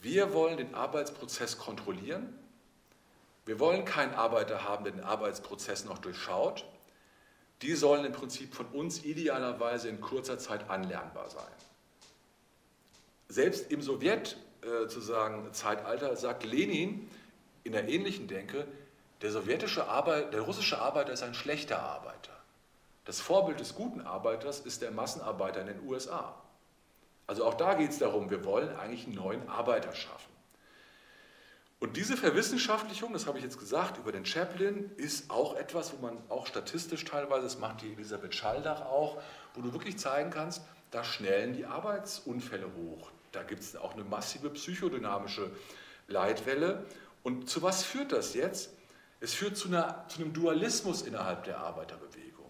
wir 0.00 0.34
wollen 0.34 0.56
den 0.56 0.74
Arbeitsprozess 0.74 1.58
kontrollieren. 1.58 2.36
Wir 3.44 3.58
wollen 3.60 3.84
keinen 3.84 4.14
Arbeiter 4.14 4.64
haben, 4.64 4.84
der 4.84 4.92
den 4.92 5.04
Arbeitsprozess 5.04 5.84
noch 5.84 5.98
durchschaut. 5.98 6.64
Die 7.62 7.74
sollen 7.74 8.04
im 8.04 8.12
Prinzip 8.12 8.54
von 8.54 8.66
uns 8.66 9.04
idealerweise 9.04 9.88
in 9.88 10.00
kurzer 10.00 10.38
Zeit 10.38 10.68
anlernbar 10.68 11.30
sein. 11.30 11.44
Selbst 13.28 13.70
im 13.70 13.80
Sowjet 13.80 14.36
äh, 14.62 14.88
zu 14.88 15.00
sagen, 15.00 15.48
Zeitalter 15.52 16.16
sagt 16.16 16.44
Lenin 16.44 17.08
in 17.64 17.72
der 17.72 17.88
ähnlichen 17.88 18.26
Denke, 18.26 18.66
der 19.22 19.30
sowjetische 19.30 19.86
Arbeit, 19.86 20.34
der 20.34 20.42
russische 20.42 20.80
Arbeiter 20.80 21.12
ist 21.12 21.22
ein 21.22 21.34
schlechter 21.34 21.80
Arbeiter. 21.80 22.32
Das 23.04 23.20
Vorbild 23.20 23.60
des 23.60 23.74
guten 23.74 24.00
Arbeiters 24.00 24.60
ist 24.60 24.82
der 24.82 24.90
Massenarbeiter 24.90 25.60
in 25.60 25.68
den 25.68 25.86
USA. 25.86 26.34
Also 27.28 27.44
auch 27.44 27.54
da 27.54 27.74
geht 27.74 27.90
es 27.90 27.98
darum, 27.98 28.30
wir 28.30 28.44
wollen 28.44 28.74
eigentlich 28.76 29.06
einen 29.06 29.14
neuen 29.14 29.48
Arbeiter 29.48 29.94
schaffen. 29.94 30.31
Und 31.82 31.96
diese 31.96 32.16
Verwissenschaftlichung, 32.16 33.12
das 33.12 33.26
habe 33.26 33.38
ich 33.38 33.44
jetzt 33.44 33.58
gesagt, 33.58 33.98
über 33.98 34.12
den 34.12 34.24
Chaplin, 34.24 34.92
ist 34.98 35.28
auch 35.28 35.56
etwas, 35.56 35.92
wo 35.92 35.96
man 36.00 36.16
auch 36.28 36.46
statistisch 36.46 37.04
teilweise, 37.04 37.42
das 37.42 37.58
macht 37.58 37.82
die 37.82 37.92
Elisabeth 37.92 38.36
Schaldach 38.36 38.82
auch, 38.82 39.20
wo 39.54 39.62
du 39.62 39.72
wirklich 39.72 39.98
zeigen 39.98 40.30
kannst, 40.30 40.62
da 40.92 41.02
schnellen 41.02 41.54
die 41.54 41.66
Arbeitsunfälle 41.66 42.70
hoch. 42.76 43.10
Da 43.32 43.42
gibt 43.42 43.62
es 43.62 43.74
auch 43.74 43.94
eine 43.94 44.04
massive 44.04 44.50
psychodynamische 44.50 45.50
Leitwelle. 46.06 46.86
Und 47.24 47.50
zu 47.50 47.62
was 47.62 47.82
führt 47.82 48.12
das 48.12 48.34
jetzt? 48.34 48.70
Es 49.18 49.34
führt 49.34 49.56
zu, 49.56 49.66
einer, 49.66 50.04
zu 50.06 50.20
einem 50.20 50.32
Dualismus 50.32 51.02
innerhalb 51.02 51.42
der 51.42 51.58
Arbeiterbewegung. 51.58 52.46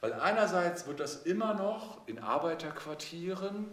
Weil 0.00 0.14
einerseits 0.14 0.86
wird 0.86 0.98
das 0.98 1.24
immer 1.24 1.52
noch 1.52 2.08
in 2.08 2.20
Arbeiterquartieren 2.20 3.66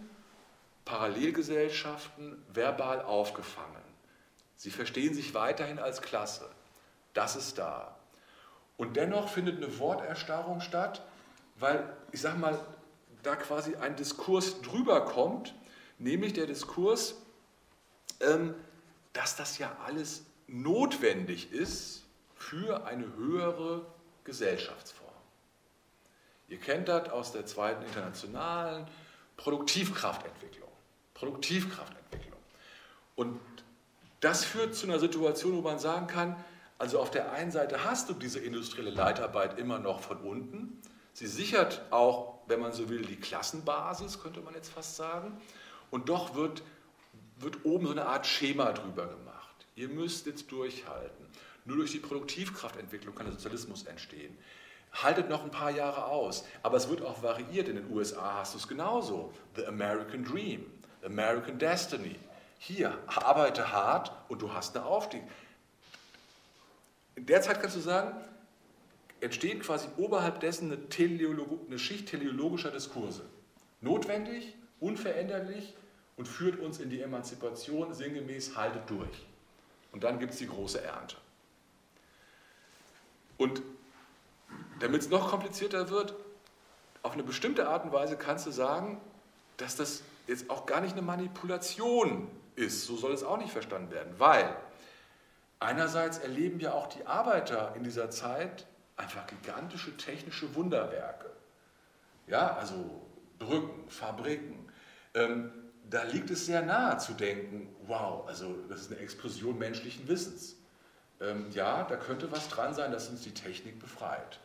Parallelgesellschaften 0.83 2.43
verbal 2.53 3.01
aufgefangen. 3.01 3.88
Sie 4.59 4.71
verstehen 4.71 5.13
sich 5.13 5.33
weiterhin 5.33 5.79
als 5.79 6.01
Klasse. 6.01 6.49
Das 7.13 7.37
ist 7.37 7.57
da. 7.57 7.95
Und 8.75 8.97
dennoch 8.97 9.29
findet 9.29 9.55
eine 9.55 9.79
Worterstarrung 9.79 10.59
statt, 10.59 11.01
weil, 11.55 11.89
ich 12.11 12.19
sage 12.19 12.37
mal, 12.39 12.59
da 13.23 13.37
quasi 13.37 13.77
ein 13.77 13.95
Diskurs 13.95 14.61
drüber 14.61 15.05
kommt, 15.05 15.55
nämlich 15.97 16.33
der 16.33 16.45
Diskurs, 16.45 17.15
ähm, 18.19 18.53
dass 19.13 19.37
das 19.37 19.59
ja 19.59 19.77
alles 19.85 20.25
notwendig 20.47 21.53
ist 21.53 22.03
für 22.35 22.85
eine 22.85 23.15
höhere 23.15 23.85
Gesellschaftsform. 24.25 25.07
Ihr 26.49 26.59
kennt 26.59 26.89
das 26.89 27.07
aus 27.11 27.31
der 27.31 27.45
zweiten 27.45 27.85
internationalen 27.85 28.89
Produktivkraftentwicklung. 29.37 30.67
Produktivkraftentwicklung. 31.13 32.39
Und 33.15 33.39
das 34.19 34.43
führt 34.45 34.75
zu 34.75 34.87
einer 34.87 34.99
Situation, 34.99 35.55
wo 35.55 35.61
man 35.61 35.79
sagen 35.79 36.07
kann, 36.07 36.35
also 36.77 36.99
auf 36.99 37.11
der 37.11 37.33
einen 37.33 37.51
Seite 37.51 37.83
hast 37.83 38.09
du 38.09 38.13
diese 38.13 38.39
industrielle 38.39 38.89
Leitarbeit 38.89 39.59
immer 39.59 39.79
noch 39.79 40.01
von 40.01 40.17
unten. 40.17 40.81
Sie 41.13 41.27
sichert 41.27 41.81
auch, 41.91 42.39
wenn 42.47 42.61
man 42.61 42.71
so 42.71 42.89
will, 42.89 43.01
die 43.01 43.17
Klassenbasis, 43.17 44.21
könnte 44.21 44.39
man 44.39 44.53
jetzt 44.53 44.71
fast 44.71 44.95
sagen. 44.95 45.39
Und 45.91 46.07
doch 46.07 46.35
wird, 46.35 46.63
wird 47.37 47.65
oben 47.65 47.87
so 47.87 47.91
eine 47.91 48.05
Art 48.05 48.25
Schema 48.25 48.71
drüber 48.71 49.07
gemacht. 49.07 49.65
Ihr 49.75 49.89
müsst 49.89 50.25
jetzt 50.25 50.51
durchhalten. 50.51 51.25
Nur 51.65 51.77
durch 51.77 51.91
die 51.91 51.99
Produktivkraftentwicklung 51.99 53.13
kann 53.13 53.25
der 53.25 53.33
Sozialismus 53.33 53.83
entstehen. 53.83 54.37
Haltet 54.93 55.29
noch 55.29 55.43
ein 55.43 55.51
paar 55.51 55.71
Jahre 55.71 56.05
aus, 56.05 56.45
aber 56.63 56.77
es 56.77 56.89
wird 56.89 57.01
auch 57.01 57.21
variiert. 57.21 57.67
In 57.67 57.75
den 57.75 57.91
USA 57.91 58.35
hast 58.39 58.53
du 58.53 58.57
es 58.57 58.67
genauso. 58.67 59.31
The 59.55 59.65
American 59.67 60.23
Dream, 60.23 60.65
American 61.03 61.59
Destiny. 61.59 62.15
Hier, 62.59 62.97
arbeite 63.07 63.71
hart 63.71 64.11
und 64.27 64.41
du 64.41 64.53
hast 64.53 64.75
eine 64.75 64.85
Aufstieg. 64.85 65.23
In 67.15 67.25
der 67.25 67.41
Zeit 67.41 67.61
kannst 67.61 67.77
du 67.77 67.79
sagen, 67.79 68.13
entsteht 69.21 69.61
quasi 69.61 69.87
oberhalb 69.97 70.41
dessen 70.41 70.71
eine, 70.71 70.89
Teleolo 70.89 71.59
eine 71.65 71.79
Schicht 71.79 72.09
teleologischer 72.09 72.69
Diskurse. 72.69 73.25
Notwendig, 73.79 74.55
unveränderlich 74.81 75.73
und 76.17 76.27
führt 76.27 76.59
uns 76.59 76.79
in 76.79 76.89
die 76.89 77.01
Emanzipation 77.01 77.93
sinngemäß 77.93 78.57
haltet 78.57 78.89
durch. 78.89 79.25
Und 79.93 80.03
dann 80.03 80.19
gibt 80.19 80.33
es 80.33 80.39
die 80.39 80.47
große 80.47 80.81
Ernte. 80.83 81.15
Und 83.37 83.61
damit 84.81 85.01
es 85.01 85.09
noch 85.09 85.29
komplizierter 85.29 85.89
wird, 85.89 86.13
auf 87.03 87.13
eine 87.13 87.23
bestimmte 87.23 87.69
Art 87.69 87.85
und 87.85 87.93
Weise 87.93 88.17
kannst 88.17 88.45
du 88.45 88.51
sagen, 88.51 88.99
dass 89.55 89.77
das 89.77 90.03
jetzt 90.27 90.49
auch 90.49 90.65
gar 90.65 90.81
nicht 90.81 90.91
eine 90.91 91.01
Manipulation 91.01 92.29
ist. 92.59 92.85
So 92.85 92.97
soll 92.97 93.13
es 93.13 93.23
auch 93.23 93.37
nicht 93.37 93.51
verstanden 93.51 93.91
werden, 93.91 94.13
weil 94.17 94.55
einerseits 95.59 96.19
erleben 96.19 96.59
ja 96.59 96.73
auch 96.73 96.87
die 96.87 97.05
Arbeiter 97.05 97.73
in 97.75 97.83
dieser 97.83 98.09
Zeit 98.09 98.67
einfach 98.97 99.25
gigantische 99.27 99.95
technische 99.97 100.53
Wunderwerke. 100.55 101.29
Ja, 102.27 102.55
also 102.55 103.01
Brücken, 103.39 103.89
Fabriken. 103.89 104.71
Ähm, 105.13 105.51
da 105.89 106.03
liegt 106.03 106.29
es 106.29 106.45
sehr 106.45 106.61
nahe 106.61 106.97
zu 106.97 107.13
denken, 107.13 107.75
wow, 107.87 108.27
also 108.27 108.55
das 108.67 108.81
ist 108.81 108.91
eine 108.91 108.99
Explosion 108.99 109.57
menschlichen 109.57 110.07
Wissens. 110.07 110.55
Ähm, 111.19 111.49
ja, 111.51 111.83
da 111.83 111.95
könnte 111.95 112.31
was 112.31 112.47
dran 112.49 112.73
sein, 112.73 112.91
dass 112.91 113.09
uns 113.09 113.21
die 113.21 113.33
Technik 113.33 113.79
befreit. 113.79 114.39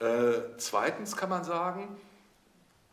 Äh, 0.00 0.56
zweitens 0.56 1.16
kann 1.16 1.28
man 1.28 1.44
sagen, 1.44 2.00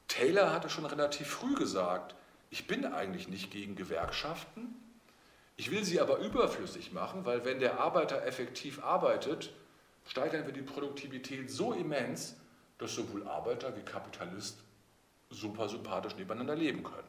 Taylor 0.07 0.51
hatte 0.51 0.69
schon 0.69 0.85
relativ 0.85 1.27
früh 1.27 1.55
gesagt, 1.55 2.15
ich 2.49 2.67
bin 2.67 2.85
eigentlich 2.85 3.27
nicht 3.27 3.51
gegen 3.51 3.75
Gewerkschaften, 3.75 4.75
ich 5.57 5.71
will 5.71 5.85
sie 5.85 6.01
aber 6.01 6.17
überflüssig 6.17 6.91
machen, 6.91 7.25
weil 7.25 7.45
wenn 7.45 7.59
der 7.59 7.79
Arbeiter 7.79 8.25
effektiv 8.25 8.83
arbeitet, 8.83 9.53
steigern 10.05 10.45
wir 10.45 10.53
die 10.53 10.61
Produktivität 10.61 11.49
so 11.49 11.71
immens, 11.71 12.35
dass 12.77 12.93
sowohl 12.93 13.27
Arbeiter 13.27 13.75
wie 13.77 13.81
Kapitalist 13.81 14.57
super 15.29 15.69
sympathisch 15.69 16.15
nebeneinander 16.15 16.55
leben 16.55 16.83
können. 16.83 17.07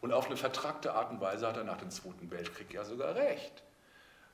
Und 0.00 0.12
auf 0.12 0.26
eine 0.26 0.36
vertrackte 0.36 0.92
Art 0.92 1.10
und 1.10 1.20
Weise 1.20 1.46
hat 1.46 1.56
er 1.56 1.64
nach 1.64 1.78
dem 1.78 1.90
Zweiten 1.90 2.30
Weltkrieg 2.30 2.72
ja 2.72 2.84
sogar 2.84 3.14
recht. 3.14 3.62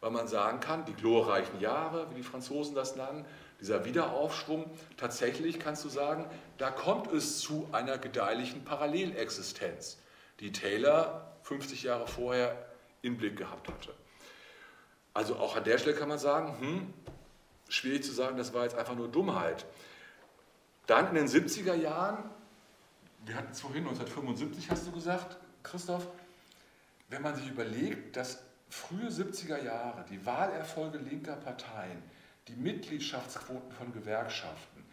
Weil 0.00 0.10
man 0.10 0.26
sagen 0.26 0.60
kann, 0.60 0.84
die 0.86 0.94
glorreichen 0.94 1.60
Jahre, 1.60 2.10
wie 2.10 2.14
die 2.14 2.22
Franzosen 2.22 2.74
das 2.74 2.96
nennen, 2.96 3.24
dieser 3.60 3.84
Wiederaufschwung, 3.84 4.68
tatsächlich 4.96 5.60
kannst 5.60 5.84
du 5.84 5.88
sagen, 5.88 6.26
da 6.58 6.70
kommt 6.70 7.12
es 7.12 7.38
zu 7.38 7.68
einer 7.70 7.98
gedeihlichen 7.98 8.64
Parallelexistenz, 8.64 9.98
die 10.40 10.52
Taylor 10.52 11.36
50 11.42 11.82
Jahre 11.84 12.06
vorher 12.06 12.66
im 13.02 13.16
Blick 13.16 13.36
gehabt 13.36 13.68
hatte. 13.68 13.94
Also 15.14 15.36
auch 15.36 15.56
an 15.56 15.64
der 15.64 15.78
Stelle 15.78 15.96
kann 15.96 16.08
man 16.08 16.18
sagen, 16.18 16.58
hm, 16.60 16.94
schwierig 17.68 18.04
zu 18.04 18.12
sagen, 18.12 18.36
das 18.36 18.52
war 18.52 18.64
jetzt 18.64 18.76
einfach 18.76 18.94
nur 18.94 19.08
Dummheit. 19.08 19.66
Dann 20.86 21.08
in 21.08 21.14
den 21.14 21.28
70er 21.28 21.74
Jahren, 21.74 22.18
wir 23.24 23.36
hatten 23.36 23.52
es 23.52 23.60
vorhin, 23.60 23.86
1975 23.86 24.70
hast 24.70 24.86
du 24.86 24.92
gesagt, 24.92 25.36
Christoph, 25.62 26.06
wenn 27.08 27.22
man 27.22 27.36
sich 27.36 27.48
überlegt, 27.48 28.16
dass 28.16 28.42
frühe 28.68 29.08
70er 29.08 29.62
Jahre 29.62 30.04
die 30.08 30.24
Wahlerfolge 30.24 30.98
linker 30.98 31.36
Parteien, 31.36 32.02
die 32.48 32.54
Mitgliedschaftsquoten 32.54 33.72
von 33.72 33.92
Gewerkschaften, 33.92 34.84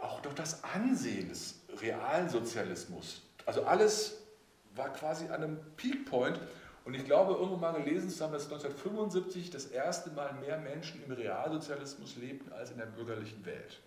auch 0.00 0.20
doch 0.20 0.34
das 0.34 0.62
Ansehen 0.64 1.28
des 1.28 1.60
realen 1.80 2.28
Sozialismus, 2.28 3.22
also 3.46 3.64
alles 3.64 4.21
war 4.74 4.92
quasi 4.92 5.26
an 5.26 5.42
einem 5.42 5.58
Peakpoint 5.76 6.40
und 6.84 6.94
ich 6.94 7.04
glaube, 7.04 7.34
irgendwo 7.34 7.56
mal 7.56 7.72
gelesen 7.72 8.10
zu 8.10 8.24
haben, 8.24 8.32
dass 8.32 8.44
1975 8.44 9.50
das 9.50 9.66
erste 9.66 10.10
Mal 10.10 10.32
mehr 10.34 10.58
Menschen 10.58 11.02
im 11.04 11.12
Realsozialismus 11.12 12.16
lebten 12.16 12.52
als 12.52 12.70
in 12.70 12.78
der 12.78 12.86
bürgerlichen 12.86 13.44
Welt. 13.44 13.80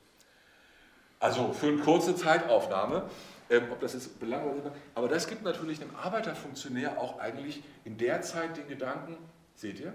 Also 1.20 1.54
für 1.54 1.68
eine 1.68 1.78
kurze 1.78 2.16
Zeitaufnahme, 2.16 3.10
ähm, 3.50 3.64
ob 3.72 3.80
das 3.80 3.94
jetzt 3.94 4.20
belanglos 4.20 4.58
ist, 4.58 4.72
aber 4.96 5.08
das 5.08 5.28
gibt 5.28 5.44
natürlich 5.44 5.82
einem 5.82 5.96
Arbeiterfunktionär 5.96 7.00
auch 7.00 7.20
eigentlich 7.20 7.64
in 7.84 7.98
der 7.98 8.22
Zeit 8.22 8.58
den 8.58 8.68
Gedanken, 8.68 9.18
seht 9.56 9.80
ihr, 9.80 9.94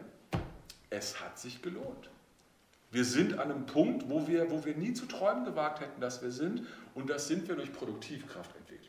es 0.90 1.20
hat 1.20 1.38
sich 1.38 1.62
gelohnt. 1.62 2.10
Wir 2.90 3.04
sind 3.04 3.34
an 3.34 3.50
einem 3.50 3.66
Punkt, 3.66 4.10
wo 4.10 4.26
wir, 4.26 4.50
wo 4.50 4.64
wir 4.64 4.74
nie 4.74 4.92
zu 4.92 5.06
träumen 5.06 5.44
gewagt 5.44 5.80
hätten, 5.80 6.00
dass 6.00 6.22
wir 6.22 6.32
sind, 6.32 6.66
und 6.94 7.08
das 7.08 7.28
sind 7.28 7.46
wir 7.46 7.54
durch 7.54 7.72
Produktivkraftentwicklung. 7.72 8.79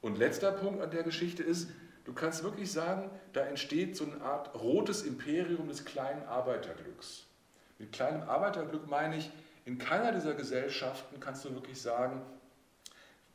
Und 0.00 0.18
letzter 0.18 0.52
Punkt 0.52 0.80
an 0.80 0.90
der 0.90 1.02
Geschichte 1.02 1.42
ist, 1.42 1.68
Du 2.04 2.16
kannst 2.16 2.42
wirklich 2.42 2.72
sagen, 2.72 3.10
da 3.32 3.42
entsteht 3.42 3.96
so 3.96 4.04
eine 4.04 4.20
Art 4.22 4.54
rotes 4.54 5.02
Imperium 5.02 5.68
des 5.68 5.84
kleinen 5.84 6.24
Arbeiterglücks. 6.24 7.26
Mit 7.78 7.92
kleinem 7.92 8.28
Arbeiterglück 8.28 8.88
meine 8.88 9.16
ich, 9.16 9.30
in 9.64 9.78
keiner 9.78 10.12
dieser 10.12 10.34
Gesellschaften 10.34 11.20
kannst 11.20 11.44
du 11.44 11.54
wirklich 11.54 11.80
sagen, 11.80 12.22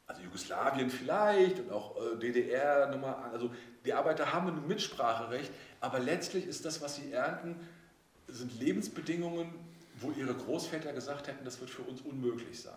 also 0.08 0.22
Jugoslawien 0.22 0.90
vielleicht 0.90 1.60
und 1.60 1.72
auch 1.72 1.96
äh, 1.96 2.18
DDR, 2.18 2.90
also 3.32 3.50
die 3.86 3.94
Arbeiter 3.94 4.34
haben 4.34 4.48
ein 4.48 4.68
Mitspracherecht, 4.68 5.52
aber 5.80 6.00
letztlich 6.00 6.46
ist 6.46 6.66
das, 6.66 6.82
was 6.82 6.96
sie 6.96 7.12
ernten, 7.12 7.56
sind 8.28 8.60
Lebensbedingungen, 8.60 9.54
wo 10.02 10.12
ihre 10.12 10.34
Großväter 10.34 10.92
gesagt 10.94 11.28
hätten, 11.28 11.46
das 11.46 11.60
wird 11.60 11.70
für 11.70 11.84
uns 11.84 12.02
unmöglich 12.02 12.62
sein. 12.62 12.74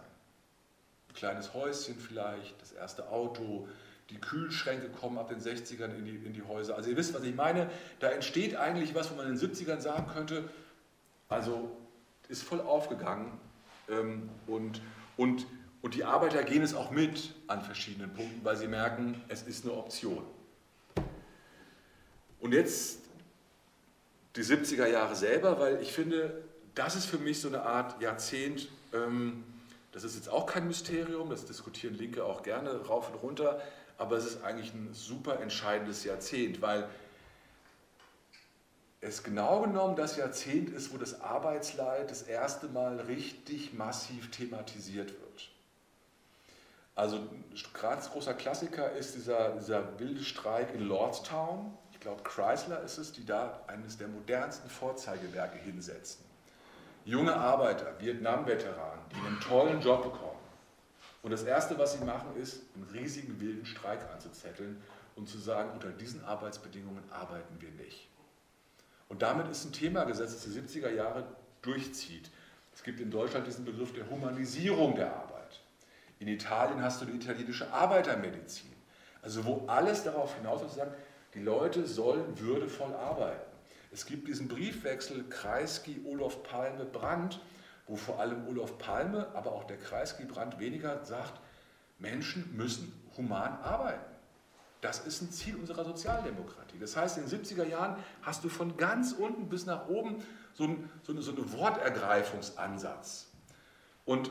Ein 1.19 1.35
kleines 1.35 1.53
Häuschen 1.53 1.97
vielleicht, 1.97 2.63
das 2.63 2.71
erste 2.71 3.09
Auto, 3.09 3.67
die 4.09 4.21
Kühlschränke 4.21 4.89
kommen 4.89 5.19
ab 5.19 5.29
den 5.29 5.41
60ern 5.41 5.93
in 5.97 6.05
die, 6.05 6.15
in 6.15 6.33
die 6.33 6.45
Häuser. 6.45 6.77
Also 6.77 6.91
ihr 6.91 6.97
wisst, 6.97 7.13
was 7.13 7.25
ich 7.25 7.35
meine. 7.35 7.69
Da 7.99 8.11
entsteht 8.11 8.55
eigentlich 8.55 8.95
was, 8.95 9.11
wo 9.11 9.17
man 9.17 9.27
in 9.27 9.37
den 9.37 9.51
70ern 9.51 9.81
sagen 9.81 10.07
könnte, 10.15 10.49
also 11.29 11.77
ist 12.29 12.45
voll 12.45 12.61
aufgegangen 12.61 13.33
ähm, 13.89 14.29
und, 14.47 14.81
und, 15.17 15.45
und 15.83 15.95
die 15.97 16.05
Arbeiter 16.05 16.45
gehen 16.45 16.63
es 16.63 16.73
auch 16.73 16.93
mit 16.93 17.35
an 17.49 17.63
verschiedenen 17.63 18.15
Punkten, 18.15 18.45
weil 18.45 18.57
sie 18.57 18.69
merken, 18.69 19.21
es 19.27 19.43
ist 19.43 19.65
eine 19.65 19.75
Option. 19.75 20.23
Und 22.39 22.53
jetzt 22.53 23.01
die 24.37 24.45
70er 24.45 24.87
Jahre 24.87 25.17
selber, 25.17 25.59
weil 25.59 25.83
ich 25.83 25.91
finde, 25.91 26.45
das 26.77 26.95
ist 26.95 27.07
für 27.07 27.19
mich 27.19 27.41
so 27.41 27.49
eine 27.49 27.63
Art 27.63 28.01
Jahrzehnt, 28.01 28.69
ähm, 28.95 29.43
das 29.93 30.05
ist 30.05 30.17
jetzt 30.17 30.29
auch 30.29 30.47
kein 30.47 30.67
Mysterium, 30.67 31.31
das 31.31 31.45
diskutieren 31.45 31.95
Linke 31.95 32.25
auch 32.25 32.43
gerne 32.43 32.71
rauf 32.87 33.11
und 33.11 33.17
runter, 33.17 33.61
aber 33.97 34.17
es 34.17 34.27
ist 34.27 34.45
eigentlich 34.45 34.73
ein 34.75 34.93
super 34.93 35.41
entscheidendes 35.41 36.05
Jahrzehnt, 36.05 36.63
weil 36.63 36.89
es 39.01 39.23
genau 39.23 39.63
genommen 39.63 39.97
das 39.97 40.17
Jahrzehnt 40.17 40.71
ist, 40.71 40.93
wo 40.93 40.99
das 40.99 41.21
Arbeitsleid 41.21 42.11
das 42.11 42.23
erste 42.23 42.69
Mal 42.69 43.01
richtig 43.01 43.73
massiv 43.73 44.31
thematisiert 44.31 45.11
wird. 45.11 45.51
Also 46.95 47.21
ganz 47.81 48.11
großer 48.11 48.35
Klassiker 48.35 48.91
ist 48.91 49.15
dieser, 49.15 49.51
dieser 49.51 50.01
wilde 50.01 50.25
Streik 50.25 50.75
in 50.75 50.81
Lordstown. 50.81 51.73
Ich 51.93 52.01
glaube, 52.01 52.25
Chrysler 52.25 52.83
ist 52.83 52.99
es, 52.99 53.13
die 53.13 53.25
da 53.25 53.63
eines 53.69 53.99
der 53.99 54.09
modernsten 54.09 54.69
Vorzeigewerke 54.69 55.59
hinsetzen. 55.59 56.28
Junge 57.09 57.35
Arbeiter, 57.35 57.99
Vietnam-Veteranen, 57.99 59.01
die 59.11 59.27
einen 59.27 59.41
tollen 59.41 59.81
Job 59.81 60.03
bekommen 60.03 60.39
und 61.23 61.31
das 61.31 61.43
Erste, 61.43 61.79
was 61.79 61.95
sie 61.95 62.05
machen, 62.05 62.37
ist, 62.37 62.61
einen 62.75 62.85
riesigen 62.93 63.41
wilden 63.41 63.65
Streik 63.65 64.01
anzuzetteln 64.13 64.77
und 65.17 65.27
zu 65.27 65.39
sagen, 65.39 65.71
unter 65.73 65.89
diesen 65.89 66.23
Arbeitsbedingungen 66.23 67.03
arbeiten 67.11 67.59
wir 67.61 67.71
nicht. 67.71 68.11
Und 69.09 69.23
damit 69.23 69.49
ist 69.49 69.65
ein 69.65 69.73
Thema 69.73 70.05
gesetzt, 70.05 70.35
das 70.35 70.53
die 70.53 70.61
70er 70.61 70.91
Jahre 70.91 71.25
durchzieht. 71.63 72.31
Es 72.75 72.83
gibt 72.83 73.01
in 73.01 73.11
Deutschland 73.11 73.47
diesen 73.47 73.65
Begriff 73.65 73.95
der 73.95 74.11
Humanisierung 74.11 74.95
der 74.95 75.11
Arbeit. 75.11 75.63
In 76.19 76.29
Italien 76.29 76.83
hast 76.83 77.01
du 77.01 77.07
die 77.07 77.17
italienische 77.17 77.73
Arbeitermedizin. 77.73 78.75
Also 79.23 79.47
wo 79.47 79.65
alles 79.67 80.05
darauf 80.05 80.37
hinaus 80.37 80.61
ist, 80.61 80.79
die 81.33 81.41
Leute 81.41 81.87
sollen 81.87 82.39
würdevoll 82.39 82.93
arbeiten. 82.93 83.48
Es 83.91 84.07
gibt 84.07 84.29
diesen 84.29 84.49
Briefwechsel 84.49 85.25
Kreisky, 85.29 86.01
Olof 86.05 86.43
Palme, 86.43 86.85
Brandt, 86.85 87.41
wo 87.89 87.97
vor 87.97 88.21
allem 88.21 88.47
Olaf 88.47 88.79
Palme, 88.79 89.29
aber 89.35 89.53
auch 89.53 89.65
der 89.65 89.79
Kreisgebrand 89.79 90.59
weniger 90.59 91.05
sagt, 91.05 91.41
Menschen 91.99 92.55
müssen 92.57 92.93
human 93.17 93.59
arbeiten. 93.63 94.05
Das 94.81 95.05
ist 95.07 95.23
ein 95.23 95.33
Ziel 95.33 95.57
unserer 95.57 95.85
Sozialdemokratie. 95.85 96.79
Das 96.79 96.97
heißt, 96.97 97.19
in 97.19 97.29
den 97.29 97.45
70er 97.45 97.65
Jahren 97.65 97.97
hast 98.23 98.45
du 98.45 98.49
von 98.49 98.77
ganz 98.77 99.13
unten 99.13 99.49
bis 99.49 99.67
nach 99.67 99.89
oben 99.89 100.23
so, 100.53 100.65
ein, 100.65 100.89
so, 101.03 101.13
eine, 101.13 101.23
so 101.23 101.33
einen 101.33 101.53
Wortergreifungsansatz. 101.53 103.27
Und 104.05 104.31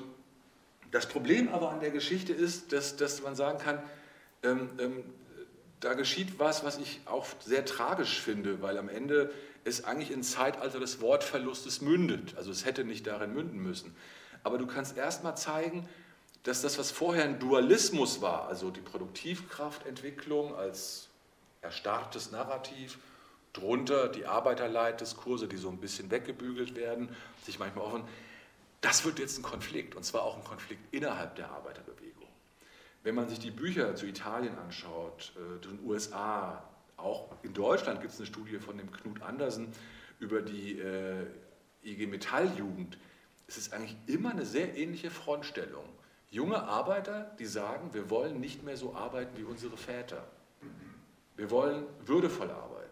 das 0.91 1.07
Problem 1.07 1.49
aber 1.49 1.71
an 1.71 1.81
der 1.81 1.91
Geschichte 1.91 2.31
ist, 2.31 2.71
dass, 2.71 2.95
dass 2.95 3.21
man 3.21 3.35
sagen 3.35 3.57
kann, 3.57 3.83
ähm, 4.43 4.69
ähm, 4.79 5.03
da 5.80 5.93
geschieht 5.93 6.39
was, 6.39 6.63
was 6.63 6.78
ich 6.78 7.01
auch 7.05 7.25
sehr 7.39 7.65
tragisch 7.65 8.19
finde, 8.19 8.61
weil 8.61 8.78
am 8.78 8.89
Ende 8.89 9.32
es 9.63 9.84
eigentlich 9.84 10.11
in 10.11 10.23
Zeitalter 10.23 10.80
des 10.80 11.01
Wortverlustes 11.01 11.82
mündet. 11.82 12.36
Also 12.38 12.51
es 12.51 12.65
hätte 12.65 12.84
nicht 12.84 13.05
darin 13.05 13.34
münden 13.34 13.61
müssen. 13.61 13.95
Aber 14.43 14.57
du 14.57 14.65
kannst 14.65 14.97
erstmal 14.97 15.38
zeigen, 15.38 15.88
dass 16.43 16.61
das, 16.61 16.80
was 16.80 16.91
vorher 16.91 17.25
ein 17.25 17.39
Dualismus 17.39 18.21
war, 18.21 18.47
also 18.47 18.71
die 18.71 18.82
Produktivkraftentwicklung 18.82 20.55
als 20.55 21.09
erstarrtes 21.61 22.32
Narrativ, 22.32 22.97
drunter 23.53 24.07
die 24.07 24.25
Arbeiterleitdiskurse, 24.25 25.47
die 25.47 25.57
so 25.57 25.69
ein 25.69 25.78
bisschen 25.78 26.09
weggebügelt 26.11 26.75
werden, 26.75 27.09
sich 27.45 27.59
manchmal 27.59 27.86
offen, 27.86 28.03
das 28.82 29.03
wird 29.03 29.19
jetzt 29.19 29.38
ein 29.38 29.43
Konflikt, 29.43 29.95
und 29.95 30.03
zwar 30.03 30.21
auch 30.23 30.38
ein 30.38 30.43
Konflikt 30.43 30.82
innerhalb 30.93 31.36
der 31.36 31.49
Arbeiterbewegung. 31.49 32.06
Wenn 33.07 33.15
man 33.15 33.29
sich 33.29 33.39
die 33.39 33.51
Bücher 33.51 33.95
zu 33.95 34.05
Italien 34.05 34.57
anschaut, 34.57 35.31
äh, 35.37 35.65
den 35.65 35.79
USA, 35.85 36.61
auch 36.97 37.29
in 37.41 37.53
Deutschland 37.53 38.01
gibt 38.01 38.11
es 38.11 38.19
eine 38.19 38.27
Studie 38.27 38.59
von 38.59 38.77
dem 38.77 38.91
Knut 38.91 39.21
Andersen 39.21 39.69
über 40.19 40.41
die 40.41 40.77
äh, 40.77 41.25
IG 41.83 42.05
Metalljugend, 42.05 42.97
es 43.47 43.57
ist 43.57 43.71
eigentlich 43.71 43.95
immer 44.07 44.31
eine 44.31 44.45
sehr 44.45 44.75
ähnliche 44.75 45.09
Frontstellung. 45.09 45.85
Junge 46.31 46.61
Arbeiter, 46.63 47.33
die 47.39 47.45
sagen, 47.45 47.93
wir 47.93 48.09
wollen 48.09 48.41
nicht 48.41 48.63
mehr 48.63 48.75
so 48.75 48.93
arbeiten 48.93 49.37
wie 49.37 49.45
unsere 49.45 49.77
Väter. 49.77 50.27
Wir 51.37 51.49
wollen 51.49 51.85
würdevoll 52.05 52.51
arbeiten. 52.51 52.91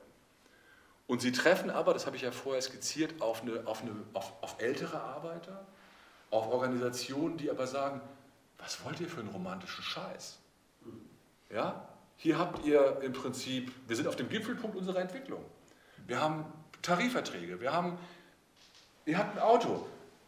Und 1.07 1.20
sie 1.24 1.34
treffen 1.34 1.70
aber, 1.70 1.93
das 1.93 2.05
habe 2.05 2.16
ich 2.16 2.22
ja 2.22 2.32
vorher 2.32 2.61
skizziert, 2.61 3.22
auf, 3.22 3.41
eine, 3.41 3.68
auf, 3.68 3.82
eine, 3.82 3.91
auf, 4.13 4.32
auf 4.41 4.61
ältere 4.61 5.01
Arbeiter, 5.01 5.68
auf 6.32 6.47
Organisationen, 6.47 7.36
die 7.36 7.51
aber 7.51 7.68
sagen, 7.68 7.99
was 8.58 8.84
wollt 8.84 8.99
ihr 8.99 9.08
für 9.08 9.20
einen 9.20 9.30
romantischen 9.30 9.84
Scheiß? 9.84 10.38
Ja? 11.49 11.88
Hier 12.18 12.39
habt 12.39 12.66
ihr 12.66 13.01
im 13.01 13.14
Prinzip, 13.14 13.72
wir 13.88 13.95
sind 13.95 14.08
auf 14.08 14.16
dem 14.16 14.30
Gipfelpunkt 14.30 14.76
unserer 14.76 14.99
Entwicklung. 14.99 15.43
Wir 16.08 16.20
haben 16.20 16.45
Tarifverträge, 16.82 17.60
wir 17.60 17.74
haben, 17.74 17.97
ihr 19.06 19.18
habt 19.18 19.38
ein 19.38 19.43
Auto. 19.43 19.86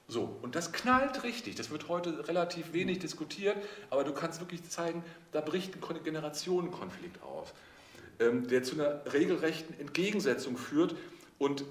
So, 0.10 0.38
und 0.42 0.56
das 0.56 0.72
knallt 0.72 1.24
richtig. 1.24 1.56
Das 1.56 1.70
wird 1.70 1.90
heute 1.90 2.28
relativ 2.28 2.72
wenig 2.74 3.00
diskutiert, 3.00 3.58
aber 3.90 4.04
du 4.04 4.14
kannst 4.14 4.40
wirklich 4.40 4.68
zeigen, 4.70 5.04
da 5.32 5.42
bricht 5.42 5.76
ein 5.76 6.04
Generationenkonflikt 6.04 7.22
auf, 7.22 7.54
ähm, 8.20 8.48
der 8.48 8.64
zu 8.64 8.76
einer 8.76 9.02
regelrechten 9.12 9.78
Entgegensetzung 9.80 10.58
führt. 10.58 10.96
Und 11.38 11.66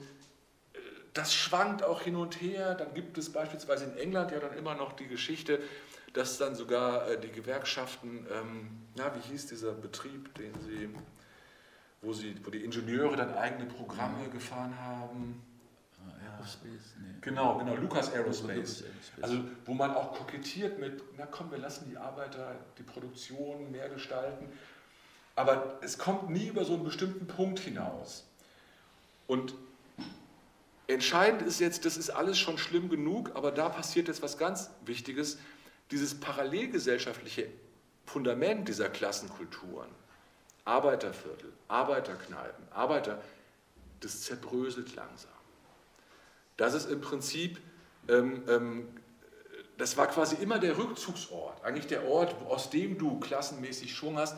das 1.15 1.35
schwankt 1.35 1.83
auch 1.83 2.03
hin 2.03 2.17
und 2.17 2.41
her. 2.43 2.75
Dann 2.75 2.93
gibt 2.93 3.17
es 3.17 3.33
beispielsweise 3.33 3.87
in 3.87 3.97
England 3.97 4.33
ja 4.33 4.39
dann 4.39 4.57
immer 4.57 4.75
noch 4.75 4.93
die 4.93 5.07
Geschichte, 5.07 5.61
dass 6.17 6.39
dann 6.39 6.55
sogar 6.55 7.09
äh, 7.09 7.21
die 7.21 7.31
Gewerkschaften, 7.31 8.27
ähm, 8.33 8.71
na, 8.97 9.15
wie 9.15 9.21
hieß 9.31 9.47
dieser 9.47 9.73
Betrieb, 9.73 10.35
den 10.35 10.53
sie, 10.63 10.89
wo, 12.01 12.13
sie, 12.15 12.35
wo 12.43 12.51
die 12.51 12.65
Ingenieure 12.65 13.17
dann 13.17 13.35
eigene 13.35 13.67
Programme 13.67 14.29
gefahren 14.31 14.75
haben? 14.81 15.43
Ah, 16.01 16.33
Aerospace, 16.33 16.95
nee. 17.01 17.19
Genau, 17.21 17.59
genau, 17.59 17.75
Lucas 17.75 18.13
Aerospace. 18.15 18.85
Also 19.21 19.45
wo 19.67 19.75
man 19.75 19.91
auch 19.91 20.15
kokettiert 20.15 20.79
mit, 20.79 21.03
na 21.19 21.27
komm, 21.27 21.51
wir 21.51 21.59
lassen 21.59 21.87
die 21.91 21.99
Arbeiter 21.99 22.57
die 22.79 22.83
Produktion 22.83 23.71
mehr 23.71 23.91
gestalten. 23.91 24.49
Aber 25.35 25.79
es 25.83 25.99
kommt 25.99 26.31
nie 26.31 26.47
über 26.47 26.65
so 26.65 26.75
einen 26.75 26.85
bestimmten 26.85 27.27
Punkt 27.27 27.59
hinaus. 27.59 28.25
Und 29.27 29.55
Entscheidend 30.89 31.43
ist 31.43 31.59
jetzt, 31.59 31.85
das 31.85 31.97
ist 31.97 32.11
alles 32.11 32.39
schon 32.39 32.59
schlimm 32.59 32.89
genug, 32.89 33.33
aber 33.35 33.51
da 33.51 33.69
passiert 33.69 34.07
jetzt 34.07 34.23
was 34.23 34.39
ganz 34.39 34.71
Wichtiges. 34.85 35.37
Dieses 35.91 36.19
parallelgesellschaftliche 36.19 37.49
Fundament 38.07 38.69
dieser 38.69 38.89
Klassenkulturen, 38.89 39.89
Arbeiterviertel, 40.65 41.53
Arbeiterkneipen, 41.69 42.67
Arbeiter, 42.73 43.23
das 44.01 44.23
zerbröselt 44.23 44.95
langsam. 44.95 45.31
Das 46.57 46.75
ist 46.75 46.91
im 46.91 47.01
Prinzip, 47.01 47.59
ähm, 48.09 48.43
ähm, 48.49 48.89
das 49.79 49.97
war 49.97 50.07
quasi 50.07 50.37
immer 50.37 50.59
der 50.59 50.79
Rückzugsort, 50.79 51.63
eigentlich 51.65 51.87
der 51.87 52.09
Ort, 52.09 52.35
aus 52.49 52.71
dem 52.71 52.99
du 52.99 53.21
klassenmäßig 53.21 53.95
Schwung 53.95 54.17
hast. 54.17 54.37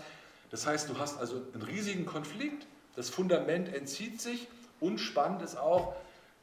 Das 0.50 0.66
heißt, 0.66 0.88
du 0.88 0.98
hast 0.98 1.18
also 1.18 1.42
einen 1.54 1.62
riesigen 1.62 2.06
Konflikt, 2.06 2.66
das 2.96 3.10
Fundament 3.10 3.72
entzieht 3.72 4.20
sich 4.20 4.48
und 4.80 4.98
spannend 4.98 5.42
ist 5.42 5.56
auch, 5.56 5.94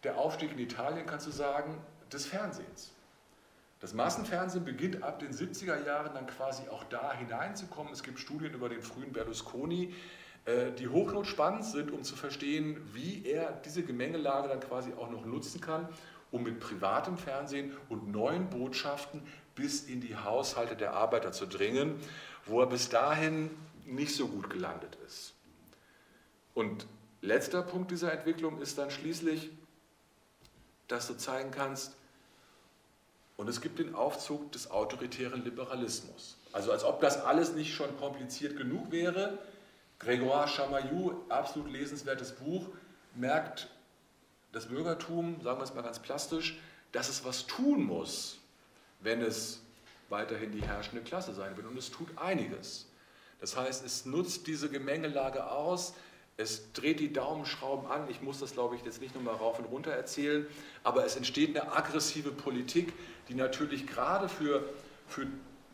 der 0.03 0.17
Aufstieg 0.17 0.51
in 0.51 0.59
Italien, 0.59 1.05
kannst 1.05 1.27
du 1.27 1.31
sagen, 1.31 1.77
des 2.13 2.25
Fernsehens. 2.25 2.91
Das 3.79 3.93
Massenfernsehen 3.93 4.63
beginnt 4.63 5.03
ab 5.03 5.19
den 5.19 5.31
70er 5.31 5.85
Jahren 5.85 6.13
dann 6.13 6.27
quasi 6.27 6.67
auch 6.69 6.83
da 6.85 7.13
hineinzukommen. 7.13 7.91
Es 7.91 8.03
gibt 8.03 8.19
Studien 8.19 8.53
über 8.53 8.69
den 8.69 8.81
frühen 8.81 9.11
Berlusconi, 9.11 9.93
äh, 10.45 10.71
die 10.71 10.87
hochnotspannend 10.87 11.65
sind, 11.65 11.91
um 11.91 12.03
zu 12.03 12.15
verstehen, 12.15 12.77
wie 12.93 13.25
er 13.25 13.51
diese 13.65 13.83
Gemengelage 13.83 14.47
dann 14.47 14.61
quasi 14.61 14.93
auch 14.93 15.09
noch 15.11 15.25
nutzen 15.25 15.59
kann, 15.59 15.87
um 16.31 16.43
mit 16.43 16.59
privatem 16.59 17.17
Fernsehen 17.17 17.75
und 17.89 18.11
neuen 18.11 18.49
Botschaften 18.49 19.21
bis 19.55 19.83
in 19.83 20.01
die 20.01 20.15
Haushalte 20.15 20.75
der 20.75 20.93
Arbeiter 20.93 21.31
zu 21.31 21.45
dringen, 21.45 21.95
wo 22.45 22.61
er 22.61 22.67
bis 22.67 22.89
dahin 22.89 23.49
nicht 23.85 24.15
so 24.15 24.27
gut 24.27 24.49
gelandet 24.49 24.97
ist. 25.05 25.33
Und 26.53 26.87
letzter 27.21 27.61
Punkt 27.61 27.91
dieser 27.91 28.13
Entwicklung 28.13 28.59
ist 28.61 28.77
dann 28.77 28.89
schließlich 28.89 29.51
dass 30.87 31.07
du 31.07 31.15
zeigen 31.15 31.51
kannst, 31.51 31.95
und 33.37 33.49
es 33.49 33.61
gibt 33.61 33.79
den 33.79 33.95
Aufzug 33.95 34.51
des 34.51 34.71
autoritären 34.71 35.43
Liberalismus. 35.43 36.37
Also 36.53 36.71
als 36.71 36.83
ob 36.83 37.01
das 37.01 37.21
alles 37.23 37.53
nicht 37.53 37.73
schon 37.73 37.95
kompliziert 37.97 38.57
genug 38.57 38.91
wäre. 38.91 39.37
Grégoire 39.99 40.47
Chamaillou, 40.47 41.13
absolut 41.29 41.71
lesenswertes 41.71 42.33
Buch, 42.33 42.67
merkt 43.15 43.69
das 44.51 44.67
Bürgertum, 44.67 45.41
sagen 45.41 45.59
wir 45.59 45.63
es 45.63 45.73
mal 45.73 45.81
ganz 45.81 45.99
plastisch, 45.99 46.57
dass 46.91 47.09
es 47.09 47.25
was 47.25 47.45
tun 47.45 47.83
muss, 47.83 48.37
wenn 49.01 49.21
es 49.21 49.61
weiterhin 50.09 50.51
die 50.51 50.61
herrschende 50.61 51.03
Klasse 51.03 51.33
sein 51.33 51.57
will. 51.57 51.65
Und 51.65 51.77
es 51.77 51.91
tut 51.91 52.17
einiges. 52.17 52.87
Das 53.41 53.57
heißt, 53.57 53.85
es 53.85 54.05
nutzt 54.05 54.47
diese 54.47 54.69
Gemengelage 54.69 55.49
aus, 55.49 55.93
es 56.37 56.73
dreht 56.73 56.99
die 56.99 57.13
Daumenschrauben 57.13 57.89
an. 57.89 58.09
Ich 58.09 58.21
muss 58.21 58.39
das, 58.39 58.53
glaube 58.53 58.75
ich, 58.75 58.83
jetzt 58.83 58.99
nicht 59.01 59.15
nochmal 59.15 59.35
rauf 59.35 59.57
und 59.57 59.65
runter 59.65 59.91
erzählen. 59.91 60.45
Aber 60.83 61.05
es 61.05 61.15
entsteht 61.15 61.57
eine 61.57 61.71
aggressive 61.71 62.31
Politik, 62.31 62.91
die 63.27 63.35
natürlich 63.35 63.87
gerade 63.87 64.29
für, 64.29 64.63
für 65.07 65.27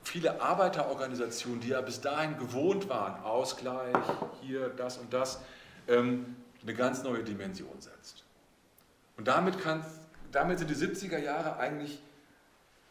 viele 0.03 0.41
Arbeiterorganisationen, 0.41 1.61
die 1.61 1.69
ja 1.69 1.81
bis 1.81 2.01
dahin 2.01 2.37
gewohnt 2.37 2.89
waren, 2.89 3.21
Ausgleich, 3.23 3.95
hier, 4.41 4.69
das 4.69 4.97
und 4.97 5.13
das, 5.13 5.41
ähm, 5.87 6.35
eine 6.61 6.73
ganz 6.73 7.03
neue 7.03 7.23
Dimension 7.23 7.79
setzt. 7.79 8.23
Und 9.17 9.27
damit, 9.27 9.55
damit 10.31 10.59
sind 10.59 10.69
die 10.69 10.75
70er 10.75 11.17
Jahre 11.17 11.57
eigentlich 11.57 12.01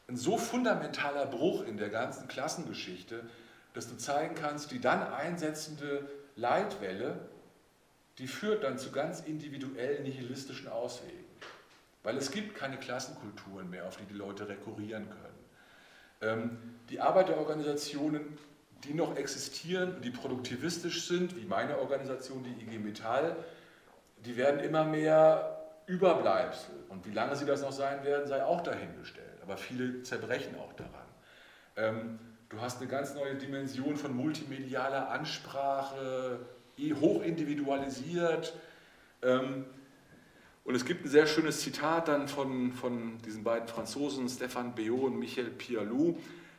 ein 0.09 0.17
so 0.17 0.37
fundamentaler 0.37 1.27
Bruch 1.27 1.63
in 1.65 1.77
der 1.77 1.89
ganzen 1.89 2.29
Klassengeschichte, 2.29 3.25
dass 3.75 3.89
du 3.89 3.97
zeigen 3.97 4.35
kannst, 4.35 4.73
die 4.73 4.81
dann 4.81 5.03
einsetzende 5.03 6.09
Leitwelle 6.35 7.21
die 8.21 8.29
führt 8.29 8.65
dann 8.65 8.79
zu 8.79 8.93
ganz 8.93 9.21
individuellen 9.21 10.03
nihilistischen 10.03 10.69
Auswegen. 10.69 11.25
Weil 12.03 12.17
es 12.17 12.31
gibt 12.31 12.55
keine 12.55 12.79
Klassenkulturen 12.79 13.69
mehr, 13.69 13.87
auf 13.87 13.97
die 13.97 14.05
die 14.05 14.15
Leute 14.15 14.49
rekurrieren 14.49 15.09
können. 15.09 15.31
Ähm, 16.23 16.59
die 16.89 17.01
Arbeiterorganisationen, 17.01 18.39
die 18.85 18.95
noch 18.95 19.17
existieren, 19.17 20.01
die 20.03 20.11
produktivistisch 20.11 21.07
sind, 21.07 21.37
wie 21.37 21.45
meine 21.45 21.79
Organisation, 21.79 22.43
die 22.43 22.65
IG 22.65 22.79
Metall, 22.79 23.37
die 24.25 24.37
werden 24.37 24.61
immer 24.61 24.85
mehr 24.85 25.61
Überbleibsel. 25.87 26.75
Und 26.89 27.07
wie 27.07 27.13
lange 27.13 27.37
sie 27.37 27.45
das 27.45 27.63
noch 27.63 27.73
sein 27.73 28.05
werden, 28.05 28.27
sei 28.27 28.45
auch 28.45 28.63
dahingestellt. 28.63 29.43
Aber 29.43 29.57
viele 29.57 30.03
zerbrechen 30.03 30.55
auch 30.57 30.73
daran. 30.73 31.07
Ähm, 31.77 32.19
du 32.49 32.61
hast 32.61 32.81
eine 32.81 32.89
ganz 32.89 33.15
neue 33.15 33.35
Dimension 33.35 33.97
von 33.97 34.15
multimedialer 34.15 35.11
Ansprache, 35.11 36.41
hoch 37.01 37.23
individualisiert. 37.23 38.55
Und 40.65 40.75
es 40.75 40.85
gibt 40.85 41.05
ein 41.05 41.09
sehr 41.09 41.27
schönes 41.27 41.61
Zitat 41.61 42.09
dann 42.09 42.29
von, 42.29 42.73
von 42.73 43.19
diesen 43.25 43.43
beiden 43.45 43.69
Franzosen, 43.69 44.29
Stéphane 44.29 44.75
Béot 44.75 45.07
und 45.07 45.19
Michel 45.19 45.51
Pialou. 45.51 46.19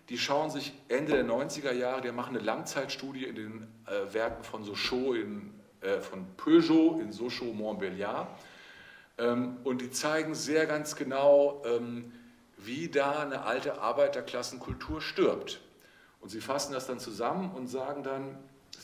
Die 0.09 0.17
schauen 0.17 0.49
sich 0.49 0.73
Ende 0.89 1.13
der 1.13 1.25
90er 1.25 1.71
Jahre, 1.71 2.01
die 2.01 2.11
machen 2.11 2.35
eine 2.35 2.43
Langzeitstudie 2.43 3.25
in 3.25 3.35
den 3.35 3.67
äh, 3.85 4.13
Werken 4.13 4.43
von 4.43 4.63
in, 4.63 5.53
äh, 5.81 6.01
von 6.01 6.25
Peugeot 6.35 6.99
in 6.99 7.11
Sochaux 7.11 7.53
Montbéliard. 7.53 8.27
Ähm, 9.17 9.57
und 9.63 9.81
die 9.81 9.91
zeigen 9.91 10.35
sehr 10.35 10.65
ganz 10.65 10.95
genau, 10.95 11.61
ähm, 11.65 12.11
wie 12.57 12.89
da 12.89 13.21
eine 13.21 13.43
alte 13.43 13.81
Arbeiterklassenkultur 13.81 15.01
stirbt. 15.01 15.61
Und 16.19 16.29
sie 16.29 16.41
fassen 16.41 16.73
das 16.73 16.87
dann 16.87 16.99
zusammen 16.99 17.51
und 17.51 17.67
sagen 17.67 18.03
dann, 18.03 18.37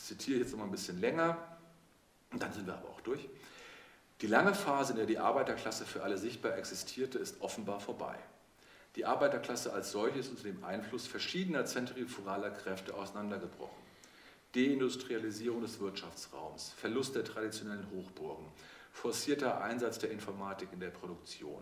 zitiere 0.08 0.40
jetzt 0.40 0.52
noch 0.52 0.60
mal 0.60 0.66
ein 0.66 0.72
bisschen 0.72 1.00
länger 1.00 1.38
und 2.32 2.42
dann 2.42 2.54
sind 2.54 2.66
wir 2.66 2.74
aber 2.74 2.90
auch 2.90 3.02
durch. 3.02 3.28
Die 4.22 4.28
lange 4.28 4.56
Phase, 4.56 4.94
in 4.94 4.98
der 4.98 5.06
die 5.06 5.20
Arbeiterklasse 5.20 5.86
für 5.86 6.02
alle 6.02 6.18
sichtbar 6.18 6.58
existierte, 6.58 7.20
ist 7.20 7.40
offenbar 7.42 7.80
vorbei. 7.80 8.16
Die 8.96 9.06
Arbeiterklasse 9.06 9.72
als 9.72 9.92
solche 9.92 10.18
ist 10.18 10.30
unter 10.30 10.44
dem 10.44 10.64
Einfluss 10.64 11.06
verschiedener 11.06 11.66
zentrifugaler 11.66 12.50
Kräfte 12.50 12.96
auseinandergebrochen. 12.96 13.78
Deindustrialisierung 14.56 15.62
des 15.62 15.80
Wirtschaftsraums, 15.80 16.74
Verlust 16.78 17.16
der 17.16 17.26
traditionellen 17.26 17.86
Hochburgen, 17.92 18.48
forcierter 18.92 19.62
Einsatz 19.62 20.00
der 20.00 20.10
Informatik 20.10 20.70
in 20.74 20.80
der 20.80 20.90
Produktion, 20.90 21.62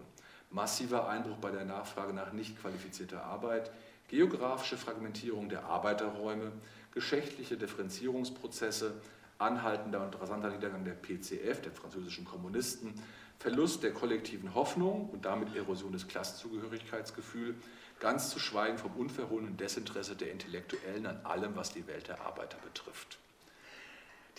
massiver 0.50 1.10
Einbruch 1.10 1.38
bei 1.38 1.52
der 1.52 1.66
Nachfrage 1.66 2.14
nach 2.14 2.32
nicht 2.32 2.58
qualifizierter 2.62 3.22
Arbeit, 3.24 3.70
geografische 4.08 4.78
Fragmentierung 4.78 5.50
der 5.50 5.66
Arbeiterräume, 5.66 6.54
geschlechtliche 6.94 7.58
Differenzierungsprozesse, 7.58 8.94
anhaltender 9.38 10.04
und 10.04 10.20
rasanter 10.20 10.50
Niedergang 10.50 10.86
der 10.86 10.94
PCF, 10.94 11.62
der 11.62 11.72
französischen 11.72 12.26
Kommunisten, 12.26 12.94
Verlust 13.40 13.84
der 13.84 13.94
kollektiven 13.94 14.56
Hoffnung 14.56 15.10
und 15.10 15.26
damit 15.26 15.56
Erosion 15.56 15.92
des 15.92 16.08
Klassenzugehörigkeitsgefühls, 16.08 17.56
ganz 18.00 18.30
zu 18.30 18.40
schweigen 18.40 18.78
vom 18.78 18.94
unverhohlenen 18.94 19.58
Desinteresse 19.58 20.16
der 20.16 20.32
Intellektuellen 20.32 21.06
an 21.06 21.20
allem, 21.26 21.56
was 21.56 21.74
die 21.74 21.88
Welt 21.88 22.08
der 22.08 22.22
Arbeiter 22.22 22.58
betrifft. 22.64 23.18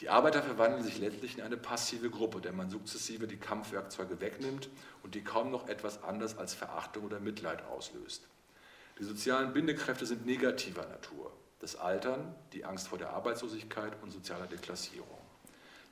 Die 0.01 0.11
Arbeiter 0.11 0.43
verwandeln 0.43 0.83
sich 0.83 0.99
letztlich 0.99 1.39
in 1.39 1.45
eine 1.45 1.57
passive 1.57 2.11
Gruppe, 2.11 2.41
der 2.41 2.53
man 2.53 2.69
sukzessive 2.69 3.27
die 3.27 3.39
Kampfwerkzeuge 3.39 4.21
wegnimmt 4.21 4.69
und 5.03 5.15
die 5.15 5.25
kaum 5.25 5.51
noch 5.51 5.69
etwas 5.69 6.03
anderes 6.03 6.37
als 6.37 6.53
Verachtung 6.53 7.05
oder 7.05 7.19
Mitleid 7.19 7.65
auslöst. 7.65 8.27
Die 8.99 9.05
sozialen 9.05 9.55
Bindekräfte 9.55 10.05
sind 10.05 10.27
negativer 10.27 10.87
Natur. 10.87 11.33
Das 11.59 11.77
Altern, 11.77 12.35
die 12.53 12.65
Angst 12.65 12.89
vor 12.89 12.99
der 12.99 13.11
Arbeitslosigkeit 13.11 13.93
und 14.03 14.11
sozialer 14.11 14.47
Deklassierung. 14.47 15.19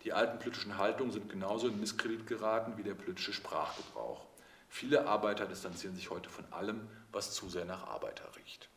Die 0.05 0.13
alten 0.13 0.39
politischen 0.39 0.77
Haltungen 0.77 1.13
sind 1.13 1.31
genauso 1.31 1.69
in 1.69 1.81
Misskredit 1.81 2.27
geraten 2.27 2.77
wie 2.77 2.83
der 2.83 2.95
politische 2.95 3.33
Sprachgebrauch. 3.33 4.27
Viele 4.69 5.07
Arbeiter 5.07 5.47
distanzieren 5.47 5.95
sich 5.95 6.11
heute 6.11 6.29
von 6.29 6.45
allem, 6.53 6.89
was 7.13 7.33
zu 7.33 7.49
sehr 7.49 7.65
nach 7.65 7.87
Arbeiter 7.87 8.29
riecht. 8.37 8.69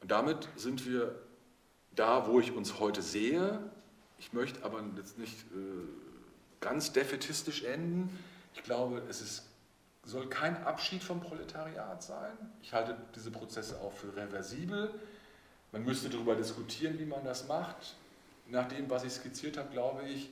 Und 0.00 0.10
damit 0.10 0.48
sind 0.56 0.86
wir 0.86 1.18
da, 1.94 2.26
wo 2.26 2.38
ich 2.40 2.52
uns 2.52 2.78
heute 2.78 3.00
sehe. 3.00 3.58
Ich 4.18 4.32
möchte 4.32 4.64
aber 4.64 4.84
jetzt 4.96 5.18
nicht 5.18 5.38
äh, 5.52 5.86
ganz 6.60 6.92
defetistisch 6.92 7.64
enden. 7.64 8.16
Ich 8.54 8.62
glaube, 8.62 9.02
es 9.08 9.20
ist, 9.20 9.45
soll 10.06 10.28
kein 10.28 10.56
Abschied 10.64 11.02
vom 11.02 11.20
Proletariat 11.20 12.02
sein. 12.02 12.32
Ich 12.62 12.72
halte 12.72 12.96
diese 13.14 13.32
Prozesse 13.32 13.80
auch 13.80 13.92
für 13.92 14.16
reversibel. 14.16 14.94
Man 15.72 15.84
müsste 15.84 16.08
darüber 16.08 16.36
diskutieren, 16.36 16.98
wie 16.98 17.04
man 17.04 17.24
das 17.24 17.48
macht. 17.48 17.96
Nach 18.48 18.68
dem, 18.68 18.88
was 18.88 19.02
ich 19.02 19.12
skizziert 19.12 19.58
habe, 19.58 19.70
glaube 19.70 20.02
ich, 20.04 20.30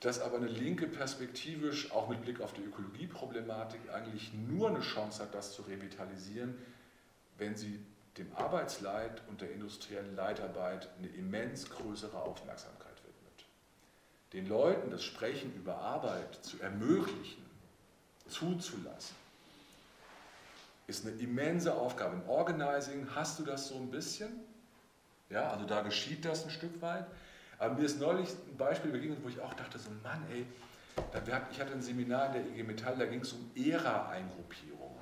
dass 0.00 0.20
aber 0.20 0.36
eine 0.36 0.46
Linke 0.46 0.86
perspektivisch, 0.86 1.90
auch 1.90 2.08
mit 2.08 2.22
Blick 2.22 2.40
auf 2.40 2.52
die 2.52 2.62
Ökologieproblematik, 2.62 3.80
eigentlich 3.92 4.32
nur 4.34 4.68
eine 4.68 4.80
Chance 4.80 5.22
hat, 5.22 5.34
das 5.34 5.52
zu 5.54 5.62
revitalisieren, 5.62 6.54
wenn 7.38 7.56
sie 7.56 7.80
dem 8.18 8.30
Arbeitsleid 8.36 9.22
und 9.28 9.40
der 9.40 9.50
industriellen 9.52 10.14
Leitarbeit 10.14 10.88
eine 10.98 11.08
immens 11.08 11.70
größere 11.70 12.20
Aufmerksamkeit 12.20 12.96
widmet. 13.04 13.46
Den 14.34 14.46
Leuten 14.46 14.90
das 14.90 15.02
Sprechen 15.02 15.54
über 15.54 15.78
Arbeit 15.78 16.34
zu 16.44 16.60
ermöglichen, 16.60 17.47
zuzulassen, 18.28 19.16
ist 20.86 21.06
eine 21.06 21.16
immense 21.16 21.74
Aufgabe. 21.74 22.14
Im 22.14 22.28
Organizing 22.28 23.06
hast 23.14 23.38
du 23.38 23.44
das 23.44 23.68
so 23.68 23.76
ein 23.76 23.90
bisschen, 23.90 24.30
ja, 25.30 25.50
also 25.50 25.66
da 25.66 25.82
geschieht 25.82 26.24
das 26.24 26.44
ein 26.44 26.50
Stück 26.50 26.80
weit. 26.80 27.06
Aber 27.58 27.74
mir 27.74 27.84
ist 27.84 28.00
neulich 28.00 28.30
ein 28.30 28.56
Beispiel 28.56 28.90
begegnet, 28.90 29.18
wo 29.22 29.28
ich 29.28 29.40
auch 29.40 29.54
dachte, 29.54 29.78
so 29.78 29.90
Mann, 30.02 30.24
ey, 30.30 30.46
ich 31.52 31.60
hatte 31.60 31.72
ein 31.72 31.82
Seminar 31.82 32.26
in 32.26 32.32
der 32.32 32.46
IG 32.46 32.62
Metall, 32.62 32.96
da 32.96 33.06
ging 33.06 33.20
es 33.20 33.32
um 33.32 33.50
ERA-Eingruppierung. 33.54 34.96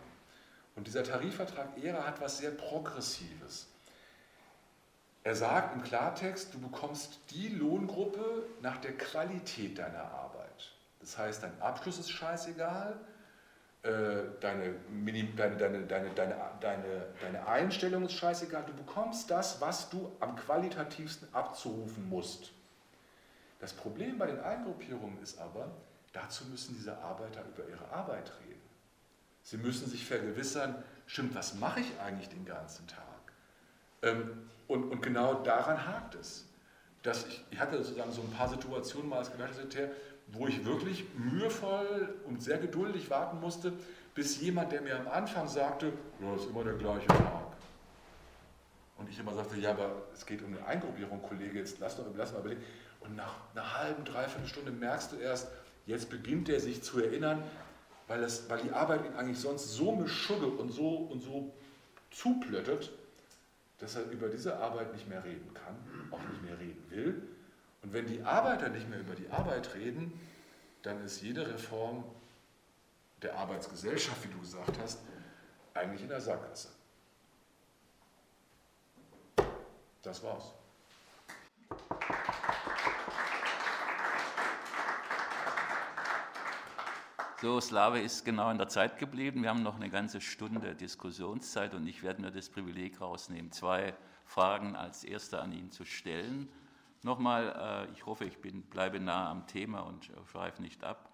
Und 0.75 0.87
dieser 0.87 1.05
Tarifvertrag 1.05 1.69
ERA 1.83 2.07
hat 2.07 2.21
was 2.21 2.39
sehr 2.39 2.51
Progressives. 2.51 3.67
Er 5.25 5.35
sagt 5.35 5.75
im 5.75 5.83
Klartext, 5.83 6.55
du 6.55 6.61
bekommst 6.61 7.19
die 7.31 7.49
Lohngruppe 7.49 8.45
nach 8.63 8.77
der 8.79 8.97
Qualität 8.97 9.79
deiner 9.79 10.05
Arbeit. 10.05 10.73
Das 11.01 11.19
heißt, 11.19 11.43
dein 11.43 11.61
Abschluss 11.61 11.99
ist 11.99 12.11
scheißegal, 12.11 12.95
deine, 14.41 14.75
deine, 15.37 15.57
deine, 15.57 15.87
deine, 15.87 16.11
deine, 16.61 17.07
deine 17.21 17.47
Einstellung 17.47 18.05
ist 18.05 18.15
scheißegal, 18.15 18.65
du 18.67 18.73
bekommst 18.75 19.31
das, 19.31 19.61
was 19.61 19.91
du 19.91 20.13
am 20.21 20.35
qualitativsten 20.37 21.29
abzurufen 21.33 22.09
musst. 22.09 22.53
Das 23.61 23.73
Problem 23.73 24.19
bei 24.19 24.27
den 24.27 24.41
Eingruppierungen 24.41 25.19
ist 25.23 25.39
aber, 25.39 25.71
dazu 26.13 26.45
müssen 26.47 26.75
diese 26.75 26.99
Arbeiter 26.99 27.45
über 27.55 27.69
ihre 27.69 27.89
Arbeit 27.91 28.33
reden. 28.47 28.61
Sie 29.43 29.57
müssen 29.57 29.89
sich 29.89 30.05
vergewissern, 30.05 30.83
stimmt, 31.07 31.35
was 31.35 31.55
mache 31.55 31.81
ich 31.81 32.01
eigentlich 32.01 32.29
den 32.29 32.45
ganzen 32.45 32.87
Tag? 32.89 33.03
Ähm, 34.03 34.49
und, 34.67 34.91
und 34.91 35.01
genau 35.01 35.35
daran 35.35 35.87
hakt 35.87 36.17
es. 36.17 36.45
Dass 37.03 37.27
ich, 37.27 37.45
ich 37.53 37.61
hatte 37.61 37.77
sozusagen 37.79 38.11
so 38.11 38.23
ein 38.23 38.31
paar 38.31 38.49
Situationen 38.49 39.09
mal 39.09 39.19
als 39.19 39.31
Gewerkschaftssekretär, 39.31 39.91
wo 40.29 40.47
ich 40.47 40.65
wirklich 40.65 41.05
mühevoll 41.17 42.15
und 42.27 42.43
sehr 42.43 42.59
geduldig 42.59 43.11
warten 43.11 43.41
musste, 43.41 43.73
bis 44.15 44.41
jemand, 44.41 44.73
der 44.73 44.83
mir 44.83 44.99
am 44.99 45.09
Anfang 45.09 45.47
sagte, 45.47 45.93
das 46.21 46.43
ist 46.43 46.51
immer 46.51 46.65
der 46.65 46.75
gleiche 46.75 47.07
Tag. 47.07 47.47
Und 48.99 49.11
ich 49.11 49.19
immer 49.19 49.35
sagte, 49.35 49.59
ja, 49.59 49.73
aber 49.73 50.03
es 50.15 50.25
geht 50.25 50.43
um 50.43 50.49
eine 50.49 50.67
Eingruppierung, 50.67 51.23
Kollege, 51.23 51.59
jetzt 51.59 51.79
lass, 51.81 51.97
doch, 51.97 52.05
lass 52.17 52.33
mal 52.33 52.41
überlegen. 52.41 52.63
Und 53.01 53.15
nach 53.15 53.35
einer 53.55 53.79
halben, 53.79 54.05
dreiviertel 54.05 54.49
Stunde 54.49 54.73
merkst 54.73 55.13
du 55.13 55.17
erst, 55.17 55.49
jetzt 55.85 56.09
beginnt 56.09 56.49
er 56.49 56.61
sich 56.61 56.83
zu 56.83 56.99
erinnern, 57.01 57.43
weil, 58.09 58.23
es, 58.23 58.49
weil 58.49 58.61
die 58.63 58.71
Arbeit 58.71 59.05
ihn 59.05 59.15
eigentlich 59.15 59.39
sonst 59.39 59.69
so 59.75 59.95
mischugge 59.95 60.47
und 60.47 60.71
so, 60.71 60.97
und 60.97 61.21
so 61.21 61.53
zuplöttet, 62.11 62.91
dass 63.79 63.97
er 63.97 64.11
über 64.11 64.29
diese 64.29 64.57
Arbeit 64.57 64.93
nicht 64.95 65.09
mehr 65.09 65.23
reden 65.23 65.53
kann, 65.53 65.77
auch 66.11 66.21
nicht 66.31 66.43
mehr 66.43 66.59
reden 66.59 66.83
will. 66.89 67.23
Und 67.87 67.93
wenn 67.93 68.07
die 68.09 68.21
Arbeiter 68.21 68.69
nicht 68.69 68.91
mehr 68.91 68.99
über 68.99 69.15
die 69.15 69.31
Arbeit 69.31 69.73
reden, 69.77 70.13
dann 70.83 71.05
ist 71.05 71.23
jede 71.23 71.47
Reform 71.47 72.03
der 73.23 73.39
Arbeitsgesellschaft, 73.39 74.25
wie 74.25 74.33
du 74.33 74.41
gesagt 74.41 74.77
hast, 74.81 74.99
eigentlich 75.73 76.03
in 76.03 76.09
der 76.09 76.21
Sackgasse. 76.21 76.71
Das 80.03 80.21
war's. 80.25 80.53
So, 87.41 87.61
Slave 87.61 88.01
ist 88.01 88.25
genau 88.25 88.51
in 88.51 88.59
der 88.59 88.67
Zeit 88.67 88.99
geblieben. 88.99 89.45
Wir 89.45 89.51
haben 89.51 89.63
noch 89.63 89.77
eine 89.77 89.91
ganze 89.91 90.21
Stunde 90.21 90.75
Diskussionszeit 90.75 91.73
und 91.73 91.87
ich 91.87 92.03
werde 92.03 92.21
mir 92.21 92.33
das 92.33 92.49
Privileg 92.49 93.01
rausnehmen, 93.01 93.53
zwei 93.53 93.95
Fragen 94.25 94.75
als 94.75 95.05
erste 95.05 95.41
an 95.41 95.53
ihn 95.53 95.71
zu 95.71 95.85
stellen. 95.85 96.49
Nochmal, 97.07 97.87
äh, 97.89 97.93
ich 97.93 98.05
hoffe, 98.05 98.25
ich 98.25 98.39
bin, 98.39 98.63
bleibe 98.63 98.99
nah 98.99 99.31
am 99.31 99.47
Thema 99.47 99.83
und 99.83 100.11
schweife 100.29 100.61
nicht 100.61 100.83
ab. 100.83 101.13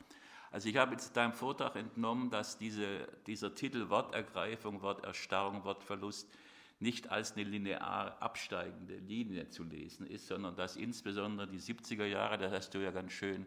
Also 0.50 0.70
ich 0.70 0.78
habe 0.78 0.92
jetzt 0.92 1.14
deinem 1.18 1.34
Vortrag 1.34 1.76
entnommen, 1.76 2.30
dass 2.30 2.56
diese, 2.56 3.06
dieser 3.26 3.54
Titel 3.54 3.90
Wortergreifung, 3.90 4.80
Worterstarrung, 4.80 5.64
Wortverlust 5.64 6.32
nicht 6.80 7.10
als 7.10 7.34
eine 7.34 7.44
linear 7.44 8.16
absteigende 8.20 8.96
Linie 8.96 9.50
zu 9.50 9.64
lesen 9.64 10.06
ist, 10.06 10.28
sondern 10.28 10.56
dass 10.56 10.76
insbesondere 10.76 11.46
die 11.46 11.60
70er 11.60 12.06
Jahre, 12.06 12.38
das 12.38 12.52
hast 12.52 12.70
du 12.72 12.78
ja 12.78 12.90
ganz 12.90 13.12
schön 13.12 13.44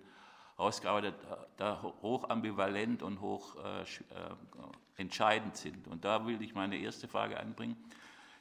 rausgearbeitet, 0.59 1.15
da 1.57 1.81
hoch 2.03 2.29
ambivalent 2.29 3.01
und 3.01 3.21
hoch 3.21 3.55
äh, 3.55 3.81
äh, 3.81 3.85
entscheidend 4.97 5.57
sind. 5.57 5.87
Und 5.87 6.05
da 6.05 6.27
will 6.27 6.39
ich 6.43 6.53
meine 6.53 6.77
erste 6.77 7.07
Frage 7.07 7.39
anbringen, 7.39 7.75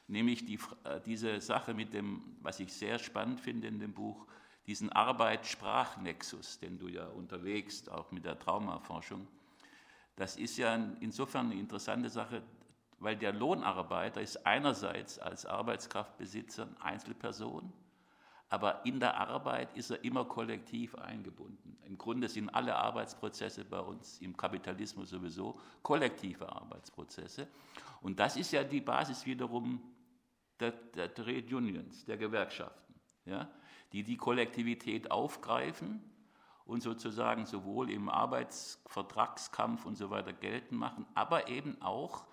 nämlich 0.07 0.45
die, 0.45 0.59
äh, 0.83 1.01
diese 1.05 1.39
Sache 1.41 1.73
mit 1.73 1.93
dem, 1.93 2.21
was 2.41 2.59
ich 2.59 2.73
sehr 2.73 2.99
spannend 2.99 3.39
finde 3.39 3.67
in 3.67 3.79
dem 3.79 3.93
Buch, 3.93 4.25
diesen 4.67 4.91
Arbeit-Sprach-Nexus, 4.91 6.59
den 6.59 6.79
du 6.79 6.87
ja 6.87 7.05
unterlegst, 7.05 7.89
auch 7.91 8.11
mit 8.11 8.25
der 8.25 8.39
Traumaforschung. 8.39 9.27
Das 10.15 10.37
ist 10.37 10.57
ja 10.57 10.75
insofern 11.01 11.51
eine 11.51 11.59
interessante 11.59 12.09
Sache, 12.09 12.41
weil 12.99 13.15
der 13.15 13.33
Lohnarbeiter 13.33 14.21
ist 14.21 14.45
einerseits 14.45 15.19
als 15.19 15.45
Arbeitskraftbesitzer 15.45 16.67
Einzelperson, 16.79 17.71
aber 18.49 18.85
in 18.85 18.99
der 18.99 19.17
Arbeit 19.17 19.75
ist 19.75 19.89
er 19.89 20.03
immer 20.03 20.23
kollektiv 20.25 20.95
eingebunden. 20.95 21.77
Im 21.85 21.97
Grunde 21.97 22.29
sind 22.29 22.49
alle 22.49 22.75
Arbeitsprozesse 22.75 23.65
bei 23.65 23.79
uns 23.79 24.19
im 24.21 24.37
Kapitalismus 24.37 25.09
sowieso 25.09 25.59
kollektive 25.81 26.51
Arbeitsprozesse. 26.51 27.47
Und 28.01 28.19
das 28.19 28.37
ist 28.37 28.51
ja 28.51 28.63
die 28.63 28.81
Basis 28.81 29.25
wiederum 29.25 29.81
der, 30.59 30.71
der 30.71 31.13
Trade 31.13 31.55
Unions, 31.55 32.05
der 32.05 32.17
Gewerkschaften, 32.17 32.95
ja, 33.25 33.49
die 33.91 34.03
die 34.03 34.17
Kollektivität 34.17 35.11
aufgreifen 35.11 36.01
und 36.65 36.81
sozusagen 36.81 37.45
sowohl 37.45 37.91
im 37.91 38.09
Arbeitsvertragskampf 38.09 39.85
und 39.85 39.95
so 39.95 40.09
weiter 40.09 40.33
geltend 40.33 40.79
machen, 40.79 41.05
aber 41.13 41.47
eben 41.47 41.81
auch 41.81 42.25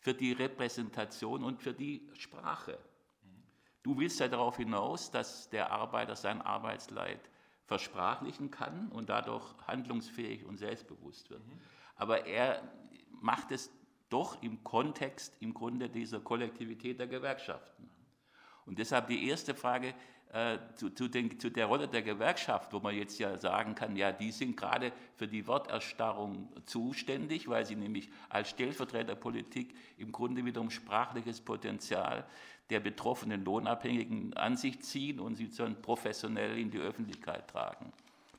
für 0.00 0.14
die 0.14 0.32
Repräsentation 0.32 1.44
und 1.44 1.60
für 1.60 1.72
die 1.72 2.08
Sprache. 2.14 2.78
Du 3.82 3.96
willst 3.96 4.20
ja 4.20 4.28
darauf 4.28 4.56
hinaus, 4.56 5.10
dass 5.10 5.48
der 5.50 5.70
Arbeiter 5.70 6.16
sein 6.16 6.42
Arbeitsleid 6.42 7.30
versprachlichen 7.64 8.50
kann 8.50 8.88
und 8.88 9.08
dadurch 9.08 9.44
handlungsfähig 9.66 10.44
und 10.44 10.56
selbstbewusst 10.56 11.30
wird. 11.30 11.46
Mhm. 11.46 11.60
Aber 11.96 12.26
er 12.26 12.62
macht 13.20 13.50
es 13.52 13.70
doch 14.08 14.42
im 14.42 14.62
Kontext 14.64 15.36
im 15.40 15.54
Grunde 15.54 15.88
dieser 15.88 16.20
Kollektivität 16.20 16.98
der 16.98 17.06
Gewerkschaften. 17.06 17.88
Und 18.66 18.78
deshalb 18.78 19.08
die 19.08 19.28
erste 19.28 19.54
Frage 19.54 19.94
äh, 20.32 20.58
zu, 20.74 20.90
zu, 20.90 21.08
den, 21.08 21.40
zu, 21.40 21.50
der 21.50 21.66
Rolle 21.66 21.88
der 21.88 22.02
Gewerkschaft, 22.02 22.72
wo 22.74 22.80
man 22.80 22.94
jetzt 22.94 23.18
ja 23.18 23.38
sagen 23.38 23.74
kann, 23.74 23.96
ja, 23.96 24.12
die 24.12 24.30
sind 24.30 24.56
gerade 24.58 24.92
für 25.16 25.26
die 25.26 25.46
Worterstarrung 25.46 26.52
zuständig, 26.66 27.48
weil 27.48 27.64
sie 27.64 27.76
nämlich 27.76 28.10
als 28.28 28.50
Stellvertreterpolitik 28.50 29.74
im 29.96 30.12
Grunde 30.12 30.44
wiederum 30.44 30.70
sprachliches 30.70 31.40
Potenzial 31.40 32.26
der 32.68 32.80
betroffenen 32.80 33.42
Lohnabhängigen 33.42 34.34
an 34.34 34.58
sich 34.58 34.80
ziehen 34.82 35.18
und 35.18 35.36
sie 35.36 35.48
dann 35.48 35.80
professionell 35.80 36.58
in 36.58 36.70
die 36.70 36.78
Öffentlichkeit 36.78 37.48
tragen. 37.48 37.90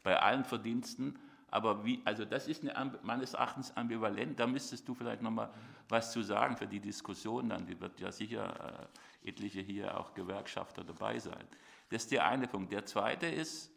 Bei 0.03 0.19
allen 0.19 0.45
Verdiensten 0.45 1.17
aber 1.51 1.85
wie, 1.85 2.01
also 2.05 2.25
das 2.25 2.47
ist 2.47 2.67
eine, 2.67 2.99
meines 3.03 3.33
Erachtens 3.33 3.75
ambivalent. 3.75 4.39
Da 4.39 4.47
müsstest 4.47 4.87
du 4.87 4.93
vielleicht 4.93 5.21
noch 5.21 5.31
mal 5.31 5.51
was 5.87 6.11
zu 6.11 6.21
sagen 6.21 6.55
für 6.57 6.67
die 6.67 6.79
Diskussion. 6.79 7.49
Dann 7.49 7.65
die 7.65 7.79
wird 7.79 7.99
ja 7.99 8.11
sicher 8.11 8.89
äh, 9.23 9.29
etliche 9.29 9.61
hier 9.61 9.97
auch 9.99 10.13
Gewerkschafter 10.13 10.83
dabei 10.83 11.19
sein. 11.19 11.45
Das 11.89 12.03
ist 12.03 12.11
der 12.11 12.25
eine 12.25 12.47
Punkt. 12.47 12.71
Der 12.71 12.85
zweite 12.85 13.25
ist 13.25 13.71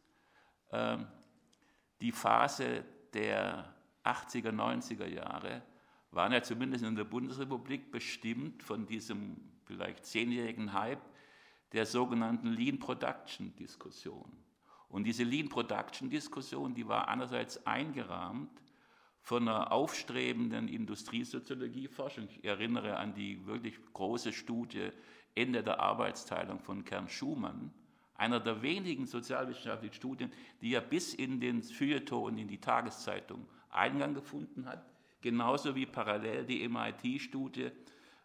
äh, 0.70 0.98
die 2.00 2.12
Phase 2.12 2.84
der 3.14 3.74
80er, 4.04 4.50
90er 4.50 5.06
Jahre 5.06 5.62
waren 6.10 6.32
ja 6.32 6.42
zumindest 6.42 6.84
in 6.84 6.94
der 6.94 7.04
Bundesrepublik 7.04 7.90
bestimmt 7.90 8.62
von 8.62 8.86
diesem 8.86 9.36
vielleicht 9.64 10.04
zehnjährigen 10.04 10.74
Hype 10.74 11.00
der 11.72 11.86
sogenannten 11.86 12.48
Lean 12.48 12.78
Production 12.78 13.56
Diskussion. 13.56 14.30
Und 14.92 15.04
diese 15.04 15.24
Lean 15.24 15.48
Production 15.48 16.10
Diskussion, 16.10 16.74
die 16.74 16.86
war 16.86 17.08
einerseits 17.08 17.66
eingerahmt 17.66 18.50
von 19.22 19.48
einer 19.48 19.72
aufstrebenden 19.72 20.68
Industriesoziologieforschung. 20.68 22.28
Ich 22.28 22.44
erinnere 22.44 22.96
an 22.98 23.14
die 23.14 23.44
wirklich 23.46 23.74
große 23.94 24.34
Studie 24.34 24.90
Ende 25.34 25.62
der 25.62 25.80
Arbeitsteilung 25.80 26.60
von 26.60 26.84
Kern 26.84 27.08
Schumann, 27.08 27.72
einer 28.16 28.38
der 28.38 28.60
wenigen 28.60 29.06
sozialwissenschaftlichen 29.06 29.94
Studien, 29.94 30.32
die 30.60 30.70
ja 30.70 30.80
bis 30.80 31.14
in 31.14 31.40
den 31.40 31.62
Feuilleton 31.62 32.24
und 32.24 32.38
in 32.38 32.48
die 32.48 32.60
Tageszeitung 32.60 33.46
Eingang 33.70 34.12
gefunden 34.12 34.66
hat, 34.66 34.84
genauso 35.22 35.74
wie 35.74 35.86
parallel 35.86 36.44
die 36.44 36.68
MIT-Studie 36.68 37.70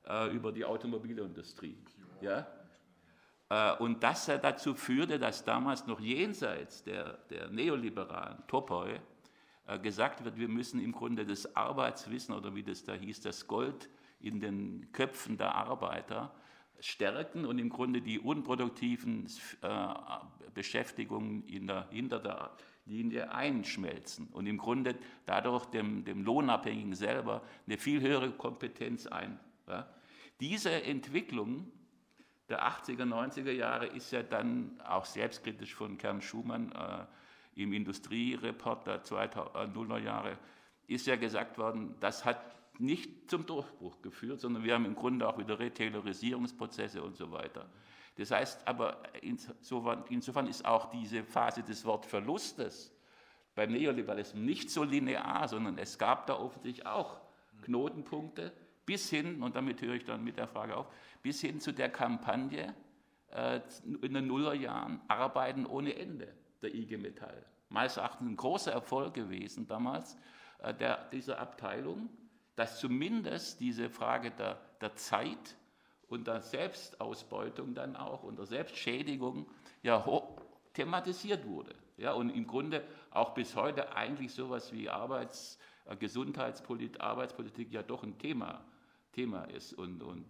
äh, 0.06 0.36
über 0.36 0.52
die 0.52 0.66
Automobilindustrie. 0.66 1.78
Ja? 2.20 2.46
Äh, 3.50 3.74
und 3.78 4.04
das 4.04 4.26
dazu 4.26 4.76
führte, 4.76 5.20
dass 5.20 5.44
damals 5.44 5.88
noch 5.88 6.00
jenseits 6.00 6.84
der, 6.84 7.18
der 7.30 7.50
neoliberalen 7.50 8.46
Topoi 8.48 9.00
äh, 9.68 9.80
gesagt 9.80 10.24
wird, 10.24 10.38
wir 10.38 10.48
müssen 10.48 10.80
im 10.80 10.92
Grunde 10.92 11.26
das 11.26 11.56
Arbeitswissen 11.56 12.36
oder 12.36 12.56
wie 12.56 12.64
das 12.64 12.84
da 12.84 12.94
hieß, 12.94 13.22
das 13.22 13.48
Gold 13.48 13.90
in 14.20 14.40
den 14.40 14.92
Köpfen 14.92 15.38
der 15.38 15.56
Arbeiter 15.56 16.34
stärken 16.80 17.46
und 17.46 17.58
im 17.58 17.70
Grunde 17.70 18.02
die 18.02 18.20
unproduktiven 18.20 19.28
äh, 19.62 19.94
Beschäftigungen 20.54 21.44
in 21.48 21.68
der, 21.68 21.88
hinter 21.90 22.20
der 22.20 22.52
Linie 22.86 23.32
einschmelzen 23.32 24.28
und 24.28 24.48
im 24.48 24.58
Grunde 24.58 24.96
dadurch 25.26 25.66
dem, 25.66 26.06
dem 26.06 26.24
Lohnabhängigen 26.24 26.96
selber 26.96 27.42
eine 27.66 27.78
viel 27.78 28.00
höhere 28.00 28.32
Kompetenz 28.32 29.08
ein. 29.08 29.40
Diese 30.40 30.72
Entwicklung 30.84 31.70
der 32.50 32.66
80er, 32.66 33.04
90er 33.04 33.52
Jahre 33.52 33.88
ist 33.88 34.12
ja 34.12 34.24
dann 34.24 34.80
auch 34.88 35.06
selbstkritisch 35.06 35.76
von 35.76 35.98
Kern 35.98 36.22
Schumann 36.22 36.72
äh, 36.72 37.62
im 37.62 37.74
Industriereport 37.74 38.88
der 38.88 39.04
2000er 39.04 39.98
Jahre, 39.98 40.38
ist 40.88 41.08
ja 41.08 41.16
gesagt 41.16 41.58
worden, 41.58 41.96
das 42.00 42.24
hat 42.24 42.40
nicht 42.80 43.30
zum 43.30 43.46
Durchbruch 43.46 44.02
geführt, 44.02 44.40
sondern 44.40 44.64
wir 44.64 44.76
haben 44.76 44.86
im 44.86 44.96
Grunde 44.96 45.28
auch 45.28 45.38
wieder 45.38 45.60
Retailorisierungsprozesse 45.60 47.02
und 47.02 47.18
so 47.18 47.32
weiter. 47.32 47.68
Das 48.16 48.32
heißt 48.32 48.68
aber, 48.68 49.02
insofern, 49.22 50.04
insofern 50.10 50.48
ist 50.48 50.66
auch 50.66 50.90
diese 50.90 51.24
Phase 51.24 51.64
des 51.64 51.86
Wortverlustes 51.86 52.94
beim 53.56 53.72
Neoliberalismus 53.72 54.44
nicht 54.44 54.70
so 54.70 54.84
linear, 54.84 55.48
sondern 55.48 55.78
es 55.78 55.98
gab 55.98 56.28
da 56.28 56.36
offensichtlich 56.40 56.86
auch 56.86 57.20
Knotenpunkte, 57.64 58.54
bis 58.88 59.10
hin, 59.10 59.44
und 59.44 59.56
damit 59.56 59.82
höre 59.82 59.96
ich 59.96 60.06
dann 60.06 60.24
mit 60.24 60.38
der 60.38 60.48
Frage 60.48 60.76
auf, 60.76 60.88
bis 61.22 61.42
hin 61.42 61.60
zu 61.60 61.74
der 61.74 61.90
Kampagne 61.90 62.74
äh, 63.32 63.60
in 64.02 64.14
den 64.14 64.28
Nullerjahren 64.28 65.02
Arbeiten 65.10 65.66
ohne 65.66 65.94
Ende 65.94 66.34
der 66.62 66.74
IG 66.74 66.98
Metall. 66.98 67.46
Meines 67.70 67.98
Erachtens 67.98 68.30
ein 68.30 68.38
großer 68.38 68.72
Erfolg 68.72 69.14
gewesen 69.14 69.68
damals 69.68 70.18
äh, 70.60 70.74
der, 70.74 71.10
dieser 71.10 71.38
Abteilung, 71.38 72.10
dass 72.56 72.80
zumindest 72.80 73.60
diese 73.60 73.90
Frage 73.90 74.32
der, 74.32 74.58
der 74.80 74.96
Zeit 74.96 75.58
und 76.08 76.26
der 76.26 76.42
Selbstausbeutung 76.42 77.76
dann 77.76 77.98
auch 77.98 78.24
und 78.24 78.40
der 78.40 78.46
Selbstschädigung 78.46 79.48
ja 79.84 80.04
thematisiert 80.74 81.46
wurde. 81.46 81.76
Ja, 81.98 82.14
und 82.14 82.30
im 82.30 82.48
Grunde 82.48 82.86
auch 83.12 83.34
bis 83.34 83.54
heute 83.56 83.94
eigentlich 83.94 84.34
sowas 84.34 84.72
wie 84.72 84.90
Arbeits, 84.90 85.60
äh, 85.84 85.98
Gesundheitspolitik, 85.98 87.02
Arbeitspolitik 87.02 87.74
ja 87.74 87.84
doch 87.84 88.04
ein 88.04 88.18
Thema 88.18 88.64
Thema 89.18 89.46
ist. 89.46 89.74
Und, 89.74 90.04
und 90.04 90.28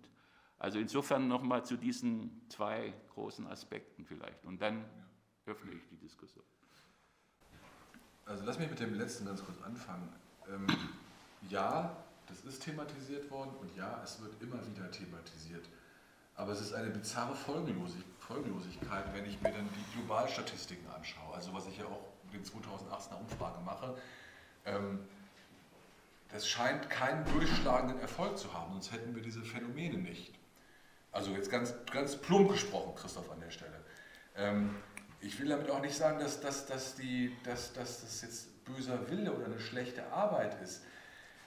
also 0.57 0.79
insofern 0.79 1.27
nochmal 1.27 1.65
zu 1.65 1.75
diesen 1.75 2.41
zwei 2.47 2.93
großen 3.13 3.45
Aspekten 3.47 4.05
vielleicht. 4.05 4.45
Und 4.45 4.61
dann 4.61 4.85
öffne 5.45 5.73
ich 5.73 5.85
die 5.89 5.97
Diskussion. 5.97 6.45
Also 8.25 8.45
lass 8.45 8.57
mich 8.57 8.69
mit 8.69 8.79
dem 8.79 8.93
letzten 8.93 9.25
ganz 9.25 9.43
kurz 9.43 9.61
anfangen. 9.61 10.09
Ähm, 10.49 10.67
ja, 11.49 11.95
das 12.27 12.41
ist 12.41 12.63
thematisiert 12.63 13.29
worden 13.29 13.51
und 13.59 13.75
ja, 13.75 14.01
es 14.03 14.21
wird 14.21 14.41
immer 14.41 14.59
wieder 14.67 14.89
thematisiert. 14.89 15.65
Aber 16.35 16.53
es 16.53 16.61
ist 16.61 16.73
eine 16.73 16.89
bizarre 16.89 17.35
Folgenlosigkeit, 17.35 19.13
wenn 19.13 19.25
ich 19.25 19.41
mir 19.41 19.51
dann 19.51 19.67
die 19.67 19.97
Globalstatistiken 19.97 20.87
anschaue. 20.91 21.33
Also 21.33 21.53
was 21.53 21.67
ich 21.67 21.77
ja 21.77 21.85
auch 21.85 22.03
in 22.25 22.31
den 22.31 22.43
2018er 22.43 23.19
Umfrage 23.19 23.59
mache. 23.65 23.97
Ähm, 24.65 24.99
das 26.31 26.47
scheint 26.47 26.89
keinen 26.89 27.25
durchschlagenden 27.25 27.99
Erfolg 27.99 28.37
zu 28.37 28.53
haben, 28.53 28.73
sonst 28.73 28.91
hätten 28.91 29.15
wir 29.15 29.21
diese 29.21 29.43
Phänomene 29.43 29.97
nicht. 29.97 30.33
Also 31.11 31.31
jetzt 31.31 31.49
ganz, 31.49 31.73
ganz 31.91 32.15
plump 32.17 32.51
gesprochen, 32.51 32.93
Christoph, 32.95 33.31
an 33.31 33.39
der 33.39 33.49
Stelle. 33.49 33.79
Ähm, 34.35 34.75
ich 35.21 35.39
will 35.39 35.49
damit 35.49 35.69
auch 35.69 35.81
nicht 35.81 35.95
sagen, 35.95 36.19
dass, 36.19 36.41
dass, 36.41 36.67
dass, 36.67 36.95
die, 36.95 37.35
dass, 37.43 37.73
dass 37.73 38.01
das 38.01 38.21
jetzt 38.21 38.65
böser 38.65 39.09
Wille 39.09 39.31
oder 39.33 39.45
eine 39.45 39.59
schlechte 39.59 40.11
Arbeit 40.11 40.61
ist. 40.61 40.83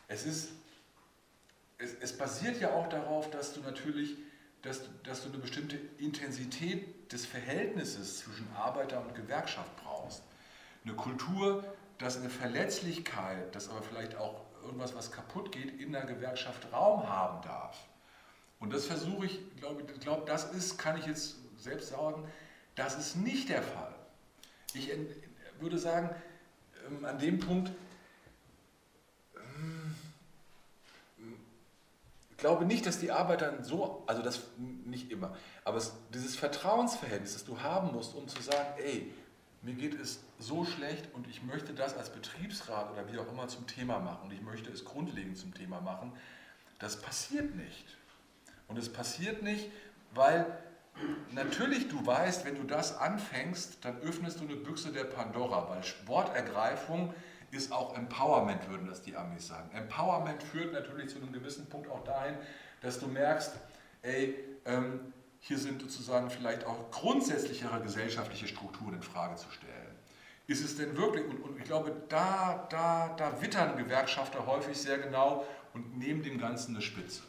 Es 0.08 0.26
ist, 0.26 0.48
es, 1.78 1.94
es 2.00 2.16
basiert 2.16 2.60
ja 2.60 2.72
auch 2.72 2.88
darauf, 2.88 3.30
dass 3.30 3.52
du 3.52 3.60
natürlich, 3.60 4.16
dass, 4.62 4.80
dass 5.04 5.22
du 5.22 5.28
eine 5.28 5.38
bestimmte 5.38 5.78
Intensität 5.98 7.12
des 7.12 7.26
Verhältnisses 7.26 8.20
zwischen 8.20 8.50
Arbeiter 8.56 9.00
und 9.00 9.14
Gewerkschaft 9.14 9.70
brauchst. 9.84 10.22
Eine 10.84 10.94
Kultur, 10.94 11.64
dass 11.98 12.16
eine 12.16 12.30
Verletzlichkeit, 12.30 13.54
dass 13.54 13.68
aber 13.68 13.82
vielleicht 13.82 14.16
auch 14.16 14.49
irgendwas, 14.70 14.94
was 14.94 15.10
kaputt 15.10 15.50
geht, 15.50 15.80
in 15.80 15.92
der 15.92 16.04
Gewerkschaft 16.04 16.72
Raum 16.72 17.08
haben 17.08 17.42
darf. 17.42 17.76
Und 18.60 18.72
das 18.72 18.86
versuche 18.86 19.26
ich, 19.26 19.56
glaube 19.56 19.82
ich, 19.82 20.00
glaube, 20.00 20.22
das 20.26 20.52
ist, 20.52 20.78
kann 20.78 20.96
ich 20.98 21.06
jetzt 21.06 21.36
selbst 21.58 21.88
sagen, 21.88 22.24
das 22.76 22.96
ist 22.96 23.16
nicht 23.16 23.48
der 23.48 23.62
Fall. 23.62 23.94
Ich 24.74 24.90
würde 25.58 25.76
sagen, 25.76 26.10
ähm, 26.86 27.04
an 27.04 27.18
dem 27.18 27.40
Punkt, 27.40 27.72
ähm, 29.34 29.96
ich 32.30 32.36
glaube 32.36 32.64
nicht, 32.64 32.86
dass 32.86 33.00
die 33.00 33.10
Arbeiter 33.10 33.64
so, 33.64 34.04
also 34.06 34.22
das 34.22 34.42
nicht 34.84 35.10
immer, 35.10 35.36
aber 35.64 35.78
es, 35.78 35.92
dieses 36.14 36.36
Vertrauensverhältnis, 36.36 37.32
das 37.32 37.44
du 37.44 37.60
haben 37.60 37.92
musst, 37.92 38.14
um 38.14 38.28
zu 38.28 38.40
sagen, 38.40 38.74
ey, 38.78 39.12
mir 39.62 39.74
geht 39.74 39.98
es 40.00 40.20
so 40.38 40.64
schlecht 40.64 41.12
und 41.14 41.28
ich 41.28 41.42
möchte 41.42 41.74
das 41.74 41.96
als 41.96 42.10
Betriebsrat 42.10 42.90
oder 42.92 43.12
wie 43.12 43.18
auch 43.18 43.30
immer 43.30 43.48
zum 43.48 43.66
Thema 43.66 43.98
machen 43.98 44.24
und 44.24 44.32
ich 44.32 44.40
möchte 44.40 44.70
es 44.70 44.84
grundlegend 44.84 45.36
zum 45.36 45.52
Thema 45.52 45.80
machen, 45.80 46.12
das 46.78 47.00
passiert 47.00 47.54
nicht. 47.54 47.96
Und 48.68 48.78
es 48.78 48.90
passiert 48.90 49.42
nicht, 49.42 49.70
weil 50.14 50.46
natürlich 51.32 51.88
du 51.88 52.04
weißt, 52.04 52.44
wenn 52.44 52.54
du 52.54 52.64
das 52.64 52.96
anfängst, 52.96 53.84
dann 53.84 54.00
öffnest 54.00 54.40
du 54.40 54.44
eine 54.44 54.56
Büchse 54.56 54.92
der 54.92 55.04
Pandora, 55.04 55.68
weil 55.68 55.82
Sportergreifung 55.84 57.12
ist 57.50 57.72
auch 57.72 57.96
Empowerment, 57.96 58.68
würden 58.68 58.86
das 58.86 59.02
die 59.02 59.16
Amis 59.16 59.48
sagen. 59.48 59.70
Empowerment 59.74 60.42
führt 60.42 60.72
natürlich 60.72 61.10
zu 61.10 61.18
einem 61.18 61.32
gewissen 61.32 61.66
Punkt 61.68 61.90
auch 61.90 62.04
dahin, 62.04 62.36
dass 62.80 62.98
du 62.98 63.08
merkst, 63.08 63.52
ey, 64.02 64.36
ähm, 64.64 65.12
hier 65.40 65.58
sind 65.58 65.80
sozusagen 65.80 66.30
vielleicht 66.30 66.64
auch 66.64 66.90
grundsätzlichere 66.90 67.80
gesellschaftliche 67.80 68.46
Strukturen 68.46 68.94
in 68.94 69.02
Frage 69.02 69.36
zu 69.36 69.50
stellen. 69.50 69.96
Ist 70.46 70.64
es 70.64 70.76
denn 70.76 70.96
wirklich, 70.96 71.24
und, 71.26 71.42
und 71.42 71.58
ich 71.58 71.64
glaube, 71.64 71.94
da, 72.08 72.66
da, 72.70 73.14
da 73.16 73.40
wittern 73.40 73.76
Gewerkschafter 73.76 74.46
häufig 74.46 74.76
sehr 74.76 74.98
genau 74.98 75.46
und 75.74 75.98
nehmen 75.98 76.22
dem 76.22 76.38
Ganzen 76.38 76.74
eine 76.74 76.82
Spitze. 76.82 77.22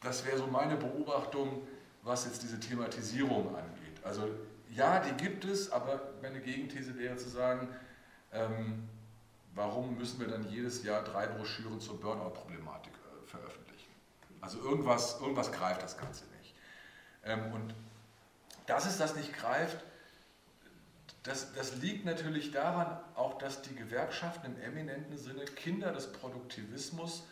Das 0.00 0.24
wäre 0.26 0.38
so 0.38 0.46
meine 0.46 0.76
Beobachtung, 0.76 1.66
was 2.02 2.24
jetzt 2.24 2.42
diese 2.42 2.60
Thematisierung 2.60 3.54
angeht. 3.54 4.04
Also 4.04 4.28
ja, 4.74 5.00
die 5.00 5.12
gibt 5.22 5.44
es, 5.44 5.72
aber 5.72 6.14
meine 6.22 6.40
Gegenthese 6.40 6.96
wäre 6.98 7.16
zu 7.16 7.28
sagen, 7.28 7.68
ähm, 8.32 8.88
warum 9.54 9.96
müssen 9.96 10.20
wir 10.20 10.28
dann 10.28 10.48
jedes 10.48 10.84
Jahr 10.84 11.02
drei 11.02 11.26
Broschüren 11.26 11.80
zur 11.80 12.00
Burnout-Problematik 12.00 12.92
äh, 12.92 13.26
veröffentlichen. 13.26 13.90
Also 14.40 14.58
irgendwas, 14.60 15.18
irgendwas 15.20 15.50
greift 15.50 15.82
das 15.82 15.96
Ganze 15.96 16.24
nicht. 16.26 16.37
Ähm, 17.24 17.52
und 17.52 17.74
dass 18.66 18.86
es 18.86 18.98
das 18.98 19.16
nicht 19.16 19.32
greift, 19.34 19.78
das, 21.24 21.52
das, 21.52 21.76
liegt 21.76 22.04
natürlich 22.04 22.52
daran, 22.52 22.98
auch 23.14 23.38
dass 23.38 23.60
die 23.62 23.74
Gewerkschaften 23.74 24.46
im 24.46 24.60
eminenten 24.62 25.18
Sinne 25.18 25.44
Kinder 25.44 25.92
des 25.92 26.12
Produktivismus 26.12 27.24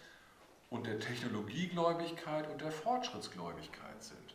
und 0.71 0.87
der 0.87 0.99
Technologiegläubigkeit 0.99 2.51
und 2.51 2.61
der 2.61 2.73
Fortschrittsgläubigkeit 2.73 4.03
sind. 4.03 4.35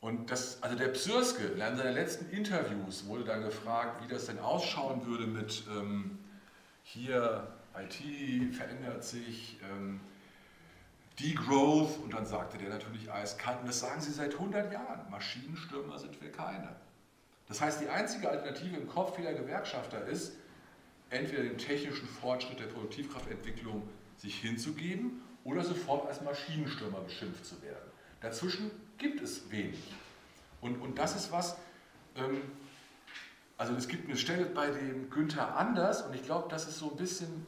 Und 0.00 0.30
das, 0.30 0.62
also 0.62 0.76
der 0.76 0.88
Psürske, 0.88 1.44
in 1.44 1.58
seiner 1.58 1.92
letzten 1.92 2.30
Interviews 2.30 3.06
wurde 3.06 3.24
dann 3.24 3.42
gefragt, 3.42 4.02
wie 4.02 4.08
das 4.08 4.26
denn 4.26 4.38
ausschauen 4.38 5.06
würde 5.06 5.26
mit 5.26 5.64
ähm, 5.70 6.18
hier 6.82 7.46
IT 7.76 8.54
verändert 8.54 9.04
sich, 9.04 9.58
ähm, 9.70 10.00
Degrowth 11.20 11.98
und 12.02 12.14
dann 12.14 12.26
sagte 12.26 12.58
der 12.58 12.70
natürlich 12.70 13.10
eiskalt, 13.12 13.60
und 13.60 13.68
das 13.68 13.80
sagen 13.80 14.00
sie 14.00 14.12
seit 14.12 14.34
100 14.34 14.72
Jahren, 14.72 15.10
Maschinenstürmer 15.10 15.98
sind 15.98 16.20
wir 16.20 16.32
keine. 16.32 16.74
Das 17.48 17.60
heißt, 17.60 17.80
die 17.80 17.88
einzige 17.88 18.30
Alternative 18.30 18.76
im 18.76 18.88
Kopf 18.88 19.16
vieler 19.16 19.34
Gewerkschafter 19.34 20.04
ist, 20.06 20.32
entweder 21.10 21.42
den 21.42 21.58
technischen 21.58 22.06
Fortschritt 22.06 22.60
der 22.60 22.66
Produktivkraftentwicklung 22.66 23.88
sich 24.16 24.36
hinzugeben 24.40 25.22
oder 25.44 25.64
sofort 25.64 26.06
als 26.06 26.20
Maschinenstürmer 26.22 27.00
beschimpft 27.00 27.44
zu 27.44 27.60
werden. 27.62 27.90
Dazwischen 28.20 28.70
gibt 28.98 29.20
es 29.20 29.50
wenig. 29.50 29.80
Und, 30.60 30.80
und 30.80 30.98
das 30.98 31.16
ist 31.16 31.32
was, 31.32 31.56
ähm, 32.16 32.42
also 33.56 33.74
es 33.74 33.88
gibt 33.88 34.08
eine 34.08 34.16
Stelle 34.16 34.46
bei 34.46 34.70
dem 34.70 35.10
Günther 35.10 35.56
Anders 35.56 36.02
und 36.02 36.14
ich 36.14 36.22
glaube, 36.22 36.48
das 36.48 36.68
ist 36.68 36.78
so 36.78 36.92
ein 36.92 36.96
bisschen, 36.96 37.46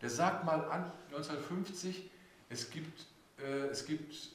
der 0.00 0.10
sagt 0.10 0.44
mal 0.44 0.64
an 0.70 0.90
1950, 1.10 2.10
es 2.52 2.70
gibt, 2.70 3.06
äh, 3.38 3.66
es 3.70 3.86
gibt, 3.86 4.30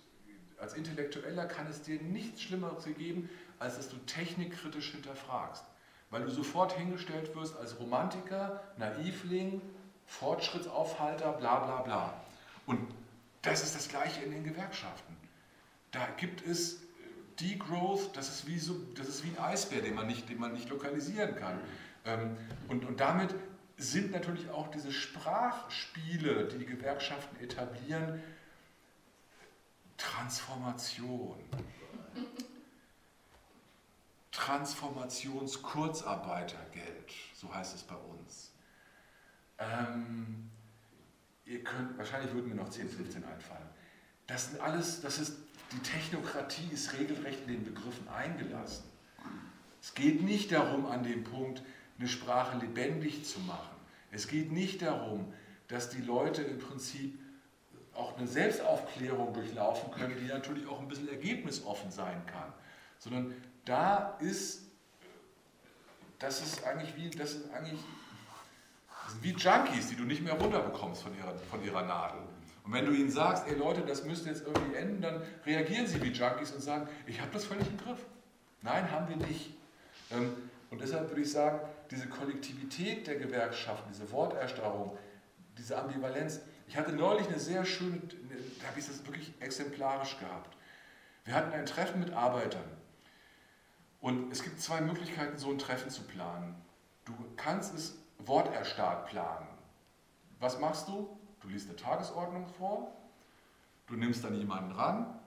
als 0.59 0.73
Intellektueller 0.73 1.45
kann 1.45 1.67
es 1.67 1.81
dir 1.83 2.01
nichts 2.01 2.41
Schlimmeres 2.41 2.85
geben, 2.97 3.29
als 3.59 3.77
dass 3.77 3.89
du 3.89 3.97
technikkritisch 4.05 4.91
hinterfragst. 4.91 5.63
Weil 6.09 6.23
du 6.23 6.29
sofort 6.29 6.73
hingestellt 6.73 7.35
wirst 7.35 7.55
als 7.57 7.79
Romantiker, 7.79 8.63
Naivling, 8.77 9.61
Fortschrittsaufhalter, 10.05 11.33
bla 11.33 11.59
bla 11.59 11.81
bla. 11.81 12.21
Und 12.65 12.79
das 13.41 13.63
ist 13.63 13.75
das 13.75 13.89
Gleiche 13.89 14.21
in 14.23 14.31
den 14.31 14.43
Gewerkschaften. 14.43 15.15
Da 15.91 16.07
gibt 16.17 16.45
es 16.45 16.79
Degrowth, 17.39 18.15
das 18.15 18.29
ist 18.29 18.47
wie, 18.47 18.57
so, 18.57 18.75
das 18.95 19.07
ist 19.09 19.23
wie 19.23 19.29
ein 19.29 19.39
Eisbär, 19.39 19.81
den 19.81 19.95
man 19.95 20.07
nicht, 20.07 20.27
den 20.29 20.39
man 20.39 20.53
nicht 20.53 20.69
lokalisieren 20.69 21.35
kann. 21.35 21.59
Ähm, 22.05 22.37
und, 22.67 22.85
und 22.85 22.99
damit 22.99 23.35
sind 23.77 24.11
natürlich 24.11 24.49
auch 24.49 24.69
diese 24.71 24.91
Sprachspiele, 24.91 26.47
die 26.47 26.57
die 26.57 26.65
Gewerkschaften 26.65 27.39
etablieren, 27.39 28.23
Transformation. 29.97 31.37
Transformationskurzarbeitergeld, 34.31 37.13
so 37.33 37.53
heißt 37.53 37.75
es 37.75 37.83
bei 37.83 37.95
uns. 37.95 38.51
Ähm, 39.57 40.49
ihr 41.45 41.63
könnt, 41.63 41.97
wahrscheinlich 41.97 42.33
würden 42.33 42.49
mir 42.49 42.55
noch 42.55 42.69
10, 42.69 42.89
15 42.89 43.23
einfallen. 43.23 43.69
Das 44.27 44.51
sind 44.51 44.61
alles, 44.61 45.01
das 45.01 45.17
ist, 45.17 45.37
die 45.71 45.79
Technokratie 45.79 46.69
ist 46.71 46.93
regelrecht 46.93 47.41
in 47.41 47.47
den 47.47 47.63
Begriffen 47.63 48.07
eingelassen. 48.09 48.83
Es 49.81 49.95
geht 49.95 50.21
nicht 50.21 50.51
darum, 50.51 50.85
an 50.85 51.01
dem 51.03 51.23
Punkt, 51.23 51.63
eine 51.99 52.07
Sprache 52.07 52.57
lebendig 52.57 53.25
zu 53.25 53.39
machen. 53.41 53.75
Es 54.11 54.27
geht 54.27 54.51
nicht 54.51 54.81
darum, 54.81 55.33
dass 55.67 55.89
die 55.89 56.01
Leute 56.01 56.41
im 56.41 56.59
Prinzip 56.59 57.19
auch 57.93 58.17
eine 58.17 58.27
Selbstaufklärung 58.27 59.33
durchlaufen 59.33 59.91
können, 59.91 60.15
die 60.19 60.27
natürlich 60.27 60.67
auch 60.67 60.79
ein 60.79 60.87
bisschen 60.87 61.09
ergebnisoffen 61.09 61.91
sein 61.91 62.21
kann, 62.27 62.53
sondern 62.99 63.33
da 63.65 64.17
ist, 64.19 64.61
das 66.19 66.41
ist 66.41 66.63
eigentlich 66.63 66.95
wie, 66.95 67.09
das 67.09 67.33
ist 67.33 67.51
eigentlich 67.51 67.79
das 69.07 69.13
sind 69.13 69.23
wie 69.23 69.31
Junkies, 69.31 69.87
die 69.87 69.95
du 69.95 70.03
nicht 70.03 70.21
mehr 70.21 70.33
runterbekommst 70.33 71.01
von 71.01 71.17
ihrer, 71.17 71.33
von 71.49 71.63
ihrer 71.63 71.81
Nadel. 71.83 72.19
Und 72.65 72.73
wenn 72.73 72.85
du 72.85 72.91
ihnen 72.91 73.09
sagst, 73.09 73.47
ey 73.47 73.55
Leute, 73.55 73.81
das 73.81 74.03
müsste 74.03 74.27
jetzt 74.27 74.45
irgendwie 74.45 74.75
enden, 74.75 75.01
dann 75.01 75.21
reagieren 75.45 75.87
sie 75.87 76.01
wie 76.01 76.11
Junkies 76.11 76.51
und 76.51 76.61
sagen, 76.61 76.89
ich 77.05 77.21
habe 77.21 77.31
das 77.31 77.45
völlig 77.45 77.65
im 77.67 77.77
Griff. 77.77 77.99
Nein, 78.61 78.91
haben 78.91 79.07
wir 79.07 79.15
nicht. 79.15 79.51
Ähm, 80.11 80.33
und 80.69 80.81
deshalb 80.81 81.07
würde 81.09 81.21
ich 81.21 81.31
sagen, 81.31 81.59
diese 81.91 82.07
Kollektivität 82.07 83.07
der 83.07 83.15
Gewerkschaften, 83.15 83.89
diese 83.91 84.11
Worterstarrung, 84.11 84.97
diese 85.57 85.77
Ambivalenz. 85.77 86.41
Ich 86.67 86.77
hatte 86.77 86.91
neulich 86.93 87.27
eine 87.27 87.39
sehr 87.39 87.65
schöne, 87.65 88.01
da 88.59 88.67
habe 88.67 88.79
ich 88.79 88.87
das 88.87 89.05
wirklich 89.05 89.33
exemplarisch 89.39 90.17
gehabt. 90.19 90.57
Wir 91.25 91.33
hatten 91.33 91.53
ein 91.53 91.65
Treffen 91.65 91.99
mit 91.99 92.13
Arbeitern. 92.13 92.69
Und 94.01 94.31
es 94.31 94.43
gibt 94.43 94.61
zwei 94.61 94.81
Möglichkeiten, 94.81 95.37
so 95.37 95.49
ein 95.49 95.57
Treffen 95.57 95.89
zu 95.89 96.03
planen. 96.03 96.55
Du 97.05 97.13
kannst 97.35 97.73
es 97.73 97.97
worterstarrt 98.19 99.07
planen. 99.07 99.47
Was 100.39 100.59
machst 100.59 100.87
du? 100.87 101.17
Du 101.41 101.49
liest 101.49 101.67
eine 101.69 101.75
Tagesordnung 101.75 102.47
vor, 102.47 102.91
du 103.87 103.95
nimmst 103.95 104.23
dann 104.23 104.35
jemanden 104.35 104.71
ran, 104.71 105.19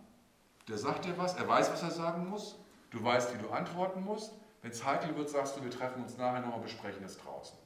der 0.69 0.77
sagt 0.77 1.05
dir 1.05 1.17
was, 1.19 1.35
er 1.35 1.49
weiß, 1.49 1.73
was 1.73 1.83
er 1.83 1.91
sagen 1.91 2.29
muss, 2.29 2.59
du 2.91 3.03
weißt, 3.03 3.35
wie 3.35 3.43
du 3.43 3.51
antworten 3.51 4.03
musst, 4.03 4.35
wenn 4.63 4.71
es 4.71 4.85
heikel 4.85 5.17
wird, 5.17 5.29
sagst 5.31 5.57
du, 5.57 5.63
wir 5.63 5.71
treffen 5.71 6.03
uns 6.03 6.17
nachher 6.17 6.41
nochmal, 6.41 6.61
besprechen 6.61 7.05
es 7.05 7.19
draußen. 7.19 7.57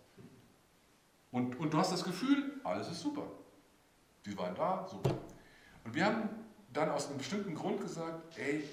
Und, 1.32 1.58
und 1.58 1.72
du 1.72 1.78
hast 1.78 1.92
das 1.92 2.04
Gefühl, 2.04 2.60
alles 2.62 2.88
ist 2.88 3.00
super. 3.00 3.26
Die 4.24 4.38
waren 4.38 4.54
da, 4.54 4.86
super. 4.88 5.14
Und 5.84 5.94
wir 5.94 6.04
haben 6.04 6.28
dann 6.72 6.90
aus 6.90 7.08
einem 7.08 7.18
bestimmten 7.18 7.54
Grund 7.54 7.80
gesagt, 7.80 8.38
ey, 8.38 8.64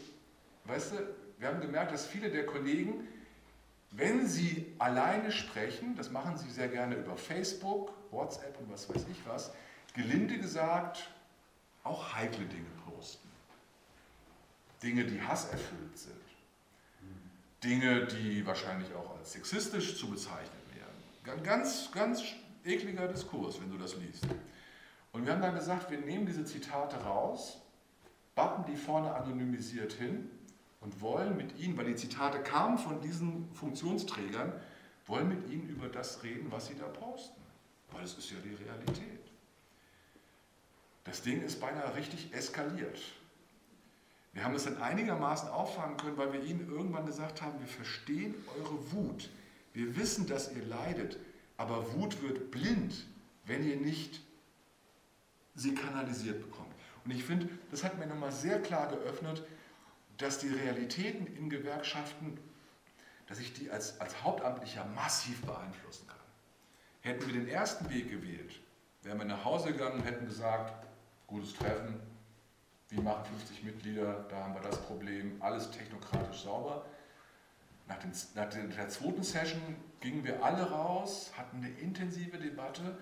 weißt 0.65 0.93
du, 0.93 0.95
wir 1.39 1.47
haben 1.47 1.59
gemerkt, 1.59 1.91
dass 1.91 2.05
viele 2.05 2.29
der 2.29 2.45
Kollegen, 2.45 3.07
wenn 3.91 4.27
sie 4.27 4.73
alleine 4.77 5.31
sprechen, 5.31 5.95
das 5.95 6.11
machen 6.11 6.37
sie 6.37 6.49
sehr 6.49 6.67
gerne 6.67 6.95
über 6.95 7.17
Facebook, 7.17 7.91
WhatsApp 8.11 8.57
und 8.59 8.71
was 8.71 8.87
weiß 8.87 9.05
ich 9.09 9.17
was, 9.25 9.51
gelinde 9.93 10.37
gesagt, 10.37 11.09
auch 11.83 12.13
heikle 12.13 12.45
Dinge 12.45 12.69
posten. 12.85 13.27
Dinge, 14.83 15.05
die 15.05 15.21
hasserfüllt 15.21 15.97
sind. 15.97 16.30
Dinge, 17.63 18.07
die 18.07 18.45
wahrscheinlich 18.45 18.93
auch 18.95 19.17
als 19.17 19.33
sexistisch 19.33 19.97
zu 19.97 20.09
bezeichnen 20.09 20.61
wären. 20.73 21.43
Ganz, 21.43 21.91
ganz 21.91 22.23
ekliger 22.63 23.07
Diskurs, 23.07 23.61
wenn 23.61 23.69
du 23.69 23.77
das 23.77 23.95
liest. 23.97 24.25
Und 25.11 25.25
wir 25.25 25.33
haben 25.33 25.41
dann 25.41 25.55
gesagt, 25.55 25.91
wir 25.91 25.99
nehmen 25.99 26.25
diese 26.25 26.45
Zitate 26.45 26.97
raus, 26.97 27.61
bappen 28.33 28.65
die 28.65 28.77
vorne 28.77 29.13
anonymisiert 29.13 29.93
hin 29.93 30.29
und 30.79 31.01
wollen 31.01 31.37
mit 31.37 31.59
ihnen, 31.59 31.77
weil 31.77 31.85
die 31.85 31.95
Zitate 31.95 32.41
kamen 32.41 32.77
von 32.77 33.01
diesen 33.01 33.53
Funktionsträgern, 33.53 34.53
wollen 35.05 35.27
mit 35.27 35.49
ihnen 35.49 35.69
über 35.69 35.87
das 35.87 36.23
reden, 36.23 36.51
was 36.51 36.67
sie 36.67 36.75
da 36.75 36.87
posten. 36.87 37.41
Weil 37.91 38.03
es 38.03 38.17
ist 38.17 38.31
ja 38.31 38.37
die 38.43 38.55
Realität. 38.55 39.19
Das 41.03 41.21
Ding 41.21 41.41
ist 41.43 41.59
beinahe 41.59 41.95
richtig 41.95 42.33
eskaliert. 42.33 42.99
Wir 44.33 44.45
haben 44.45 44.55
es 44.55 44.63
dann 44.63 44.81
einigermaßen 44.81 45.49
auffangen 45.49 45.97
können, 45.97 46.17
weil 46.17 46.31
wir 46.31 46.43
ihnen 46.43 46.69
irgendwann 46.69 47.05
gesagt 47.05 47.41
haben, 47.41 47.59
wir 47.59 47.67
verstehen 47.67 48.35
eure 48.57 48.91
Wut. 48.93 49.29
Wir 49.73 49.95
wissen, 49.97 50.27
dass 50.27 50.53
ihr 50.53 50.63
leidet, 50.65 51.17
aber 51.57 51.93
Wut 51.93 52.21
wird 52.21 52.51
blind, 52.51 53.05
wenn 53.45 53.67
ihr 53.67 53.77
nicht 53.77 54.21
sie 55.55 55.75
kanalisiert 55.75 56.41
bekommt. 56.41 56.73
Und 57.03 57.11
ich 57.11 57.23
finde, 57.23 57.49
das 57.71 57.83
hat 57.83 57.97
mir 57.97 58.07
nochmal 58.07 58.31
sehr 58.31 58.61
klar 58.61 58.87
geöffnet, 58.87 59.43
dass 60.17 60.39
die 60.39 60.49
Realitäten 60.49 61.27
in 61.35 61.49
Gewerkschaften, 61.49 62.37
dass 63.27 63.39
ich 63.39 63.53
die 63.53 63.69
als, 63.69 63.99
als 63.99 64.23
Hauptamtlicher 64.23 64.85
massiv 64.95 65.41
beeinflussen 65.41 66.07
kann. 66.07 66.17
Hätten 67.01 67.25
wir 67.25 67.33
den 67.33 67.47
ersten 67.47 67.89
Weg 67.89 68.11
gewählt, 68.11 68.59
wären 69.01 69.17
wir 69.17 69.25
nach 69.25 69.43
Hause 69.43 69.71
gegangen 69.71 69.99
und 69.99 70.05
hätten 70.05 70.25
gesagt, 70.25 70.87
gutes 71.27 71.53
Treffen, 71.55 71.99
wir 72.91 73.01
machen 73.01 73.23
50 73.25 73.63
Mitglieder, 73.63 74.25
da 74.29 74.43
haben 74.43 74.53
wir 74.53 74.61
das 74.61 74.77
Problem, 74.81 75.37
alles 75.39 75.71
technokratisch 75.71 76.41
sauber. 76.43 76.85
Nach, 77.87 77.97
den, 77.97 78.11
nach 78.35 78.49
der 78.49 78.89
zweiten 78.89 79.23
Session 79.23 79.61
gingen 80.01 80.23
wir 80.23 80.43
alle 80.43 80.69
raus, 80.69 81.31
hatten 81.37 81.57
eine 81.57 81.69
intensive 81.79 82.37
Debatte 82.37 82.97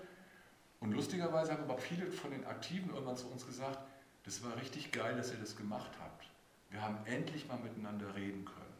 und 0.78 0.92
lustigerweise 0.92 1.52
haben 1.52 1.64
aber 1.64 1.78
viele 1.78 2.06
von 2.06 2.30
den 2.30 2.46
Aktiven 2.46 2.90
irgendwann 2.90 3.16
zu 3.16 3.28
uns 3.28 3.46
gesagt, 3.46 3.78
das 4.24 4.44
war 4.44 4.56
richtig 4.56 4.92
geil, 4.92 5.16
dass 5.16 5.32
ihr 5.32 5.38
das 5.38 5.56
gemacht 5.56 5.90
habt. 6.00 6.30
Wir 6.70 6.82
haben 6.82 6.98
endlich 7.06 7.48
mal 7.48 7.58
miteinander 7.58 8.14
reden 8.14 8.44
können, 8.44 8.74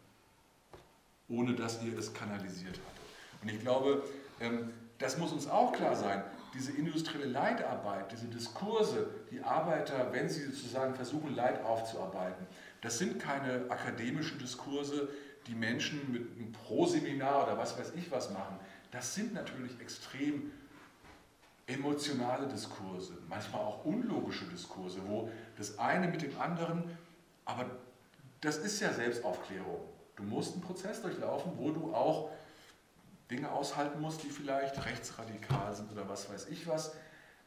ohne 1.28 1.54
dass 1.54 1.82
ihr 1.82 1.98
es 1.98 2.14
kanalisiert 2.14 2.78
hattet. 2.78 3.42
Und 3.42 3.48
ich 3.48 3.60
glaube, 3.60 4.04
ähm, 4.40 4.72
das 4.98 5.18
muss 5.18 5.32
uns 5.32 5.48
auch 5.48 5.72
klar 5.72 5.96
sein 5.96 6.22
diese 6.54 6.72
industrielle 6.72 7.26
Leitarbeit, 7.26 8.10
diese 8.12 8.26
Diskurse, 8.26 9.08
die 9.30 9.40
Arbeiter, 9.40 10.12
wenn 10.12 10.28
sie 10.28 10.44
sozusagen 10.44 10.94
versuchen, 10.94 11.34
Leid 11.34 11.64
aufzuarbeiten, 11.64 12.46
das 12.80 12.98
sind 12.98 13.20
keine 13.20 13.70
akademischen 13.70 14.38
Diskurse, 14.38 15.08
die 15.46 15.54
Menschen 15.54 16.12
mit 16.12 16.22
einem 16.36 16.52
Pro-Seminar 16.52 17.44
oder 17.44 17.58
was 17.58 17.78
weiß 17.78 17.92
ich 17.96 18.10
was 18.10 18.30
machen. 18.30 18.58
Das 18.90 19.14
sind 19.14 19.34
natürlich 19.34 19.80
extrem 19.80 20.50
emotionale 21.66 22.48
Diskurse, 22.48 23.18
manchmal 23.28 23.62
auch 23.62 23.84
unlogische 23.84 24.44
Diskurse, 24.46 25.00
wo 25.06 25.30
das 25.56 25.78
eine 25.78 26.08
mit 26.08 26.22
dem 26.22 26.38
anderen, 26.40 26.84
aber 27.44 27.66
das 28.40 28.58
ist 28.58 28.80
ja 28.80 28.92
Selbstaufklärung. 28.92 29.80
Du 30.16 30.22
musst 30.24 30.54
einen 30.54 30.62
Prozess 30.62 31.00
durchlaufen, 31.00 31.52
wo 31.56 31.70
du 31.70 31.94
auch 31.94 32.30
Dinge 33.30 33.50
aushalten 33.50 34.00
musst, 34.00 34.22
die 34.22 34.30
vielleicht 34.30 34.84
rechtsradikal 34.84 35.74
sind 35.74 35.92
oder 35.92 36.08
was 36.08 36.30
weiß 36.30 36.48
ich 36.48 36.66
was. 36.66 36.94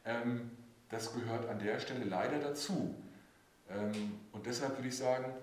Ähm, 0.05 0.51
das 0.89 1.13
gehört 1.13 1.49
an 1.49 1.59
der 1.59 1.79
Stelle 1.79 2.05
leider 2.05 2.39
dazu. 2.39 2.95
Ähm, 3.69 4.19
und 4.31 4.45
deshalb 4.45 4.77
würde 4.77 4.88
ich 4.88 4.97
sagen, 4.97 5.34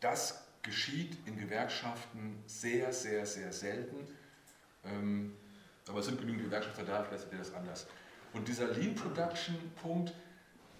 das 0.00 0.42
geschieht 0.62 1.16
in 1.26 1.38
Gewerkschaften 1.38 2.42
sehr, 2.46 2.92
sehr, 2.92 3.26
sehr 3.26 3.52
selten. 3.52 3.96
Ähm, 4.84 5.36
aber 5.88 6.00
es 6.00 6.06
sind 6.06 6.18
genügend 6.20 6.44
Gewerkschafter 6.44 6.84
da, 6.84 7.02
vielleicht 7.02 7.24
seht 7.24 7.32
ihr 7.32 7.38
das 7.38 7.54
anders. 7.54 7.86
Und 8.32 8.48
dieser 8.48 8.68
Lean 8.68 8.94
Production 8.94 9.56
Punkt, 9.82 10.14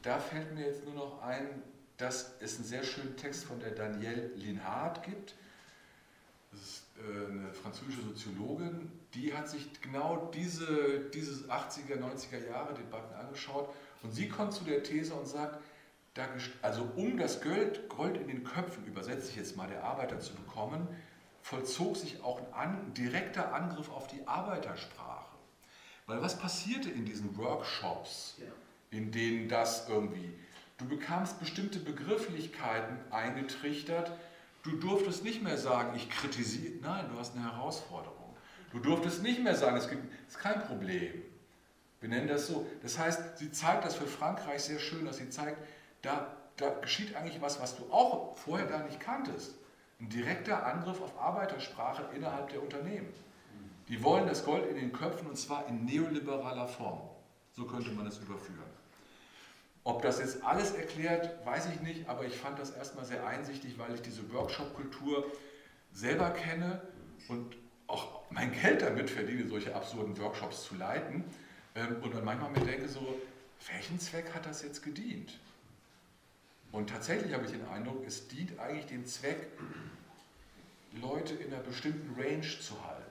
da 0.02 0.18
fällt 0.18 0.54
mir 0.54 0.66
jetzt 0.66 0.84
nur 0.84 0.94
noch 0.94 1.22
ein, 1.22 1.62
dass 1.96 2.34
es 2.40 2.56
einen 2.56 2.64
sehr 2.64 2.82
schönen 2.82 3.16
Text 3.16 3.44
von 3.44 3.60
der 3.60 3.72
Danielle 3.72 4.28
Linhard 4.34 5.02
gibt. 5.04 5.34
Das 6.50 6.60
ist 6.60 6.81
eine 6.98 7.52
französische 7.52 8.02
Soziologin, 8.02 8.90
die 9.14 9.34
hat 9.34 9.48
sich 9.48 9.80
genau 9.80 10.30
diese, 10.34 11.10
diese 11.12 11.44
80er, 11.50 11.98
90er 11.98 12.48
Jahre 12.48 12.74
Debatten 12.74 13.14
angeschaut 13.14 13.68
und 14.02 14.12
sie 14.12 14.28
kommt 14.28 14.52
zu 14.52 14.64
der 14.64 14.82
These 14.82 15.14
und 15.14 15.26
sagt, 15.26 15.58
da, 16.14 16.26
also 16.60 16.88
um 16.96 17.16
das 17.16 17.40
Gold, 17.40 17.88
Gold 17.88 18.18
in 18.18 18.28
den 18.28 18.44
Köpfen, 18.44 18.84
übersetze 18.84 19.30
ich 19.30 19.36
jetzt 19.36 19.56
mal, 19.56 19.68
der 19.68 19.82
Arbeiter 19.82 20.20
zu 20.20 20.34
bekommen, 20.34 20.86
vollzog 21.42 21.96
sich 21.96 22.22
auch 22.22 22.38
ein 22.38 22.52
an, 22.52 22.94
direkter 22.94 23.54
Angriff 23.54 23.90
auf 23.90 24.06
die 24.06 24.26
Arbeitersprache. 24.26 25.34
Weil 26.06 26.20
was 26.20 26.38
passierte 26.38 26.90
in 26.90 27.04
diesen 27.04 27.36
Workshops, 27.36 28.36
in 28.90 29.10
denen 29.10 29.48
das 29.48 29.88
irgendwie, 29.88 30.34
du 30.78 30.86
bekamst 30.86 31.40
bestimmte 31.40 31.78
Begrifflichkeiten 31.78 32.98
eingetrichtert, 33.10 34.12
du 34.62 34.72
durftest 34.72 35.24
nicht 35.24 35.42
mehr 35.42 35.58
sagen, 35.58 35.94
ich 35.96 36.08
kritisiere, 36.08 36.74
nein, 36.80 37.06
du 37.12 37.18
hast 37.18 37.36
eine 37.36 37.44
Herausforderung. 37.44 38.36
Du 38.72 38.78
durftest 38.78 39.22
nicht 39.22 39.42
mehr 39.42 39.54
sagen, 39.54 39.76
es 39.76 39.86
ist 39.86 40.38
kein 40.38 40.62
Problem. 40.62 41.22
Wir 42.00 42.08
nennen 42.08 42.26
das 42.26 42.46
so. 42.46 42.66
Das 42.82 42.98
heißt, 42.98 43.38
sie 43.38 43.52
zeigt 43.52 43.84
das 43.84 43.94
für 43.94 44.06
Frankreich 44.06 44.62
sehr 44.62 44.78
schön, 44.78 45.04
dass 45.04 45.18
sie 45.18 45.30
zeigt, 45.30 45.58
da, 46.00 46.34
da 46.56 46.70
geschieht 46.80 47.14
eigentlich 47.14 47.40
was, 47.40 47.60
was 47.60 47.76
du 47.76 47.84
auch 47.92 48.36
vorher 48.36 48.66
gar 48.66 48.84
nicht 48.84 48.98
kanntest. 48.98 49.54
Ein 50.00 50.08
direkter 50.08 50.66
Angriff 50.66 51.00
auf 51.00 51.20
Arbeitersprache 51.20 52.04
innerhalb 52.14 52.48
der 52.48 52.62
Unternehmen. 52.62 53.12
Die 53.88 54.02
wollen 54.02 54.26
das 54.26 54.44
Gold 54.44 54.66
in 54.68 54.76
den 54.76 54.92
Köpfen 54.92 55.28
und 55.28 55.36
zwar 55.36 55.68
in 55.68 55.84
neoliberaler 55.84 56.66
Form. 56.66 57.02
So 57.52 57.66
könnte 57.66 57.90
man 57.90 58.06
es 58.06 58.18
überführen. 58.18 58.71
Ob 59.84 60.02
das 60.02 60.20
jetzt 60.20 60.44
alles 60.44 60.72
erklärt, 60.72 61.44
weiß 61.44 61.66
ich 61.74 61.80
nicht, 61.80 62.08
aber 62.08 62.24
ich 62.24 62.36
fand 62.36 62.58
das 62.58 62.70
erstmal 62.70 63.04
sehr 63.04 63.26
einsichtig, 63.26 63.78
weil 63.78 63.94
ich 63.94 64.02
diese 64.02 64.32
Workshop-Kultur 64.32 65.26
selber 65.92 66.30
kenne 66.30 66.80
und 67.28 67.56
auch 67.88 68.22
mein 68.30 68.52
Geld 68.52 68.82
damit 68.82 69.10
verdiene, 69.10 69.48
solche 69.48 69.74
absurden 69.74 70.16
Workshops 70.18 70.64
zu 70.64 70.76
leiten. 70.76 71.24
Ähm, 71.74 71.96
und 72.02 72.14
dann 72.14 72.24
manchmal 72.24 72.50
mir 72.50 72.60
denke 72.60 72.88
so, 72.88 73.20
welchen 73.70 73.98
Zweck 73.98 74.32
hat 74.34 74.46
das 74.46 74.62
jetzt 74.62 74.82
gedient? 74.82 75.38
Und 76.70 76.88
tatsächlich 76.88 77.34
habe 77.34 77.44
ich 77.44 77.50
den 77.50 77.66
Eindruck, 77.68 78.04
es 78.06 78.28
dient 78.28 78.58
eigentlich 78.58 78.86
dem 78.86 79.04
Zweck, 79.04 79.48
Leute 81.00 81.34
in 81.34 81.52
einer 81.52 81.62
bestimmten 81.62 82.18
Range 82.20 82.46
zu 82.60 82.74
halten. 82.86 83.02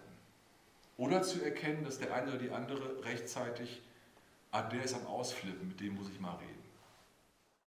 Oder 0.97 1.21
zu 1.23 1.43
erkennen, 1.43 1.83
dass 1.83 1.99
der 1.99 2.13
eine 2.13 2.29
oder 2.29 2.37
die 2.37 2.51
andere 2.51 3.03
rechtzeitig, 3.03 3.81
ah, 4.51 4.61
der 4.61 4.83
ist 4.83 4.93
am 4.93 5.05
Ausflippen, 5.07 5.67
mit 5.67 5.79
dem 5.79 5.95
muss 5.95 6.09
ich 6.09 6.19
mal 6.19 6.35
reden. 6.35 6.60